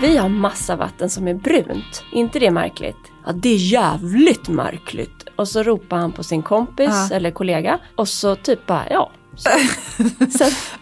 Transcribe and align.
Vi 0.00 0.16
har 0.16 0.28
massa 0.28 0.76
vatten 0.76 1.10
som 1.10 1.28
är 1.28 1.34
brunt. 1.34 2.04
inte 2.12 2.38
det 2.38 2.50
märkligt? 2.50 2.96
Ja, 3.26 3.32
det 3.32 3.48
är 3.48 3.56
jävligt 3.56 4.48
märkligt. 4.48 5.24
Och 5.36 5.48
så 5.48 5.62
ropar 5.62 5.96
han 5.96 6.12
på 6.12 6.22
sin 6.22 6.42
kompis 6.42 6.90
Ja. 7.10 7.16
eller 7.16 7.30
kollega 7.30 7.78
och 7.96 8.08
så 8.08 8.34
typ 8.36 8.66
bara, 8.66 8.84
ja. 8.90 9.10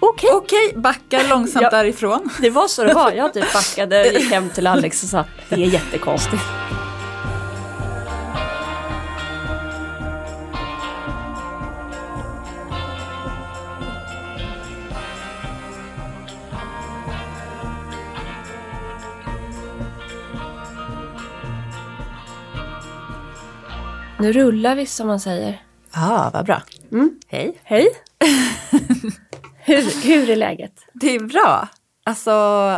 Okej, 0.01 0.31
Okej, 0.33 0.73
backar 0.77 1.29
långsamt 1.29 1.63
Ja. 1.63 1.71
därifrån. 1.71 2.29
det 2.41 2.51
var 2.51 2.69
så 2.69 2.85
det 2.85 2.95
var. 2.95 3.13
Jag 3.13 3.35
typ 3.35 3.53
backade 3.53 4.01
och 4.01 4.13
gick 4.21 4.31
hem 4.33 4.51
till 4.51 4.67
Alex 4.67 5.03
och 5.03 5.09
sa, 5.09 5.25
det 5.49 5.55
är 5.55 5.59
jättekonstigt. 5.59 6.43
Nu 24.19 24.33
rullar 24.33 24.75
vi 24.75 24.87
som 24.87 25.07
man 25.07 25.21
säger. 25.21 25.63
Ja, 25.95 26.31
vad 26.35 26.47
bra. 26.47 26.63
Mm. 26.93 27.21
Hej. 27.27 27.61
Hej! 27.63 27.89
hur, 29.57 30.05
hur 30.07 30.31
är 30.31 30.37
läget? 30.37 30.73
Det 30.93 31.15
är 31.15 31.21
bra. 31.21 31.69
Alltså 32.05 32.33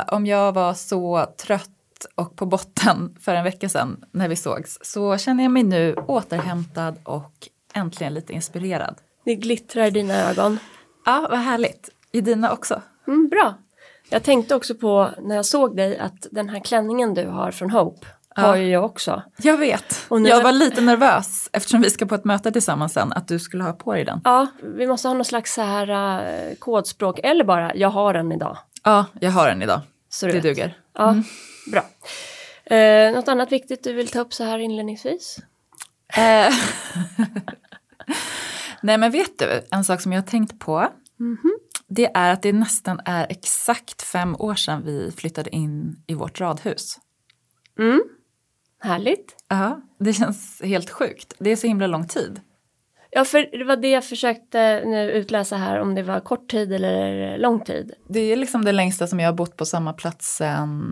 om 0.09 0.27
jag 0.27 0.53
var 0.53 0.75
så 0.75 1.27
trött 1.47 1.71
och 2.15 2.37
på 2.37 2.47
botten 2.47 3.17
för 3.21 3.35
en 3.35 3.45
vecka 3.45 3.69
sedan 3.69 4.05
när 4.13 4.29
vi 4.29 4.37
sågs 4.37 4.79
så 4.83 5.19
känner 5.19 5.43
jag 5.43 5.53
mig 5.53 5.63
nu 5.63 5.95
återhämtad 5.95 6.99
och 7.05 7.33
äntligen 7.75 8.15
lite 8.15 8.33
inspirerad. 8.33 8.95
Det 9.25 9.35
glittrar 9.35 9.85
i 9.85 9.91
dina 9.91 10.31
ögon. 10.31 10.59
Ja, 11.05 11.27
vad 11.31 11.39
härligt. 11.39 11.89
I 12.13 12.21
dina 12.21 12.53
också. 12.53 12.83
Mm, 13.07 13.29
bra. 13.29 13.55
Jag 14.11 14.23
tänkte 14.23 14.55
också 14.55 14.75
på 14.75 15.11
när 15.23 15.37
jag 15.37 15.47
såg 15.47 15.77
dig 15.77 15.99
att 15.99 16.27
den 16.31 16.49
här 16.49 16.61
klänningen 16.61 17.15
du 17.15 17.27
har 17.27 17.51
från 17.51 17.71
Hope 17.71 18.07
har 18.41 18.57
ju 18.57 18.69
jag 18.71 18.85
också. 18.85 19.23
Jag 19.37 19.57
vet. 19.57 20.07
Nu- 20.11 20.29
Jag 20.29 20.43
var 20.43 20.53
lite 20.53 20.81
nervös 20.81 21.49
eftersom 21.53 21.81
vi 21.81 21.91
ska 21.91 22.07
på 22.07 22.15
ett 22.15 22.25
möte 22.25 22.53
tillsammans 22.53 22.93
sen 22.93 23.13
att 23.13 23.29
du 23.29 23.39
skulle 23.39 23.65
ha 23.65 23.73
på 23.73 23.93
dig 23.95 24.05
den. 24.05 24.21
Ja, 24.25 24.47
vi 24.77 24.87
måste 24.87 25.09
ha 25.09 25.15
någon 25.15 25.25
slags 25.25 25.55
så 25.55 25.63
här 25.63 25.89
eh, 26.51 26.55
kodspråk 26.59 27.21
eller 27.23 27.45
bara 27.45 27.75
jag 27.75 27.91
har 27.91 28.15
den 28.15 28.33
idag. 28.33 28.59
Ja, 28.85 29.05
jag 29.21 29.31
har 29.31 29.49
den 29.49 29.63
idag. 29.63 29.81
Så 30.09 30.27
du 30.27 30.33
Det 30.33 30.39
vet. 30.41 30.43
duger. 30.57 30.77
Ja, 30.95 31.15
bra. 31.73 31.85
Eh, 32.77 33.13
något 33.15 33.29
annat 33.29 33.53
viktigt 33.53 33.85
du 33.85 33.93
vill 33.93 34.09
ta 34.09 34.21
upp 34.21 34.35
så 34.35 34.45
här 34.45 34.59
inledningsvis? 34.59 35.39
Eh, 36.17 36.53
Nej 38.83 38.99
men 38.99 39.11
vet 39.11 39.39
du, 39.39 39.61
en 39.71 39.85
sak 39.85 40.01
som 40.01 40.13
jag 40.13 40.23
har 40.23 40.27
tänkt 40.27 40.59
på. 40.59 40.89
Det 41.89 42.11
är 42.15 42.33
att 42.33 42.43
det 42.43 42.53
nästan 42.53 43.01
är 43.05 43.27
exakt 43.31 44.03
fem 44.03 44.37
år 44.39 44.55
sedan 44.55 44.83
vi 44.85 45.13
flyttade 45.17 45.51
in 45.55 45.97
i 46.07 46.15
vårt 46.15 46.41
radhus. 46.41 46.99
Mm. 47.79 48.01
Härligt. 48.81 49.37
Ja, 49.49 49.81
det 49.99 50.13
känns 50.13 50.63
helt 50.65 50.91
sjukt. 50.91 51.35
Det 51.39 51.51
är 51.51 51.57
så 51.57 51.67
himla 51.67 51.87
lång 51.87 52.07
tid. 52.07 52.41
Ja, 53.11 53.25
för 53.25 53.59
det 53.59 53.65
var 53.65 53.77
det 53.77 53.91
jag 53.91 54.05
försökte 54.05 54.83
nu 54.87 55.11
utläsa 55.13 55.57
här 55.57 55.81
om 55.81 55.95
det 55.95 56.03
var 56.03 56.21
kort 56.21 56.51
tid 56.51 56.73
eller 56.73 57.39
lång 57.39 57.61
tid. 57.61 57.93
Det 58.09 58.21
är 58.21 58.37
liksom 58.37 58.65
det 58.65 58.73
längsta 58.73 59.07
som 59.07 59.21
jag 59.21 59.29
har 59.29 59.33
bott 59.35 59.57
på 59.57 59.65
samma 59.67 59.93
plats 59.93 60.37
sedan 60.37 60.83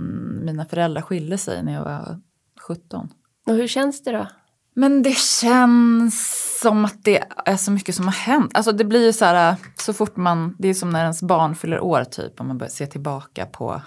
mina 0.45 0.65
föräldrar 0.65 1.03
skilde 1.03 1.39
sig 1.39 1.63
när 1.63 1.73
jag 1.73 1.85
var 1.85 2.21
17. 2.61 3.09
Och 3.47 3.55
hur 3.55 3.67
känns 3.69 4.03
det 4.03 4.13
då? 4.13 4.27
Men 4.75 5.03
det 5.03 5.17
känns 5.19 6.59
som 6.63 6.85
att 6.85 7.05
det 7.05 7.25
är 7.45 7.57
så 7.57 7.71
mycket 7.71 7.95
som 7.95 8.05
har 8.05 8.13
hänt. 8.13 8.57
Alltså 8.57 8.73
det 8.73 8.85
blir 8.85 9.05
ju 9.05 9.13
så 9.13 9.25
här 9.25 9.57
så 9.77 9.93
fort 9.93 10.17
man, 10.17 10.57
det 10.59 10.69
är 10.69 10.75
som 10.75 10.91
när 10.91 11.03
ens 11.03 11.23
barn 11.23 11.55
fyller 11.55 11.81
år 11.81 12.05
typ, 12.05 12.41
om 12.41 12.49
man 12.49 12.59
börjar 12.59 12.71
se 12.71 12.87
tillbaka 12.87 13.47
på 13.47 13.81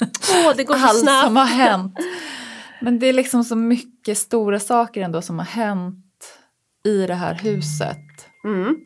Åh, 0.00 0.52
det 0.56 0.64
går 0.64 0.74
så 0.74 0.86
allt 0.86 0.98
snabbt. 0.98 1.26
som 1.26 1.36
har 1.36 1.44
hänt. 1.44 1.94
Men 2.80 2.98
det 2.98 3.06
är 3.06 3.12
liksom 3.12 3.44
så 3.44 3.56
mycket 3.56 4.18
stora 4.18 4.60
saker 4.60 5.02
ändå 5.02 5.22
som 5.22 5.38
har 5.38 5.46
hänt 5.46 6.04
i 6.84 7.06
det 7.06 7.14
här 7.14 7.34
huset. 7.34 7.98
Mm. 8.44 8.76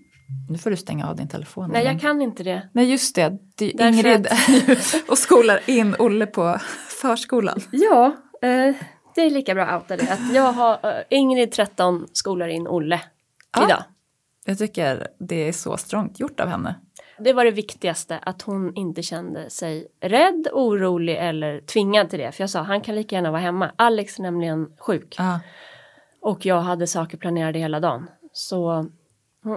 Nu 0.50 0.58
får 0.58 0.70
du 0.70 0.76
stänga 0.76 1.08
av 1.08 1.16
din 1.16 1.28
telefon. 1.28 1.70
Nej, 1.72 1.82
igen. 1.82 1.92
jag 1.92 2.00
kan 2.02 2.22
inte 2.22 2.42
det. 2.42 2.68
Nej 2.72 2.90
just 2.90 3.14
det, 3.14 3.38
det 3.56 3.80
är 3.80 3.88
Ingrid 3.88 4.26
att- 4.26 5.08
och 5.10 5.18
skolar 5.18 5.60
in 5.66 5.94
Olle 5.98 6.26
på 6.26 6.58
förskolan. 7.00 7.60
Ja, 7.70 8.06
eh, 8.42 8.74
det 9.14 9.20
är 9.20 9.30
lika 9.30 9.54
bra 9.54 9.64
att 9.66 9.82
outa 9.82 9.96
det. 9.96 10.12
Att 10.12 10.34
jag 10.34 10.52
har 10.52 10.72
eh, 10.82 11.02
Ingrid 11.10 11.52
13 11.52 12.06
skolar 12.12 12.48
in 12.48 12.66
Olle 12.68 13.00
Ja. 13.56 13.64
idag. 13.66 13.82
Jag 14.44 14.58
tycker 14.58 15.06
det 15.18 15.48
är 15.48 15.52
så 15.52 15.76
strångt 15.76 16.20
gjort 16.20 16.40
av 16.40 16.48
henne. 16.48 16.74
Det 17.24 17.32
var 17.32 17.44
det 17.44 17.50
viktigaste, 17.50 18.18
att 18.18 18.42
hon 18.42 18.76
inte 18.76 19.02
kände 19.02 19.50
sig 19.50 19.86
rädd, 20.00 20.48
orolig 20.52 21.16
eller 21.16 21.60
tvingad 21.60 22.10
till 22.10 22.18
det. 22.18 22.32
För 22.32 22.42
jag 22.42 22.50
sa, 22.50 22.62
han 22.62 22.80
kan 22.80 22.94
lika 22.94 23.16
gärna 23.16 23.30
vara 23.30 23.40
hemma. 23.40 23.72
Alex 23.76 24.18
är 24.18 24.22
nämligen 24.22 24.66
sjuk. 24.78 25.14
Ja. 25.18 25.40
Och 26.22 26.46
jag 26.46 26.60
hade 26.60 26.86
saker 26.86 27.18
planerade 27.18 27.58
hela 27.58 27.80
dagen. 27.80 28.06
Så, 28.32 28.86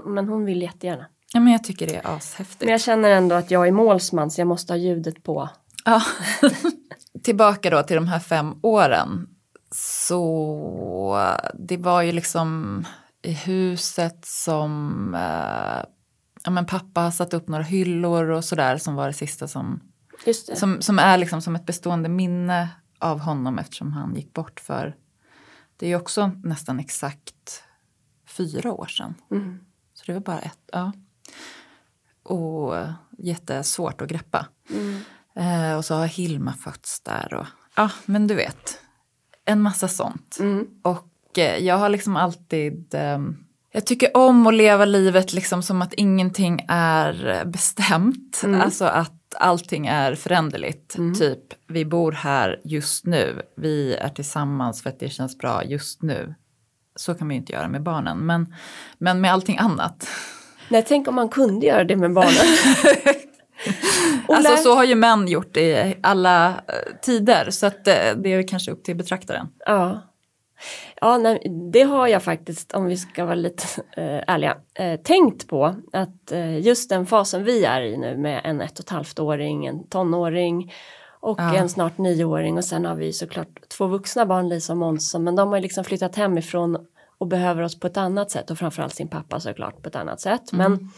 men 0.05 0.27
hon 0.27 0.45
vill 0.45 0.61
jättegärna. 0.61 1.05
ja 1.33 1.39
men 1.39 1.53
jag 1.53 1.63
tycker 1.63 1.87
det 1.87 1.95
är 1.95 2.15
ashäftigt. 2.15 2.61
Men 2.61 2.69
jag 2.71 2.81
känner 2.81 3.09
ändå 3.09 3.35
att 3.35 3.51
jag 3.51 3.67
är 3.67 3.71
målsman 3.71 4.31
så 4.31 4.41
jag 4.41 4.47
måste 4.47 4.73
ha 4.73 4.77
ljudet 4.77 5.23
på. 5.23 5.49
Ja. 5.85 6.01
Tillbaka 7.23 7.69
då 7.69 7.83
till 7.83 7.95
de 7.95 8.07
här 8.07 8.19
fem 8.19 8.53
åren. 8.63 9.27
Så 9.71 11.19
det 11.53 11.77
var 11.77 12.01
ju 12.01 12.11
liksom 12.11 12.83
i 13.21 13.31
huset 13.31 14.25
som 14.25 15.13
eh, 15.15 15.85
ja, 16.45 16.51
men 16.51 16.66
pappa 16.66 17.01
har 17.01 17.11
satt 17.11 17.33
upp 17.33 17.47
några 17.47 17.63
hyllor 17.63 18.29
och 18.29 18.45
sådär 18.45 18.78
som 18.78 18.95
var 18.95 19.07
det 19.07 19.13
sista 19.13 19.47
som, 19.47 19.79
det. 20.25 20.33
som, 20.33 20.81
som 20.81 21.00
är 21.00 21.17
liksom 21.17 21.41
som 21.41 21.56
ett 21.56 21.66
bestående 21.66 22.09
minne 22.09 22.69
av 23.00 23.19
honom 23.19 23.59
eftersom 23.59 23.94
han 23.94 24.16
gick 24.16 24.33
bort 24.33 24.59
för 24.59 24.95
det 25.78 25.85
är 25.85 25.89
ju 25.89 25.95
också 25.95 26.31
nästan 26.44 26.79
exakt 26.79 27.63
fyra 28.28 28.73
år 28.73 28.85
sedan. 28.85 29.16
Mm. 29.31 29.59
Så 29.94 30.03
det 30.05 30.13
var 30.13 30.19
bara 30.19 30.39
ett, 30.39 30.69
ja. 30.72 30.91
Och 32.23 32.75
jättesvårt 33.17 34.01
att 34.01 34.09
greppa. 34.09 34.47
Mm. 34.69 35.01
Eh, 35.35 35.78
och 35.78 35.85
så 35.85 35.95
har 35.95 36.05
Hilma 36.05 36.53
fötts 36.53 37.01
där 37.01 37.34
och 37.34 37.45
ja, 37.75 37.91
men 38.05 38.28
du 38.28 38.35
vet. 38.35 38.79
En 39.45 39.61
massa 39.61 39.88
sånt. 39.88 40.38
Mm. 40.39 40.67
Och 40.81 41.38
eh, 41.38 41.57
jag 41.57 41.78
har 41.78 41.89
liksom 41.89 42.16
alltid 42.16 42.94
eh, 42.94 43.19
jag 43.75 43.85
tycker 43.85 44.17
om 44.17 44.47
att 44.47 44.53
leva 44.53 44.85
livet 44.85 45.33
liksom 45.33 45.63
som 45.63 45.81
att 45.81 45.93
ingenting 45.93 46.65
är 46.67 47.45
bestämt. 47.45 48.41
Mm. 48.43 48.61
Alltså 48.61 48.85
att 48.85 49.35
allting 49.39 49.87
är 49.87 50.15
föränderligt. 50.15 50.95
Typ, 51.19 51.39
vi 51.67 51.85
bor 51.85 52.11
här 52.11 52.61
just 52.63 53.05
nu. 53.05 53.41
Vi 53.57 53.95
är 53.95 54.09
tillsammans 54.09 54.83
för 54.83 54.89
att 54.89 54.99
det 54.99 55.09
känns 55.09 55.37
bra 55.37 55.63
just 55.63 56.01
nu. 56.01 56.35
Så 56.95 57.13
kan 57.13 57.27
man 57.27 57.35
ju 57.35 57.39
inte 57.39 57.53
göra 57.53 57.67
med 57.67 57.83
barnen. 57.83 58.17
Men, 58.17 58.53
men 58.97 59.21
med 59.21 59.33
allting 59.33 59.57
annat. 59.57 60.07
Nej, 60.69 60.85
tänk 60.87 61.07
om 61.07 61.15
man 61.15 61.29
kunde 61.29 61.65
göra 61.65 61.83
det 61.83 61.95
med 61.95 62.13
barnen. 62.13 62.57
Alltså 64.27 64.57
så 64.57 64.75
har 64.75 64.83
ju 64.83 64.95
män 64.95 65.27
gjort 65.27 65.57
i 65.57 65.95
alla 66.03 66.47
eh, 66.49 66.53
tider. 67.01 67.47
Så 67.51 67.65
att, 67.65 67.87
eh, 67.87 67.93
det 68.23 68.33
är 68.33 68.47
kanske 68.47 68.71
upp 68.71 68.83
till 68.83 68.95
betraktaren. 68.95 69.47
Ja. 69.65 70.01
Ja, 71.01 71.17
nej, 71.17 71.41
det 71.73 71.81
har 71.83 72.07
jag 72.07 72.23
faktiskt, 72.23 72.73
om 72.73 72.85
vi 72.85 72.97
ska 72.97 73.25
vara 73.25 73.35
lite 73.35 73.63
eh, 73.97 74.23
ärliga, 74.27 74.57
eh, 74.73 74.99
tänkt 74.99 75.47
på 75.47 75.75
att 75.93 76.31
eh, 76.31 76.59
just 76.59 76.89
den 76.89 77.05
fasen 77.05 77.43
vi 77.43 77.63
är 77.65 77.81
i 77.81 77.97
nu 77.97 78.17
med 78.17 78.41
en 78.43 78.61
ett 78.61 78.79
och 78.79 78.85
ett 78.85 78.89
halvt 78.89 79.19
åring, 79.19 79.65
en 79.65 79.87
tonåring 79.87 80.73
och 81.19 81.39
Ja. 81.39 81.55
en 81.55 81.69
snart 81.69 81.97
nioåring 81.97 82.57
och 82.57 82.65
sen 82.65 82.85
har 82.85 82.95
vi 82.95 83.13
såklart 83.13 83.69
två 83.77 83.87
vuxna 83.87 84.25
barn, 84.25 84.49
Lisa 84.49 84.73
och 84.73 84.77
Måns, 84.77 85.15
men 85.19 85.35
de 85.35 85.51
har 85.51 85.59
liksom 85.59 85.83
flyttat 85.83 86.15
hemifrån 86.15 86.77
och 87.17 87.27
behöver 87.27 87.63
oss 87.63 87.79
på 87.79 87.87
ett 87.87 87.97
annat 87.97 88.31
sätt 88.31 88.51
och 88.51 88.57
framförallt 88.57 88.93
sin 88.93 89.07
pappa 89.07 89.39
såklart 89.39 89.81
på 89.81 89.89
ett 89.89 89.95
annat 89.95 90.21
sätt. 90.21 90.51
Men 90.51 90.91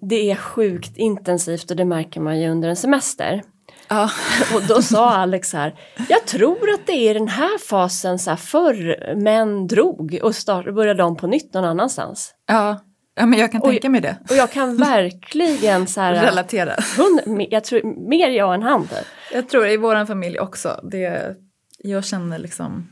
det 0.00 0.30
är 0.30 0.36
sjukt 0.36 0.96
intensivt 0.96 1.70
och 1.70 1.76
det 1.76 1.84
märker 1.84 2.20
man 2.20 2.40
ju 2.40 2.48
under 2.48 2.68
en 2.68 2.76
semester. 2.76 3.42
Ja. 3.90 4.10
Och 4.54 4.62
då 4.68 4.82
sa 4.82 5.10
Alex 5.10 5.50
så 5.50 5.56
här, 5.56 5.74
jag 6.08 6.26
tror 6.26 6.70
att 6.74 6.86
det 6.86 6.92
är 6.92 7.14
den 7.14 7.28
här 7.28 7.58
fasen 7.58 8.18
så 8.18 8.30
här 8.30 8.36
förr 8.36 9.14
män 9.14 9.66
drog 9.66 10.18
och 10.22 10.34
start, 10.34 10.74
började 10.74 11.02
om 11.02 11.16
på 11.16 11.26
nytt 11.26 11.54
någon 11.54 11.64
annanstans. 11.64 12.34
Ja. 12.46 12.84
ja, 13.14 13.26
men 13.26 13.38
jag 13.38 13.52
kan 13.52 13.60
tänka 13.60 13.88
mig 13.88 14.00
det. 14.00 14.16
Och 14.30 14.36
jag 14.36 14.50
kan 14.50 14.76
verkligen 14.76 15.86
så 15.86 16.00
här, 16.00 16.12
Relatera. 16.26 16.74
hund, 16.96 17.46
jag 17.50 17.64
tror 17.64 18.08
mer 18.08 18.28
jag 18.28 18.54
än 18.54 18.62
han. 18.62 18.88
Jag 19.32 19.48
tror 19.48 19.66
i 19.66 19.76
vår 19.76 20.06
familj 20.06 20.38
också. 20.38 20.80
Det, 20.82 21.36
jag 21.78 22.04
känner 22.04 22.38
liksom 22.38 22.88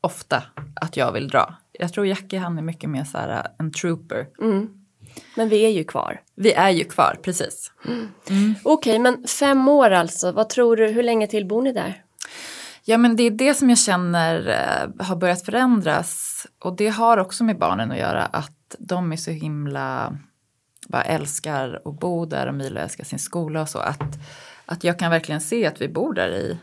ofta 0.00 0.42
att 0.80 0.96
jag 0.96 1.12
vill 1.12 1.28
dra. 1.28 1.54
Jag 1.72 1.92
tror 1.92 2.06
Jackie 2.06 2.38
han 2.38 2.58
är 2.58 2.62
mycket 2.62 2.90
mer 2.90 3.04
så 3.04 3.18
här 3.18 3.46
en 3.58 3.72
trooper. 3.72 4.26
Mm. 4.40 4.68
Men 5.34 5.48
vi 5.48 5.64
är 5.64 5.70
ju 5.70 5.84
kvar. 5.84 6.20
Vi 6.34 6.52
är 6.52 6.70
ju 6.70 6.84
kvar, 6.84 7.18
precis. 7.22 7.72
Okej, 8.62 8.98
men 8.98 9.26
fem 9.26 9.68
år 9.68 9.90
alltså, 9.90 10.32
vad 10.32 10.48
tror 10.48 10.76
du, 10.76 10.86
hur 10.86 11.02
länge 11.02 11.26
till 11.26 11.46
bor 11.46 11.62
ni 11.62 11.72
där? 11.72 12.02
Ja 12.88 12.98
men 12.98 13.16
det 13.16 13.22
är 13.22 13.30
det 13.30 13.54
som 13.54 13.68
jag 13.68 13.78
känner 13.78 14.48
eh, 14.48 15.06
har 15.06 15.16
börjat 15.16 15.44
förändras. 15.44 16.46
Och 16.58 16.76
det 16.76 16.88
har 16.88 17.18
också 17.18 17.44
med 17.44 17.58
barnen 17.58 17.92
att 17.92 17.98
göra 17.98 18.24
att 18.24 18.76
de 18.78 19.12
är 19.12 19.16
så 19.16 19.30
himla, 19.30 20.18
bara 20.88 21.02
älskar 21.02 21.82
att 21.84 22.00
bo 22.00 22.26
där 22.26 22.46
och 22.46 22.54
Milo 22.54 22.80
älskar 22.80 23.04
sin 23.04 23.18
skola 23.18 23.60
och 23.60 23.68
så. 23.68 23.78
Att, 23.78 24.18
att 24.66 24.84
jag 24.84 24.98
kan 24.98 25.10
verkligen 25.10 25.40
se 25.40 25.66
att 25.66 25.80
vi 25.80 25.88
bor 25.88 26.14
där 26.14 26.28
i, 26.28 26.58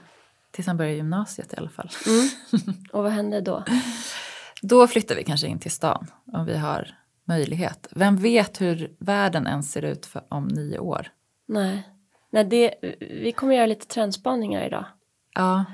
tills 0.52 0.68
han 0.68 0.78
börjar 0.78 0.92
gymnasiet 0.92 1.54
i 1.54 1.56
alla 1.58 1.70
fall. 1.70 1.90
Och 2.92 3.04
vad 3.04 3.12
hände 3.12 3.42
då? 3.42 3.64
Då 4.62 4.88
flyttar 4.88 5.16
vi 5.16 5.24
kanske 5.24 5.48
in 5.48 5.60
till 5.60 5.72
stan 5.72 6.08
om 6.34 6.46
vi 6.46 6.58
har 6.58 6.96
möjlighet. 7.26 7.88
Vem 7.92 8.16
vet 8.18 8.62
hur 8.62 8.96
världen 9.00 9.48
ens 9.48 9.72
ser 9.72 9.82
ut 9.86 10.06
för, 10.06 10.22
om 10.30 10.48
nio 10.48 10.80
år? 10.80 11.08
Nej, 11.46 11.90
Nej 12.30 12.44
det, 12.44 12.74
vi 13.00 13.32
kommer 13.32 13.56
göra 13.56 13.66
lite 13.66 13.88
trendspaningar 13.88 14.66
idag. 14.68 14.86
Ja, 15.34 15.66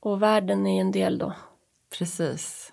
Och 0.00 0.22
världen 0.22 0.66
är 0.66 0.80
en 0.80 0.92
del 0.92 1.18
då. 1.18 1.32
precis. 1.98 2.72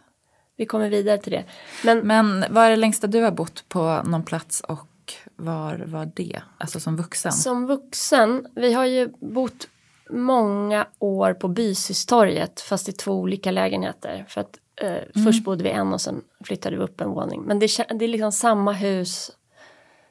Vi 0.56 0.65
kommer 0.65 0.89
vidare 0.89 1.18
till 1.18 1.31
det. 1.31 1.45
Men 1.83 2.00
Men 2.07 2.45
vad 2.50 2.63
är 2.65 2.69
det 2.69 2.75
längsta 2.75 3.07
du 3.07 3.21
har 3.21 3.31
bott 3.31 3.69
på 3.69 4.01
någon 4.06 4.24
plats 4.24 4.62
och 4.62 5.13
var 5.35 5.77
var 5.88 6.12
det? 6.15 6.41
Alltså 6.57 6.80
som 6.80 6.95
vuxen? 6.97 7.31
som 7.31 7.68
vuxen, 7.68 8.47
vi 8.56 8.74
har 8.74 8.85
ju 8.85 9.09
bott 9.19 9.68
många 10.09 10.88
år 11.00 11.33
på 11.33 11.47
Bysystorget 11.47 12.62
fast 12.62 12.89
i 12.89 12.91
två 12.91 13.12
olika 13.12 13.51
lägenheter. 13.51 14.25
För 14.30 14.41
att 14.41 14.59
eh, 14.81 15.24
först 15.24 15.44
bodde 15.44 15.64
vi 15.64 15.70
en 15.70 15.94
och 15.94 16.02
sen 16.02 16.22
flyttade 16.44 16.75
vi 16.75 16.84
upp 16.84 17.02
en 17.02 17.10
våning. 17.10 17.42
Men 17.42 17.60
det, 17.60 17.68
det 17.90 18.06
är 18.06 18.08
liksom 18.08 18.31
samma 18.31 18.72
hus, 18.72 19.31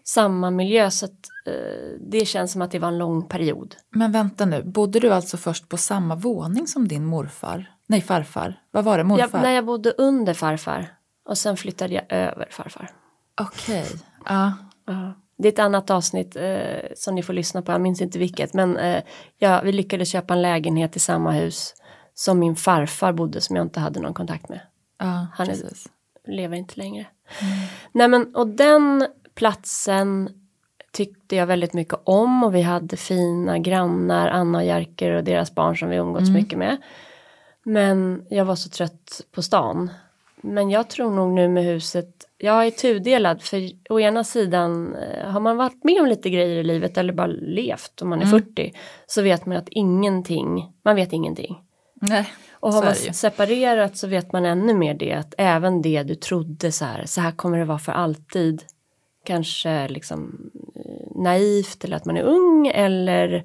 samma 0.05 0.51
miljö 0.51 0.91
så 0.91 1.05
att 1.05 1.29
eh, 1.47 1.99
det 2.01 2.27
känns 2.27 2.53
som 2.53 2.63
att 2.63 2.71
det 2.71 2.79
var 2.79 2.89
en 2.89 2.99
lång 2.99 3.29
period. 3.29 3.77
Men 3.91 4.13
vänta 4.13 4.45
nu, 4.45 4.63
bodde 4.63 5.01
du 5.01 5.13
alltså 5.13 5.37
först 5.37 5.69
på 5.69 5.77
samma 5.77 6.15
våning 6.15 6.67
som 6.67 6.89
din 6.89 7.05
morfar? 7.05 7.71
Nej, 7.87 8.01
farfar. 8.01 8.61
Vad 8.71 8.85
var 8.85 8.99
det, 8.99 9.05
morfar? 9.05 9.39
Jag, 9.39 9.43
när 9.43 9.53
jag 9.53 9.65
bodde 9.65 9.91
under 9.91 10.35
farfar 10.35 10.95
och 11.29 11.39
sen 11.39 11.57
flyttade 11.57 11.95
jag 11.95 12.05
över 12.09 12.49
farfar. 12.51 12.91
Okej, 13.41 13.87
ja. 14.25 14.53
Ja. 14.87 15.15
Det 15.39 15.49
är 15.49 15.53
ett 15.53 15.59
annat 15.59 15.91
avsnitt 15.91 16.37
eh, 16.37 16.93
som 16.97 17.15
ni 17.15 17.23
får 17.23 17.33
lyssna 17.33 17.63
på, 17.63 17.73
jag 17.73 17.81
minns 17.81 18.01
inte 18.01 18.19
vilket. 18.19 18.55
Men 18.55 18.77
eh, 18.77 19.03
ja, 19.39 19.61
vi 19.65 19.73
lyckades 19.73 20.13
köpa 20.13 20.35
en 20.35 20.43
lägenhet 20.43 20.97
i 20.97 20.99
samma 20.99 21.31
hus 21.33 21.75
som 22.15 22.39
min 22.39 22.57
farfar 22.57 23.13
bodde 23.13 23.41
som 23.41 23.57
jag 23.57 23.65
inte 23.65 23.81
hade 23.81 24.01
någon 24.01 24.15
kontakt 24.15 24.49
med. 24.49 24.61
ja 24.99 25.27
Han 25.35 25.51
är-. 25.51 25.57
Lever 26.27 26.57
inte 26.57 26.75
längre. 26.77 27.07
Nej 27.93 28.09
men 28.09 28.35
och 28.35 28.47
den 28.47 29.07
platsen 29.35 30.29
tyckte 30.93 31.37
jag 31.37 31.47
väldigt 31.47 31.73
mycket 31.73 31.99
om 32.05 32.45
och 32.45 32.55
vi 32.55 32.63
hade 32.63 32.97
fina 32.97 33.59
grannar, 33.59 34.29
Anna 34.29 34.59
och 34.59 34.65
Jerker 34.65 35.11
och 35.11 35.25
deras 35.25 35.55
barn 35.55 35.77
som 35.77 35.89
vi 35.89 35.97
umgåtts 35.97 36.31
mycket 36.31 36.59
med. 36.59 36.77
Men 37.63 38.27
jag 38.31 38.45
var 38.45 38.55
så 38.55 38.69
trött 38.69 39.21
på 39.33 39.43
stan. 39.43 39.91
Men 40.37 40.71
jag 40.71 40.91
tror 40.91 41.11
nog 41.11 41.33
nu 41.33 41.49
med 41.49 41.65
huset, 41.65 42.29
jag 42.39 42.67
är 42.67 42.71
tudelad 42.71 43.43
för 43.43 43.71
å 43.91 44.01
ena 44.01 44.25
sidan 44.25 44.95
eh, 44.95 45.31
har 45.31 45.41
man 45.41 45.57
varit 45.57 45.85
med 45.85 46.01
om 46.01 46.07
lite 46.07 46.31
grejer 46.31 46.57
i 46.57 46.63
livet 46.63 46.99
eller 46.99 47.13
bara 47.13 47.27
levt 47.27 48.03
om 48.03 48.09
man 48.09 48.23
är 48.23 48.27
40 48.27 48.73
så 49.07 49.23
vet 49.23 49.47
man 49.47 49.57
att 49.57 49.69
ingenting, 49.69 50.73
man 50.83 50.97
vet 50.97 51.13
ingenting. 51.13 51.63
Nej, 52.09 52.33
Och 52.53 52.73
har 52.73 52.85
man 52.85 52.95
separerat 52.95 53.97
så 53.97 54.07
vet 54.07 54.33
man 54.33 54.45
ännu 54.45 54.75
mer 54.75 54.95
det 54.95 55.13
att 55.13 55.35
även 55.39 55.83
det 55.83 56.03
du 56.03 56.15
trodde 56.15 56.73
så 56.73 56.85
här, 56.85 57.07
så 57.07 57.21
här 57.21 57.31
kommer 57.31 57.59
det 57.59 57.65
vara 57.65 57.79
för 57.79 57.93
alltid. 57.93 58.63
Kanske 59.25 59.89
liksom 59.89 60.51
eh, 60.75 61.23
naivt 61.23 61.85
eller 61.85 61.97
att 61.97 62.05
man 62.05 62.17
är 62.17 62.23
ung 62.23 62.67
eller 62.67 63.45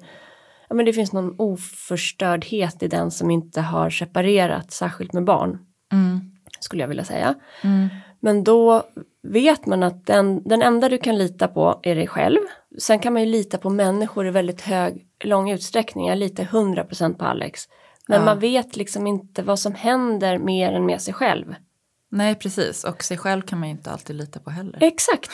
ja 0.68 0.74
men 0.74 0.86
det 0.86 0.92
finns 0.92 1.12
någon 1.12 1.34
oförstördhet 1.38 2.82
i 2.82 2.88
den 2.88 3.10
som 3.10 3.30
inte 3.30 3.60
har 3.60 3.90
separerat 3.90 4.70
särskilt 4.70 5.12
med 5.12 5.24
barn. 5.24 5.58
Mm. 5.92 6.20
Skulle 6.60 6.82
jag 6.82 6.88
vilja 6.88 7.04
säga. 7.04 7.34
Mm. 7.62 7.88
Men 8.20 8.44
då 8.44 8.82
vet 9.22 9.66
man 9.66 9.82
att 9.82 10.06
den, 10.06 10.42
den 10.44 10.62
enda 10.62 10.88
du 10.88 10.98
kan 10.98 11.18
lita 11.18 11.48
på 11.48 11.80
är 11.82 11.94
dig 11.94 12.06
själv. 12.06 12.38
Sen 12.78 12.98
kan 12.98 13.12
man 13.12 13.22
ju 13.22 13.28
lita 13.28 13.58
på 13.58 13.70
människor 13.70 14.26
i 14.26 14.30
väldigt 14.30 14.60
hög, 14.60 15.06
lång 15.24 15.50
utsträckning. 15.50 16.08
Jag 16.08 16.18
litar 16.18 16.44
100% 16.44 17.14
på 17.14 17.24
Alex. 17.24 17.62
Men 18.08 18.18
Ja. 18.18 18.24
man 18.24 18.38
vet 18.38 18.76
liksom 18.76 19.06
inte 19.06 19.42
vad 19.42 19.58
som 19.58 19.74
händer 19.74 20.38
mer 20.38 20.72
än 20.72 20.86
med 20.86 21.00
sig 21.00 21.14
själv. 21.14 21.54
Nej, 22.10 22.34
precis. 22.34 22.84
Och 22.84 23.04
sig 23.04 23.18
själv 23.18 23.42
kan 23.42 23.58
man 23.58 23.68
ju 23.68 23.74
inte 23.74 23.90
alltid 23.90 24.16
lita 24.16 24.40
på 24.40 24.50
heller. 24.50 24.78
Exakt. 24.82 25.30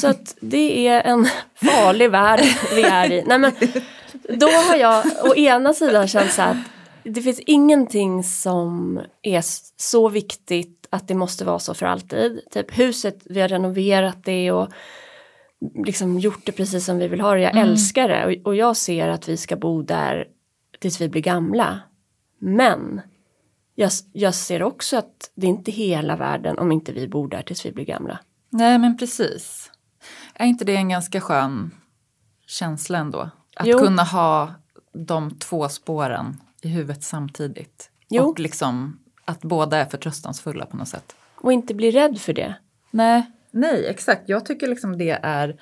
Så 0.00 0.08
att 0.08 0.34
det 0.40 0.88
är 0.88 1.02
en 1.02 1.26
farlig 1.54 2.10
värld 2.10 2.40
vi 2.74 2.82
är 2.82 3.12
i. 3.12 3.24
Nej, 3.26 3.38
men 3.38 3.52
då 4.38 4.46
har 4.46 4.76
jag 4.76 5.04
å 5.24 5.34
ena 5.34 5.74
sidan 5.74 6.08
känt 6.08 6.32
så 6.32 6.42
att 6.42 6.56
det 7.04 7.22
finns 7.22 7.40
ingenting 7.40 8.24
som 8.24 9.00
är 9.22 9.42
så 9.76 10.08
viktigt 10.08 10.86
att 10.90 11.08
det 11.08 11.14
måste 11.14 11.44
vara 11.44 11.58
så 11.58 11.74
för 11.74 11.86
alltid. 11.86 12.40
Typ 12.50 12.78
huset, 12.78 13.18
vi 13.24 13.40
har 13.40 13.48
renoverat 13.48 14.24
det 14.24 14.52
och 14.52 14.68
liksom 15.86 16.18
gjort 16.18 16.40
det 16.46 16.52
precis 16.52 16.84
som 16.84 16.98
vi 16.98 17.08
vill 17.08 17.20
ha 17.20 17.34
det. 17.34 17.40
Jag 17.40 17.56
älskar 17.56 18.08
det 18.08 18.26
och, 18.26 18.46
och 18.46 18.56
jag 18.56 18.76
ser 18.76 19.08
att 19.08 19.28
vi 19.28 19.36
ska 19.36 19.56
bo 19.56 19.82
där 19.82 20.24
tills 20.80 21.00
vi 21.00 21.08
blir 21.08 21.22
gamla. 21.22 21.80
Men 22.44 23.00
jag, 23.74 23.90
jag 24.12 24.34
ser 24.34 24.62
också 24.62 24.96
att 24.96 25.30
det 25.34 25.46
är 25.46 25.50
inte 25.50 25.70
hela 25.70 26.16
världen 26.16 26.58
om 26.58 26.72
inte 26.72 26.92
vi 26.92 27.08
bor 27.08 27.28
där 27.28 27.42
tills 27.42 27.66
vi 27.66 27.72
blir 27.72 27.84
gamla. 27.84 28.18
Nej, 28.50 28.78
men 28.78 28.98
precis. 28.98 29.70
Är 30.34 30.46
inte 30.46 30.64
det 30.64 30.76
en 30.76 30.88
ganska 30.88 31.20
skön 31.20 31.70
känsla 32.46 32.98
ändå? 32.98 33.30
Att 33.56 33.66
Jo. 33.66 33.78
kunna 33.78 34.02
ha 34.02 34.54
de 34.92 35.38
två 35.38 35.68
spåren 35.68 36.40
i 36.62 36.68
huvudet 36.68 37.02
samtidigt. 37.02 37.90
Jo. 38.08 38.24
Och 38.24 38.40
liksom 38.40 38.98
att 39.24 39.40
båda 39.40 39.78
är 39.78 39.84
förtröstansfulla 39.84 40.66
på 40.66 40.76
något 40.76 40.88
sätt. 40.88 41.16
Och 41.36 41.52
inte 41.52 41.74
bli 41.74 41.90
rädd 41.90 42.18
för 42.18 42.32
det. 42.32 42.54
Nej, 42.90 43.30
nej 43.50 43.86
exakt. 43.86 44.22
Jag 44.28 44.46
tycker 44.46 44.68
liksom 44.68 44.98
det 44.98 45.18
är... 45.22 45.60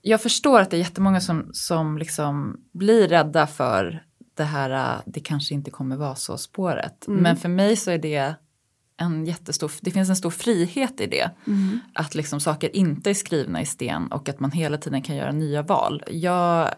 Jag 0.00 0.22
förstår 0.22 0.60
att 0.60 0.70
det 0.70 0.76
är 0.76 0.78
jättemånga 0.78 1.20
som, 1.20 1.50
som 1.52 1.98
liksom 1.98 2.60
blir 2.72 3.08
rädda 3.08 3.46
för 3.46 4.04
det 4.34 4.44
här, 4.44 4.94
äh, 4.96 5.00
det 5.06 5.20
kanske 5.20 5.54
inte 5.54 5.70
kommer 5.70 5.96
vara 5.96 6.14
så 6.14 6.38
spåret. 6.38 7.04
Men 7.06 7.36
för 7.36 7.48
mig 7.48 7.76
så 7.76 7.90
är 7.90 7.98
det 7.98 8.34
en 8.96 9.24
jättestor, 9.26 9.72
det 9.80 9.90
finns 9.90 10.08
en 10.08 10.16
stor 10.16 10.30
frihet 10.30 11.00
i 11.00 11.06
det. 11.06 11.30
Att 11.94 12.14
liksom 12.14 12.40
saker 12.40 12.76
inte 12.76 13.10
är 13.10 13.14
skrivna 13.14 13.62
i 13.62 13.66
sten 13.66 14.12
och 14.12 14.28
att 14.28 14.40
man 14.40 14.50
hela 14.50 14.78
tiden 14.78 15.02
kan 15.02 15.16
göra 15.16 15.32
nya 15.32 15.62
val. 15.62 16.02
Jag 16.10 16.70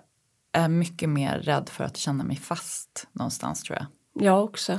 är 0.53 0.69
mycket 0.69 1.09
mer 1.09 1.39
rädd 1.39 1.69
för 1.69 1.85
att 1.85 1.97
känna 1.97 2.25
mig 2.25 2.37
fast 2.37 3.07
någonstans 3.13 3.63
tror 3.63 3.79
jag. 3.79 3.87
Jag 4.25 4.45
också. 4.45 4.79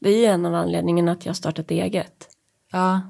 Det 0.00 0.10
är 0.10 0.18
ju 0.18 0.24
en 0.24 0.46
av 0.46 0.54
anledningarna 0.54 1.12
att 1.12 1.26
jag 1.26 1.36
startat 1.36 1.70
eget. 1.70 2.28
Ja, 2.72 3.00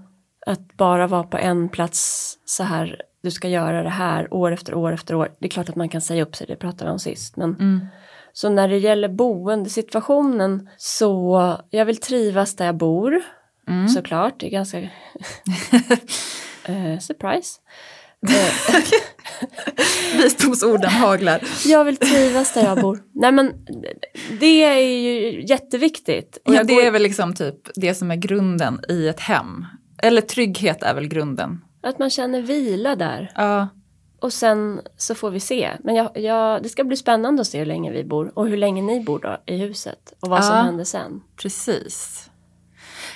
Att 0.46 0.76
bara 0.76 1.06
vara 1.06 1.22
på 1.22 1.38
en 1.38 1.68
plats 1.68 2.38
så 2.44 2.62
här, 2.62 3.02
du 3.22 3.30
ska 3.30 3.48
göra 3.48 3.82
det 3.82 3.88
här 3.90 4.34
år 4.34 4.52
efter 4.52 4.74
år 4.74 4.92
efter 4.92 5.14
år. 5.14 5.34
Det 5.38 5.46
är 5.46 5.50
klart 5.50 5.68
att 5.68 5.76
man 5.76 5.88
kan 5.88 6.00
säga 6.00 6.22
upp 6.22 6.36
sig, 6.36 6.46
det 6.46 6.56
pratade 6.56 6.84
vi 6.84 6.92
om 6.92 6.98
sist. 6.98 7.36
Men 7.36 7.56
Så 8.32 8.48
när 8.48 8.68
det 8.68 8.78
gäller 8.78 9.08
boendesituationen 9.08 10.68
så 10.76 11.56
jag 11.70 11.84
vill 11.84 11.96
trivas 11.96 12.56
där 12.56 12.66
jag 12.66 12.76
bor. 12.76 13.20
Såklart, 13.94 14.40
det 14.40 14.46
är 14.46 14.50
ganska 14.50 14.78
eh, 16.64 16.98
surprise. 17.00 17.58
Visdomsorden 20.22 20.90
haglar. 20.90 21.42
jag 21.66 21.84
vill 21.84 21.96
trivas 21.96 22.54
där 22.54 22.64
jag 22.64 22.80
bor. 22.80 22.98
Nej 23.14 23.32
men 23.32 23.52
det 24.40 24.62
är 24.64 24.78
ju 24.78 25.44
jätteviktigt. 25.46 26.38
Ja, 26.44 26.62
det 26.64 26.74
går- 26.74 26.82
är 26.82 26.90
väl 26.90 27.02
liksom 27.02 27.34
typ 27.34 27.56
det 27.74 27.94
som 27.94 28.10
är 28.10 28.16
grunden 28.16 28.80
i 28.88 29.08
ett 29.08 29.20
hem. 29.20 29.66
Eller 30.02 30.20
trygghet 30.20 30.82
är 30.82 30.94
väl 30.94 31.08
grunden. 31.08 31.60
Att 31.82 31.98
man 31.98 32.10
känner 32.10 32.42
vila 32.42 32.96
där. 32.96 33.32
Ja, 33.34 33.68
Och 34.22 34.32
sen 34.32 34.80
så 34.96 35.14
får 35.14 35.30
vi 35.30 35.40
se. 35.40 35.70
Men 35.84 35.94
jag, 35.94 36.10
jag, 36.18 36.62
det 36.62 36.68
ska 36.68 36.84
bli 36.84 36.96
spännande 36.96 37.40
att 37.40 37.46
se 37.48 37.58
hur 37.58 37.66
länge 37.66 37.90
vi 37.92 38.04
bor. 38.04 38.32
Och 38.38 38.46
hur 38.48 38.56
länge 38.56 38.82
ni 38.82 39.00
bor 39.04 39.18
då 39.18 39.42
i 39.46 39.56
huset. 39.56 40.12
Och 40.20 40.28
vad 40.28 40.44
som 40.44 40.56
Ja. 40.56 40.62
händer 40.62 40.84
sen. 40.84 41.20
precis. 41.42 42.28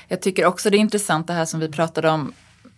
Jag 0.08 0.22
tycker 0.22 0.46
också 0.46 0.70
det 0.70 0.76
är 0.76 0.78
intressant 0.78 1.26
det 1.26 1.32
här 1.32 1.44
som 1.44 1.60
vi 1.60 1.68
pratade 1.68 2.10
om 2.10 2.32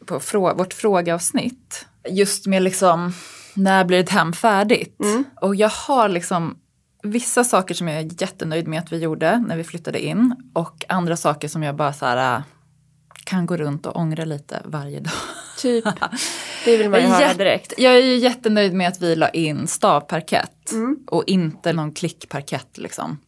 på 0.06 0.20
frå 0.20 0.54
vårt 0.54 0.72
frågeavsnitt. 0.74 1.86
Just 2.10 2.46
med 2.46 2.62
liksom, 2.62 3.12
när 3.54 3.84
blir 3.84 4.00
ett 4.00 4.10
hem 4.10 4.32
färdigt? 4.32 4.98
Och 5.40 5.54
jag 5.56 5.68
har 5.68 6.08
liksom 6.08 6.58
vissa 7.02 7.44
saker 7.44 7.74
som 7.74 7.88
jag 7.88 7.98
är 7.98 8.22
jättenöjd 8.22 8.68
med 8.68 8.78
att 8.80 8.92
vi 8.92 8.98
gjorde 8.98 9.38
när 9.48 9.56
vi 9.56 9.64
flyttade 9.64 10.04
in. 10.04 10.34
Och 10.54 10.84
andra 10.88 11.16
saker 11.16 11.48
som 11.48 11.62
jag 11.62 11.76
bara 11.76 11.92
så 11.92 12.06
här, 12.06 12.36
äh, 12.36 12.42
kan 13.24 13.46
gå 13.46 13.56
runt 13.56 13.86
och 13.86 13.96
ångra 13.96 14.24
lite 14.24 14.62
varje 14.64 15.00
dag. 15.00 15.12
Typ. 15.58 15.84
Det 16.64 16.76
vill 16.76 16.90
man 16.90 17.00
ju 17.00 17.06
höra 17.06 17.34
direkt. 17.34 17.72
Jag 17.78 17.94
är 17.96 18.02
ju 18.02 18.16
jättenöjd 18.16 18.74
med 18.74 18.88
att 18.88 19.02
vi 19.02 19.16
la 19.16 19.28
in 19.28 19.66
stavparkett 19.66 20.72
Mm. 20.72 20.98
och 21.06 21.24
inte 21.26 21.72
någon 21.72 21.92
klickparkett 21.92 22.78
liksom. 22.78 23.18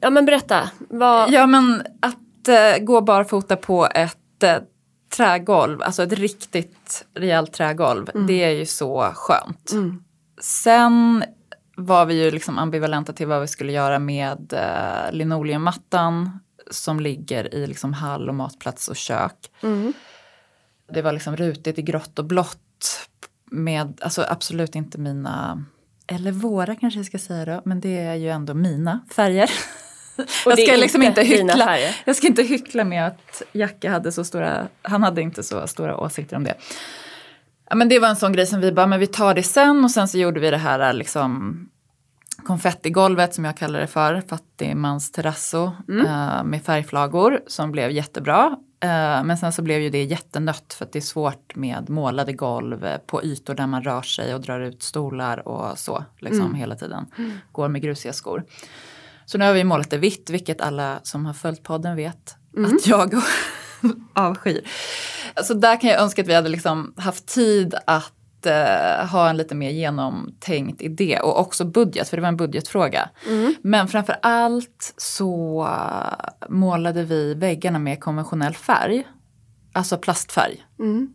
Ja 0.00 0.10
men 0.10 0.24
berätta. 0.26 0.70
Vad, 0.90 1.30
Ja 1.32 1.46
men 1.46 1.82
att 2.02 2.48
eh, 2.48 2.84
gå 2.84 3.00
barfota 3.00 3.56
på 3.56 3.86
ett 3.94 4.42
eh, 4.42 4.56
trägolv, 5.16 5.82
alltså 5.82 6.02
ett 6.02 6.12
riktigt 6.12 7.04
rejält 7.14 7.52
trägolv, 7.52 8.10
det 8.28 8.42
är 8.44 8.50
ju 8.50 8.66
så 8.66 9.10
skönt. 9.14 9.72
Mm. 9.72 10.02
Sen 10.40 11.24
var 11.76 12.06
vi 12.06 12.24
ju 12.24 12.30
liksom 12.30 12.58
ambivalenta 12.58 13.12
till 13.12 13.26
vad 13.26 13.40
vi 13.40 13.46
skulle 13.48 13.72
göra 13.72 13.98
med 13.98 14.52
eh, 14.52 15.12
linoleummattan 15.12 16.40
som 16.70 17.00
ligger 17.00 17.54
i 17.54 17.66
liksom 17.66 17.92
hall 17.92 18.28
och 18.28 18.34
matplats 18.34 18.88
och 18.88 18.96
kök. 18.96 19.50
Mm. 19.62 19.92
Det 20.92 21.02
var 21.02 21.12
liksom 21.12 21.36
rutigt 21.36 21.78
i 21.78 21.82
grått 21.82 22.18
och 22.18 22.24
blått 22.24 22.58
med, 23.50 24.00
alltså 24.02 24.24
absolut 24.28 24.74
inte 24.74 24.98
mina 24.98 25.64
eller 26.06 26.32
våra 26.32 26.74
kanske 26.74 26.98
jag 26.98 27.06
ska 27.06 27.18
säga 27.18 27.44
då, 27.44 27.62
men 27.64 27.80
det 27.80 27.98
är 27.98 28.14
ju 28.14 28.28
ändå 28.28 28.54
mina 28.54 29.00
färger. 29.14 29.50
Jag 30.44 30.58
ska 30.58 30.76
liksom 30.76 31.02
inte 31.02 31.22
hyckla. 31.22 31.78
Jag 32.04 32.16
ska 32.16 32.26
inte 32.26 32.42
hyckla 32.42 32.84
med 32.84 33.06
att 33.06 33.42
Jacke 33.52 33.88
hade 33.88 34.12
så 34.12 34.24
stora, 34.24 34.68
han 34.82 35.02
hade 35.02 35.22
inte 35.22 35.42
så 35.42 35.66
stora 35.66 35.96
åsikter 35.96 36.36
om 36.36 36.44
det. 36.44 36.54
Ja, 37.68 37.76
men 37.76 37.88
det 37.88 37.98
var 37.98 38.08
en 38.08 38.16
sån 38.16 38.32
grej 38.32 38.46
som 38.46 38.60
vi 38.60 38.72
bara, 38.72 38.86
men 38.86 39.00
vi 39.00 39.06
tar 39.06 39.34
det 39.34 39.42
sen 39.42 39.84
och 39.84 39.90
sen 39.90 40.08
så 40.08 40.18
gjorde 40.18 40.40
vi 40.40 40.50
det 40.50 40.56
här 40.56 40.92
liksom 40.92 41.58
konfettigolvet 42.44 43.34
som 43.34 43.44
jag 43.44 43.56
kallar 43.56 43.80
det 43.80 43.86
för, 43.86 44.22
fattigmans 44.28 45.12
terrasso 45.12 45.64
eh, 45.88 46.44
med 46.44 46.62
färgflagor 46.64 47.40
som 47.46 47.72
blev 47.72 47.90
jättebra. 47.90 48.56
Eh, 48.82 49.24
men 49.24 49.38
sen 49.38 49.52
så 49.52 49.62
blev 49.62 49.80
ju 49.80 49.90
det 49.90 50.04
jättenött 50.04 50.74
för 50.74 50.84
att 50.84 50.92
det 50.92 50.98
är 50.98 51.00
svårt 51.00 51.56
med 51.56 51.90
målade 51.90 52.32
golv 52.32 52.84
eh, 52.84 52.98
på 52.98 53.24
ytor 53.24 53.54
där 53.54 53.66
man 53.66 53.82
rör 53.82 54.02
sig 54.02 54.34
och 54.34 54.40
drar 54.40 54.60
ut 54.60 54.82
stolar 54.82 55.48
och 55.48 55.78
så 55.78 56.04
liksom 56.18 56.54
hela 56.54 56.76
tiden. 56.76 57.06
Går 57.52 57.68
med 57.68 57.82
grusiga 57.82 58.12
skor. 58.12 58.44
Så 59.24 59.38
nu 59.38 59.44
har 59.44 59.52
vi 59.52 59.64
målat 59.64 59.90
det 59.90 59.98
vitt, 59.98 60.30
vilket 60.30 60.60
alla 60.60 61.00
som 61.02 61.26
har 61.26 61.32
följt 61.32 61.62
podden 61.62 61.96
vet 61.96 62.36
att 62.56 62.86
jag 62.86 63.14
avskyr. 64.14 64.60
Så 65.44 65.54
där 65.54 65.80
kan 65.80 65.90
jag 65.90 66.00
önska 66.00 66.22
att 66.22 66.28
vi 66.28 66.34
hade 66.34 66.48
liksom 66.48 66.94
haft 66.96 67.26
tid 67.26 67.74
att 67.86 68.12
eh, 68.46 69.06
ha 69.06 69.30
en 69.30 69.36
lite 69.36 69.54
mer 69.54 69.70
genomtänkt 69.70 70.82
idé 70.82 71.18
och 71.22 71.40
också 71.40 71.64
budget, 71.64 72.08
för 72.08 72.16
det 72.16 72.20
var 72.20 72.28
en 72.28 72.36
budgetfråga. 72.36 73.10
Men 73.62 73.88
framför 73.88 74.16
allt 74.22 74.94
så 74.96 75.62
eh, 75.64 76.48
målade 76.48 77.04
vi 77.04 77.34
väggarna 77.34 77.78
med 77.78 78.00
konventionell 78.00 78.54
färg, 78.54 79.06
alltså 79.72 79.98
plastfärg. 79.98 80.66
Mm. 80.78 81.12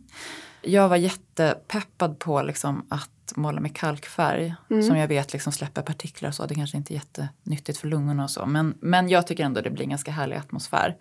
Jag 0.62 0.88
var 0.88 0.96
jättepeppad 0.96 2.18
på 2.18 2.42
liksom 2.42 2.86
att 2.88 3.10
måla 3.36 3.60
med 3.60 3.76
kalkfärg 3.76 4.54
som 4.68 4.96
jag 4.96 5.08
vet 5.08 5.32
liksom 5.32 5.52
släpper 5.52 5.82
partiklar 5.82 6.28
och 6.28 6.34
så. 6.34 6.46
Det 6.46 6.54
kanske 6.54 6.76
inte 6.76 6.92
är 6.92 6.94
jättenyttigt 6.94 7.78
för 7.78 7.88
lungorna 7.88 8.24
och 8.24 8.30
så. 8.30 8.46
Men, 8.46 8.74
men 8.80 9.08
jag 9.08 9.26
tycker 9.26 9.44
ändå 9.44 9.60
det 9.60 9.70
blir 9.70 9.82
en 9.82 9.90
ganska 9.90 10.10
härlig 10.10 10.36
atmosfär. 10.36 10.96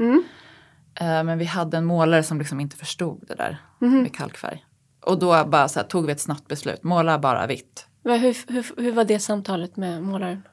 Eh, 0.95 1.23
men 1.23 1.37
vi 1.37 1.45
hade 1.45 1.77
en 1.77 1.85
målare 1.85 2.23
som 2.23 2.39
liksom 2.39 2.59
inte 2.59 2.77
förstod 2.77 3.23
det 3.27 3.35
där 3.35 3.61
med 4.01 4.15
kalkfärg. 4.15 4.65
Och 5.05 5.19
då 5.19 5.45
bara 5.45 5.67
så 5.67 5.79
här, 5.79 5.87
tog 5.87 6.05
vi 6.05 6.11
ett 6.11 6.21
snabbt 6.21 6.47
beslut, 6.47 6.83
måla 6.83 7.19
bara 7.19 7.47
vitt. 7.47 7.87
Vad- 8.01 8.19
Hur, 8.19 8.37
hur, 8.53 8.81
hur 8.81 8.91
var 8.91 9.03
det 9.03 9.19
samtalet 9.19 9.77
med 9.77 10.03
målaren? 10.03 10.43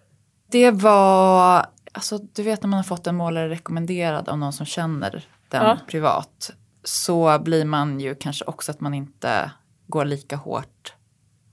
Det 0.50 0.70
var, 0.70 1.66
alltså 1.92 2.18
du 2.18 2.42
vet 2.42 2.62
när 2.62 2.68
man 2.68 2.76
har 2.76 2.84
fått 2.84 3.06
en 3.06 3.14
målare 3.16 3.48
rekommenderad 3.48 4.28
av 4.28 4.38
någon 4.38 4.52
som 4.52 4.66
känner 4.66 5.10
den 5.48 5.62
Ja. 5.64 5.78
privat. 5.86 6.50
Så 6.84 7.38
blir 7.38 7.64
man 7.64 8.00
ju 8.00 8.14
kanske 8.14 8.44
också 8.44 8.70
att 8.72 8.80
man 8.80 8.94
inte 8.94 9.50
går 9.86 10.04
lika 10.04 10.36
hårt 10.36 10.94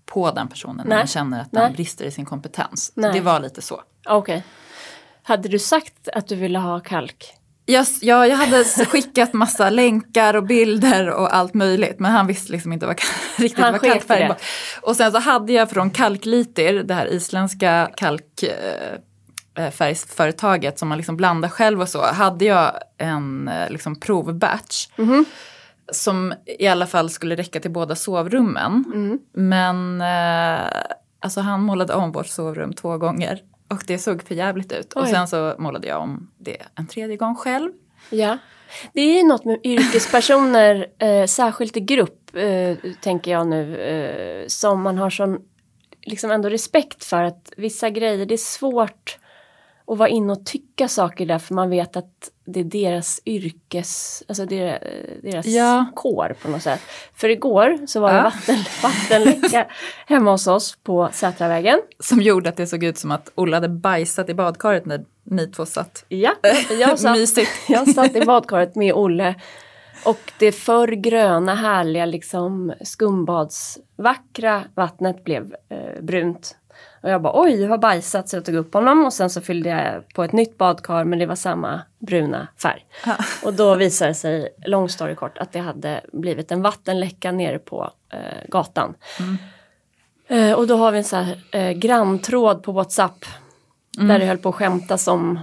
på 0.06 0.32
den 0.32 0.48
personen 0.48 0.76
när 0.78 0.86
Nej. 0.86 0.98
man 0.98 1.08
känner 1.08 1.42
att 1.42 1.52
Nej. 1.52 1.64
den 1.64 1.74
brister 1.74 2.06
i 2.06 2.12
sin 2.12 2.26
kompetens. 2.26 2.92
Nej. 2.96 3.14
Det 3.14 3.22
var 3.22 3.40
lite 3.40 3.62
så. 3.62 3.82
Okej. 4.08 4.44
Hade 5.24 5.50
du 5.50 5.60
sagt 5.60 6.08
att 6.14 6.28
du 6.28 6.36
ville 6.36 6.60
ha 6.60 6.80
kalk? 6.80 7.34
Jag, 7.70 7.86
ja, 8.02 8.28
jag 8.28 8.38
hade 8.38 8.64
skickat 8.64 9.34
massa 9.34 9.70
länkar 9.70 10.34
och 10.34 10.44
bilder 10.44 11.10
och 11.10 11.36
allt 11.36 11.54
möjligt 11.54 12.00
men 12.00 12.12
han 12.12 12.28
visste 12.28 12.52
liksom 12.52 12.74
inte 12.74 12.86
vad, 12.86 13.02
riktigt 13.38 13.64
Han 13.64 13.72
vad 13.72 13.82
kalkfärg 13.82 14.28
var. 14.28 14.38
Och 14.82 14.96
sen 14.96 15.12
så 15.12 15.20
hade 15.20 15.54
jag 15.54 15.70
från 15.70 15.90
Kalkliter, 15.90 16.74
det 16.74 16.94
här 16.94 17.08
isländska 17.08 17.90
kalkfärgsföretaget 17.96 20.80
som 20.80 20.90
man 20.90 20.98
liksom 20.98 21.18
blandar 21.18 21.50
själv 21.50 21.82
och 21.82 21.90
så, 21.90 22.06
hade 22.06 22.46
jag 22.46 22.72
en 22.98 23.48
eh, 23.48 23.70
liksom 23.70 24.00
provbatch. 24.00 24.88
Mhm. 24.96 25.26
Som 25.92 26.34
i 26.60 26.68
alla 26.68 26.88
fall 26.88 27.10
skulle 27.10 27.36
räcka 27.36 27.60
till 27.60 27.72
båda 27.72 27.96
sovrummen. 27.96 28.84
Mm. 28.94 29.20
Men 29.34 30.02
eh, 30.02 30.68
alltså 31.20 31.42
han 31.42 31.62
målade 31.62 31.94
om 31.94 32.12
vårt 32.12 32.28
sovrum 32.28 32.74
två 32.74 32.98
gånger. 32.98 33.40
Och 33.70 33.84
det 33.88 33.98
såg 33.98 34.24
för 34.24 34.36
jävligt 34.36 34.72
ut. 34.72 34.94
Och 34.94 35.04
Oj. 35.04 35.10
sen 35.10 35.28
så 35.28 35.56
målade 35.58 35.88
jag 35.88 36.02
om 36.02 36.32
det 36.38 36.58
en 36.76 36.88
tredje 36.88 37.18
gång 37.18 37.36
själv. 37.36 37.72
Ja. 38.10 38.38
Det 38.94 39.02
är 39.02 39.18
ju 39.18 39.28
något 39.28 39.46
med 39.46 39.60
yrkespersoner, 39.64 40.88
eh, 41.00 41.26
särskilt 41.26 41.78
i 41.78 41.80
grupp, 41.80 42.36
eh, 42.36 42.78
tänker 43.02 43.32
jag 43.32 43.48
nu, 43.48 43.78
eh, 43.78 44.48
som 44.48 44.82
man 44.82 44.98
har 44.98 45.10
sån 45.10 45.40
liksom 46.02 46.32
ändå 46.32 46.50
respekt 46.50 47.04
för 47.04 47.24
att 47.24 47.54
vissa 47.58 47.90
grejer, 47.90 48.26
det 48.26 48.36
är 48.36 48.38
svårt 48.38 49.20
att 49.88 49.98
vara 49.98 50.10
inne 50.10 50.34
och 50.34 50.46
tycka 50.46 50.88
saker 50.88 51.26
där 51.26 51.40
för 51.40 51.54
man 51.54 51.70
vet 51.70 51.98
att 51.98 52.30
det 52.50 52.60
är 52.60 52.64
deras 52.64 53.22
yrkes, 53.26 54.24
alltså 54.28 54.46
deras, 54.46 54.80
deras 55.24 55.46
Ja. 55.46 55.86
kår 55.96 56.36
på 56.42 56.50
något 56.50 56.62
sätt. 56.64 56.82
För 57.16 57.30
igår 57.30 57.88
så 57.88 58.00
var 58.00 58.10
det 58.12 58.18
Ja. 58.18 58.24
vatten, 58.24 58.58
vattenläcka 58.84 59.68
hemma 60.08 60.32
hos 60.32 60.48
oss 60.48 60.78
på 60.84 61.10
Sätravägen. 61.14 61.80
Som 62.00 62.22
gjorde 62.22 62.50
att 62.50 62.58
det 62.58 62.68
såg 62.68 62.84
ut 62.84 62.98
som 62.98 63.12
att 63.12 63.32
Olle 63.36 63.56
hade 63.56 63.70
bajsat 63.70 64.30
i 64.30 64.34
badkaret 64.34 64.86
när 64.86 65.06
ni 65.24 65.48
två 65.48 65.66
satt. 65.66 66.06
Ja, 66.10 66.34
jag 66.80 67.00
satt, 67.00 67.18
Mysigt. 67.18 67.52
jag 67.70 67.90
satt 67.94 68.16
i 68.16 68.22
badkaret 68.26 68.76
med 68.76 68.94
Olle 68.94 69.36
och 70.06 70.32
det 70.40 70.52
för 70.52 70.88
gröna 70.88 71.56
härliga 71.56 72.06
liksom 72.06 72.74
skumbadsvackra 72.82 74.64
vattnet 74.76 75.24
blev 75.24 75.56
eh, 75.70 76.02
brunt. 76.02 76.56
Och 77.02 77.10
jag 77.10 77.22
bara 77.22 77.42
oj, 77.42 77.62
jag 77.62 77.70
har 77.70 77.78
bajsat 77.78 78.30
så 78.30 78.36
jag 78.36 78.46
tog 78.46 78.56
upp 78.56 78.74
honom. 78.74 79.06
Och 79.06 79.14
sen 79.14 79.30
så 79.30 79.42
fyllde 79.42 79.70
jag 79.70 80.14
på 80.14 80.24
ett 80.24 80.32
nytt 80.32 80.58
badkar 80.58 81.04
men 81.04 81.20
det 81.20 81.26
var 81.26 81.36
samma 81.36 81.82
bruna 82.00 82.48
färg. 82.62 82.86
Och 83.44 83.54
då 83.54 83.76
visade 83.76 84.12
det 84.12 84.16
sig, 84.16 84.50
lång 84.66 84.90
story 84.90 85.16
kort, 85.16 85.38
att 85.38 85.52
det 85.52 85.60
hade 85.60 86.02
blivit 86.14 86.52
en 86.52 86.62
vattenläcka 86.62 87.32
nere 87.32 87.60
på 87.60 87.92
eh, 88.14 88.50
gatan. 88.50 88.94
Eh, 90.28 90.54
och 90.54 90.68
då 90.68 90.76
har 90.76 90.92
vi 90.92 90.98
en 90.98 91.04
så 91.04 91.16
här 91.16 91.38
eh, 91.52 91.72
granntråd 91.72 92.64
på 92.64 92.72
WhatsApp. 92.72 93.26
Där 93.98 94.20
det 94.20 94.26
höll 94.26 94.38
på 94.38 94.50
att 94.50 94.56
skämtas 94.56 95.08
om 95.08 95.40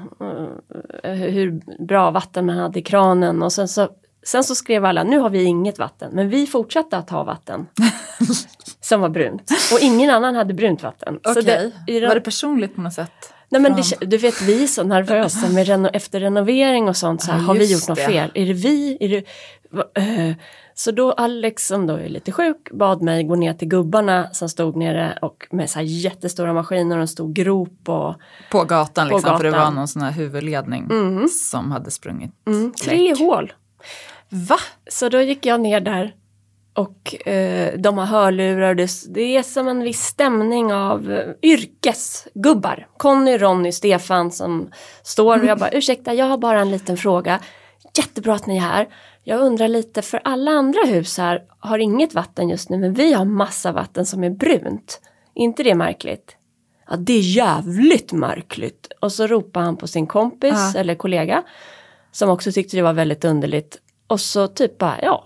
eh, 1.03 1.13
hur 1.13 1.61
bra 1.87 2.11
vatten 2.11 2.47
man 2.47 2.59
hade 2.59 2.79
i 2.79 2.83
kranen. 2.83 3.43
Och 3.43 3.53
sen 3.53 3.69
så, 3.69 3.89
sen 4.23 4.45
så 4.45 4.55
skrev 4.55 4.85
alla 4.85 5.03
nu 5.03 5.19
har 5.19 5.31
vi 5.31 5.45
inget 5.45 5.79
vatten 5.79 6.11
men 6.15 6.29
vi 6.29 6.47
fortsatte 6.47 6.97
att 6.97 7.11
ha 7.11 7.25
vatten 7.25 7.67
som 8.89 9.01
var 9.01 9.09
brunt 9.09 9.51
och 9.73 9.81
ingen 9.81 10.11
annan 10.11 10.35
hade 10.35 10.55
brunt 10.55 10.83
vatten. 10.83 11.19
Okej, 11.25 11.73
i 11.87 12.01
de- 12.01 12.07
var 12.07 12.15
det 12.15 12.21
personligt 12.21 12.75
på 12.75 12.81
något 12.81 12.93
sätt? 12.93 13.33
Nej 13.49 13.61
men 13.63 13.77
det, 13.77 14.07
du 14.07 14.17
vet 14.17 14.43
vi 14.43 14.63
är 14.63 14.67
så 14.67 14.85
nervösa 14.85 15.49
med 15.49 15.67
reno, 15.67 15.89
efter 15.93 16.21
renovering 16.21 16.89
och 16.89 16.97
sånt. 16.97 17.23
Så 17.23 17.31
här, 17.33 17.39
Ja, 17.39 17.45
har 17.45 17.55
vi 17.55 17.73
gjort 17.73 17.89
något 17.89 17.99
det. 17.99 18.05
fel? 18.05 18.31
Är 18.35 18.47
det 18.47 18.53
vi? 18.53 18.97
Är 19.01 19.09
det, 19.09 19.25
eh. 20.01 20.37
så 20.75 20.91
då 20.91 21.13
Alex 21.13 21.67
som 21.67 21.87
då 21.87 21.95
är 21.95 22.09
lite 22.09 22.33
sjuk 22.33 22.69
bad 22.73 23.03
mig 23.03 23.25
gå 23.25 23.35
ner 23.35 23.55
till 23.55 23.69
gubbarna 23.69 24.29
som 24.33 24.49
stod 24.49 24.77
nere 24.77 25.19
och 25.23 25.47
med 25.51 25.71
så 25.71 25.79
här 25.79 25.87
jättestora 25.87 26.53
maskiner 26.53 26.97
och 26.97 27.01
en 27.03 27.09
stor 27.09 27.33
grop 27.33 27.89
och 27.89 28.15
På 28.51 28.65
gatan 28.65 29.09
På 29.09 29.17
liksom, 29.17 29.37
för 29.37 29.45
det 29.45 29.51
var 29.51 29.59
gatan. 29.59 29.75
någon 29.75 29.89
sån 29.89 30.03
här 30.03 30.11
huvudledning 30.13 30.89
som 31.29 31.73
hade 31.73 31.91
sprungit 31.91 32.31
mm, 32.47 32.73
tre 32.85 33.15
hål. 33.15 33.53
Va? 34.29 34.59
Så 34.91 35.09
då 35.09 35.21
gick 35.21 35.47
jag 35.47 35.61
ner 35.61 35.81
där 35.81 36.15
och 36.77 37.29
eh, 37.29 37.79
de 37.79 37.99
har 37.99 38.07
hörlurar. 38.07 38.75
Det, 38.75 38.91
det 39.09 39.37
är 39.37 39.43
som 39.43 39.69
en 39.69 39.83
viss 39.83 40.01
stämning 40.03 40.73
av 40.73 41.13
eh, 41.13 41.33
yrkesgubbar. 41.43 42.89
Conny, 42.97 43.39
Ronny, 43.39 43.73
Stefan 43.73 44.31
som 44.31 44.71
står 45.03 45.39
och 45.39 45.45
jag 45.47 45.59
bara 45.59 45.71
ursäkta 45.71 46.15
jag 46.15 46.27
har 46.27 46.39
bara 46.39 46.61
en 46.61 46.71
liten 46.71 46.97
fråga. 46.97 47.41
Jättebra 47.97 48.35
att 48.35 48.47
ni 48.47 48.57
är 48.57 48.61
här. 48.61 48.89
Jag 49.25 49.41
undrar 49.41 49.69
lite 49.69 50.03
för 50.03 50.21
alla 50.25 50.51
andra 50.51 50.81
hus 50.87 51.19
här 51.19 51.43
har 51.59 51.79
inget 51.79 52.15
vatten 52.15 52.49
just 52.49 52.71
nu 52.71 52.79
men 52.79 52.95
vi 52.95 53.13
har 53.13 53.25
massa 53.25 53.73
vatten 53.73 54.07
som 54.07 54.25
är 54.25 54.31
brunt. 54.31 55.01
Är 55.35 55.43
inte 55.43 55.63
det 55.63 55.75
märkligt? 55.75 56.37
Ja 56.89 56.97
det 56.97 57.13
är 57.13 57.21
jävligt 57.37 58.13
märkligt. 58.13 58.89
Och 59.01 59.13
så 59.13 59.27
ropar 59.27 59.61
han 59.61 59.77
på 59.77 59.87
sin 59.87 60.07
kompis 60.07 60.55
Ja. 60.75 60.81
eller 60.81 60.95
kollega 60.95 61.43
som 62.13 62.31
också 62.31 62.53
tyckte 62.53 62.77
det 62.77 62.83
var 62.83 62.93
väldigt 62.93 63.25
underligt. 63.25 63.79
Och 64.07 64.21
så 64.21 64.47
typ 64.47 64.79
bara, 64.79 64.99
ja. 65.03 65.25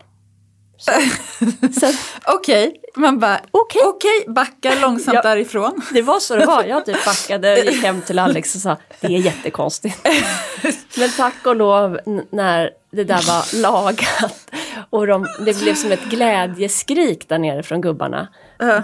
Okej, 2.26 2.80
man 2.96 3.18
bara 3.18 3.40
Okej. 3.50 3.82
okej, 3.84 4.24
backar 4.34 4.80
långsamt 4.80 5.14
Ja. 5.14 5.22
därifrån. 5.22 5.82
det 5.92 6.02
var 6.02 6.20
så 6.20 6.36
det 6.36 6.46
var. 6.46 6.64
Jag 6.64 6.86
typ 6.86 7.04
backade 7.04 7.52
och 7.52 7.58
gick 7.72 7.82
hem 7.82 8.02
till 8.02 8.18
Alex 8.18 8.54
och 8.54 8.60
sa, 8.60 8.76
det 9.00 9.06
är 9.06 9.10
jättekonstigt. 9.20 10.08
Men 10.98 11.10
tack 11.16 11.46
och 11.46 11.56
lov 11.56 12.00
när 12.30 12.70
det 12.92 13.04
där 13.04 13.22
var 13.26 13.62
lagat 13.62 14.50
och 14.90 15.06
de, 15.06 15.26
det 15.40 15.60
blev 15.60 15.74
som 15.74 15.92
ett 15.92 16.04
glädjeskrik 16.04 17.28
där 17.28 17.38
nere 17.38 17.62
från 17.62 17.80
gubbarna. 17.80 18.28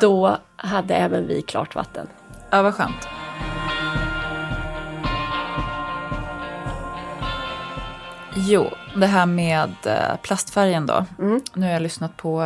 Då 0.00 0.36
hade 0.56 0.94
även 0.94 1.26
vi 1.26 1.42
klart 1.42 1.74
vatten. 1.74 2.06
Ja, 2.50 2.62
vad 2.62 2.74
skönt. 2.74 3.08
Jo, 8.38 8.70
det 8.96 9.06
här 9.06 9.26
med 9.26 9.74
eh, 9.84 10.16
plastfärgen 10.22 10.86
då. 10.86 11.06
Nu 11.54 11.66
har 11.66 11.72
jag 11.72 11.82
lyssnat 11.82 12.16
på 12.16 12.42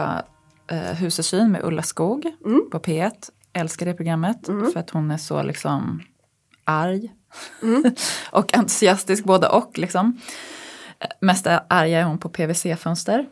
eh, 0.71 0.79
Husets 0.79 1.29
syn 1.29 1.53
med 1.53 1.65
Ulla 1.65 1.83
Skog 1.83 2.33
på 2.73 2.79
P1. 2.79 3.13
Älskar 3.53 3.87
det 3.87 3.95
programmet 3.95 4.47
för 4.47 4.77
att 4.77 4.91
hon 4.91 5.11
är 5.11 5.17
så 5.17 5.43
liksom 5.43 6.03
arg. 6.65 7.13
och 8.31 8.55
entusiastisk 8.57 9.25
både 9.25 9.49
och 9.49 9.79
liksom. 9.79 10.21
Eh, 10.99 11.07
Mest 11.21 11.47
arg 11.69 11.95
är 11.95 12.05
hon 12.05 12.19
på 12.19 12.29
PVC-fönster. 12.29 13.27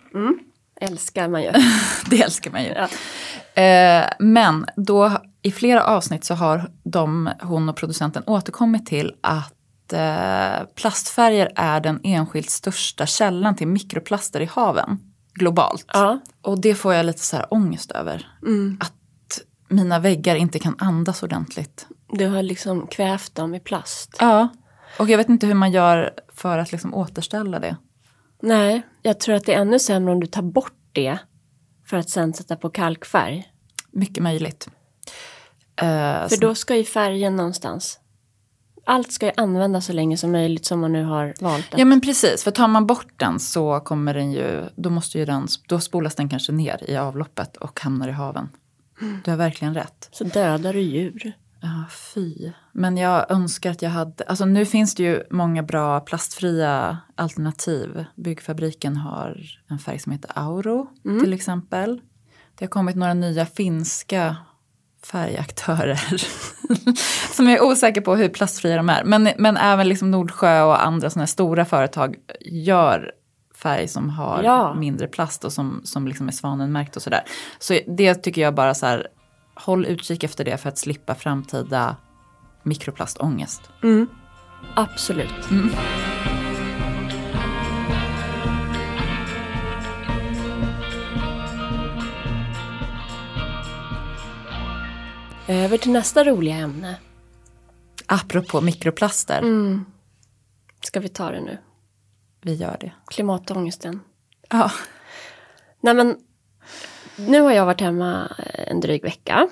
Älskar 0.81 1.29
man 1.29 1.43
ju. 1.43 1.53
Det 2.11 2.23
älskar 2.23 2.51
man 2.51 2.65
ju. 2.65 2.75
Ja. 2.75 3.63
Eh, 3.63 4.07
men 4.19 4.67
då 4.77 5.13
i 5.43 5.53
flera 5.53 5.85
avsnitt 5.85 6.25
så 6.25 6.35
har 6.35 6.71
de, 6.85 7.31
hon 7.41 7.69
och 7.69 7.77
producenten 7.77 8.23
återkommit 8.27 8.87
till 8.87 9.15
att 9.21 9.55
eh, 9.93 10.67
plastfärger 10.75 11.53
är 11.57 11.81
den 11.81 12.01
enskilt 12.05 12.51
största 12.51 13.07
källan 13.07 13.57
till 13.57 13.69
mikroplaster 13.69 14.41
i 14.41 14.45
haven 14.45 15.01
globalt. 15.35 15.87
Ja. 15.93 16.21
Och 16.43 16.61
det 16.61 16.75
får 16.75 16.95
jag 16.95 17.07
lite 17.07 17.21
så 17.21 17.37
här 17.37 17.55
ångest 17.55 17.91
över. 17.91 18.29
Att 18.81 18.93
mina 19.69 19.99
väggar 19.99 20.37
inte 20.37 20.59
kan 20.59 20.77
andas 20.79 21.23
ordentligt. 21.23 21.87
Du 22.13 22.27
har 22.27 22.43
liksom 22.43 22.87
kvävt 22.87 23.35
dem 23.35 23.55
i 23.55 23.61
plast. 23.61 24.17
Ja, 24.21 24.49
och 24.99 25.11
jag 25.11 25.19
vet 25.19 25.29
inte 25.29 25.47
hur 25.47 25.55
man 25.55 25.73
gör 25.73 26.11
för 26.33 26.59
att 26.59 26.73
liksom 26.73 26.95
återställa 26.95 27.59
det. 27.59 27.77
Nej, 28.43 28.83
jag 29.03 29.21
tror 29.21 29.35
att 29.35 29.45
det 29.45 29.55
är 29.55 29.61
ännu 29.61 29.79
sämre 29.79 30.13
om 30.13 30.21
du 30.21 30.27
tar 30.27 30.43
bort 30.43 30.75
det 30.93 31.19
för 31.87 31.97
att 31.97 32.11
sen 32.11 32.35
sätta 32.35 32.57
på 32.57 32.71
kalkfärg. 32.71 33.53
Mycket 33.91 34.23
möjligt. 34.23 34.69
Eh, 35.77 36.29
För 36.29 36.41
då 36.41 36.55
ska 36.55 36.77
ju 36.77 36.85
färgen 36.85 37.37
någonstans. 37.37 38.01
Allt 38.91 39.13
ska 39.13 39.27
ju 39.27 39.33
användas 39.37 39.87
så 39.87 39.93
länge 39.93 40.17
som 40.17 40.33
möjligt 40.33 40.65
som 40.65 40.81
man 40.81 40.93
nu 40.93 41.05
har 41.05 41.35
valt 41.41 41.73
att. 41.73 41.79
Ja 41.79 41.85
men 41.85 42.01
precis, 42.01 42.45
för 42.45 42.51
tar 42.51 42.69
man 42.69 42.87
bort 42.87 43.13
den 43.17 43.41
så 43.41 43.81
kommer 43.81 44.15
den 44.15 44.33
ju, 44.33 44.65
då 44.77 44.91
måste 44.91 45.19
ju 45.19 45.25
den, 45.25 45.49
då 45.69 45.81
spolas 45.81 46.15
den 46.15 46.29
kanske 46.29 46.53
ner 46.53 46.91
i 46.91 46.97
avloppet 46.97 47.57
och 47.57 47.81
hamnar 47.81 48.09
i 48.09 48.13
haven. 48.13 48.49
Du 49.25 49.31
har 49.31 49.39
verkligen 49.39 49.75
rätt. 49.75 50.09
Så 50.13 50.25
dödar 50.25 50.73
du 50.73 50.81
djur. 50.81 51.33
Ja, 51.61 51.85
fy. 52.15 52.53
Men 52.73 52.97
jag 52.97 53.31
önskar 53.31 53.71
att 53.71 53.83
jag 53.83 53.91
hade, 53.91 54.25
alltså 54.25 54.45
nu 54.45 54.67
finns 54.67 54.95
det 54.95 55.03
ju 55.03 55.23
många 55.31 55.63
bra 55.63 56.01
plastfria 56.01 56.99
alternativ. 57.15 58.05
Byggfabriken 58.15 58.97
har 58.97 59.41
en 59.69 59.79
färg 59.79 59.99
som 59.99 60.13
heter 60.13 60.31
Auro 60.35 60.89
till 61.03 61.33
exempel. 61.33 62.01
Det 62.55 62.65
har 62.65 62.71
kommit 62.71 62.97
några 62.97 63.15
nya 63.15 63.47
finska 63.47 64.37
färgaktörer. 65.07 66.01
som 67.35 67.49
jag 67.49 67.59
är 67.59 67.65
osäker 67.65 68.01
på 68.01 68.17
hur 68.17 68.29
plastfria 68.29 68.77
de 68.77 68.89
är. 68.91 69.05
Men, 69.05 69.29
men 69.39 69.57
även 69.57 69.89
liksom 69.89 70.11
Nordsjö 70.11 70.63
och 70.63 70.87
andra 70.87 71.11
sådana 71.11 71.23
här 71.23 71.27
stora 71.27 71.65
företag 71.65 72.17
gör 72.41 73.13
färg 73.55 73.89
som 73.89 74.11
har 74.11 74.43
Ja. 74.43 74.75
mindre 74.75 75.07
plast 75.09 75.45
och 75.45 75.53
som, 75.53 75.81
som 75.85 76.09
liksom 76.09 76.29
är 76.29 76.33
svanenmärkt 76.33 76.97
och 76.97 77.03
sådär. 77.03 77.23
Så 77.59 77.79
det 77.87 78.15
tycker 78.15 78.43
jag 78.43 78.55
bara 78.55 78.75
så 78.75 78.87
här, 78.87 79.07
håll 79.55 79.87
utkik 79.87 80.25
efter 80.25 80.45
det 80.45 80.57
för 80.57 80.69
att 80.69 80.79
slippa 80.79 81.15
framtida 81.15 81.97
mikroplasztångest. 82.63 83.63
Absolut. 84.75 85.49
Över 95.49 95.79
till 95.79 95.93
nästa 95.93 96.25
roliga 96.25 96.57
ämne. 96.57 96.97
Apropå 98.07 98.61
mikroplaster, 98.61 99.43
Ska 100.85 101.01
vi 101.01 101.09
ta 101.09 101.31
det 101.31 101.41
nu? 101.41 101.59
vi 102.43 102.55
gör 102.55 102.77
det. 102.81 102.93
Klimatångesten. 103.07 104.01
Ja. 104.51 104.71
Nej 105.81 105.95
men, 105.95 106.17
nu 107.17 107.41
har 107.41 107.53
jag 107.53 107.67
varit 107.67 107.81
hemma 107.81 108.33
en 108.69 108.81
dryg 108.81 109.03
vecka. 109.03 109.49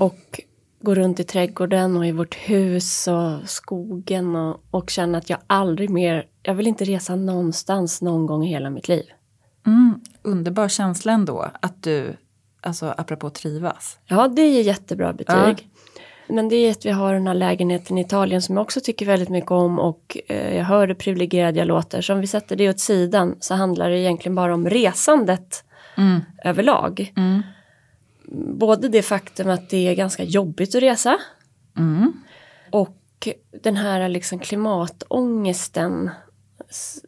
Och 0.00 0.40
går 0.80 0.94
runt 0.94 1.20
i 1.20 1.24
trädgården 1.24 1.96
och 1.96 2.06
i 2.06 2.12
vårt 2.12 2.34
hus 2.34 3.08
och 3.08 3.50
skogen 3.50 4.36
och, 4.36 4.64
och 4.70 4.90
känner 4.90 5.18
att 5.18 5.30
jag 5.30 5.38
aldrig 5.46 5.90
mer, 5.90 6.26
jag 6.42 6.54
vill 6.54 6.66
inte 6.66 6.84
resa 6.84 7.16
någonstans 7.16 8.02
någon 8.02 8.26
gång 8.26 8.44
i 8.44 8.48
hela 8.48 8.70
mitt 8.70 8.88
liv. 8.88 9.04
Mm, 9.66 10.00
underbar 10.22 10.68
känsla 10.68 11.12
ändå 11.12 11.50
att 11.62 11.82
du, 11.82 12.16
alltså 12.60 12.94
apropå 12.96 13.30
trivas. 13.30 13.98
Ja, 14.04 14.28
det 14.28 14.42
är 14.42 14.62
jättebra 14.62 15.12
betyg. 15.12 15.68
Men 16.28 16.48
det 16.48 16.56
är 16.56 16.70
att 16.70 16.86
vi 16.86 16.90
har 16.90 17.12
den 17.12 17.26
här 17.26 17.34
lägenheten 17.34 17.98
i 17.98 18.00
Italien 18.00 18.42
som 18.42 18.56
jag 18.56 18.62
också 18.62 18.80
tycker 18.80 19.06
väldigt 19.06 19.28
mycket 19.28 19.50
om 19.50 19.78
och 19.78 20.16
eh, 20.28 20.56
jag 20.56 20.64
hör 20.64 20.88
hur 20.88 20.94
privilegierad 20.94 21.56
jag 21.56 21.66
låter. 21.66 22.00
Så 22.00 22.14
om 22.14 22.20
vi 22.20 22.26
sätter 22.26 22.56
det 22.56 22.68
åt 22.68 22.80
sidan 22.80 23.36
så 23.40 23.54
handlar 23.54 23.90
det 23.90 23.98
egentligen 23.98 24.34
bara 24.34 24.54
om 24.54 24.70
resandet 24.70 25.64
överlag. 26.44 27.12
Både 28.58 28.88
det 28.88 29.02
faktum 29.02 29.50
att 29.50 29.70
det 29.70 29.88
är 29.88 29.94
ganska 29.94 30.24
jobbigt 30.24 30.74
att 30.74 30.82
resa 30.82 31.18
och 32.70 33.28
den 33.62 33.76
här 33.76 34.08
liksom 34.08 34.38
klimatångesten. 34.38 36.10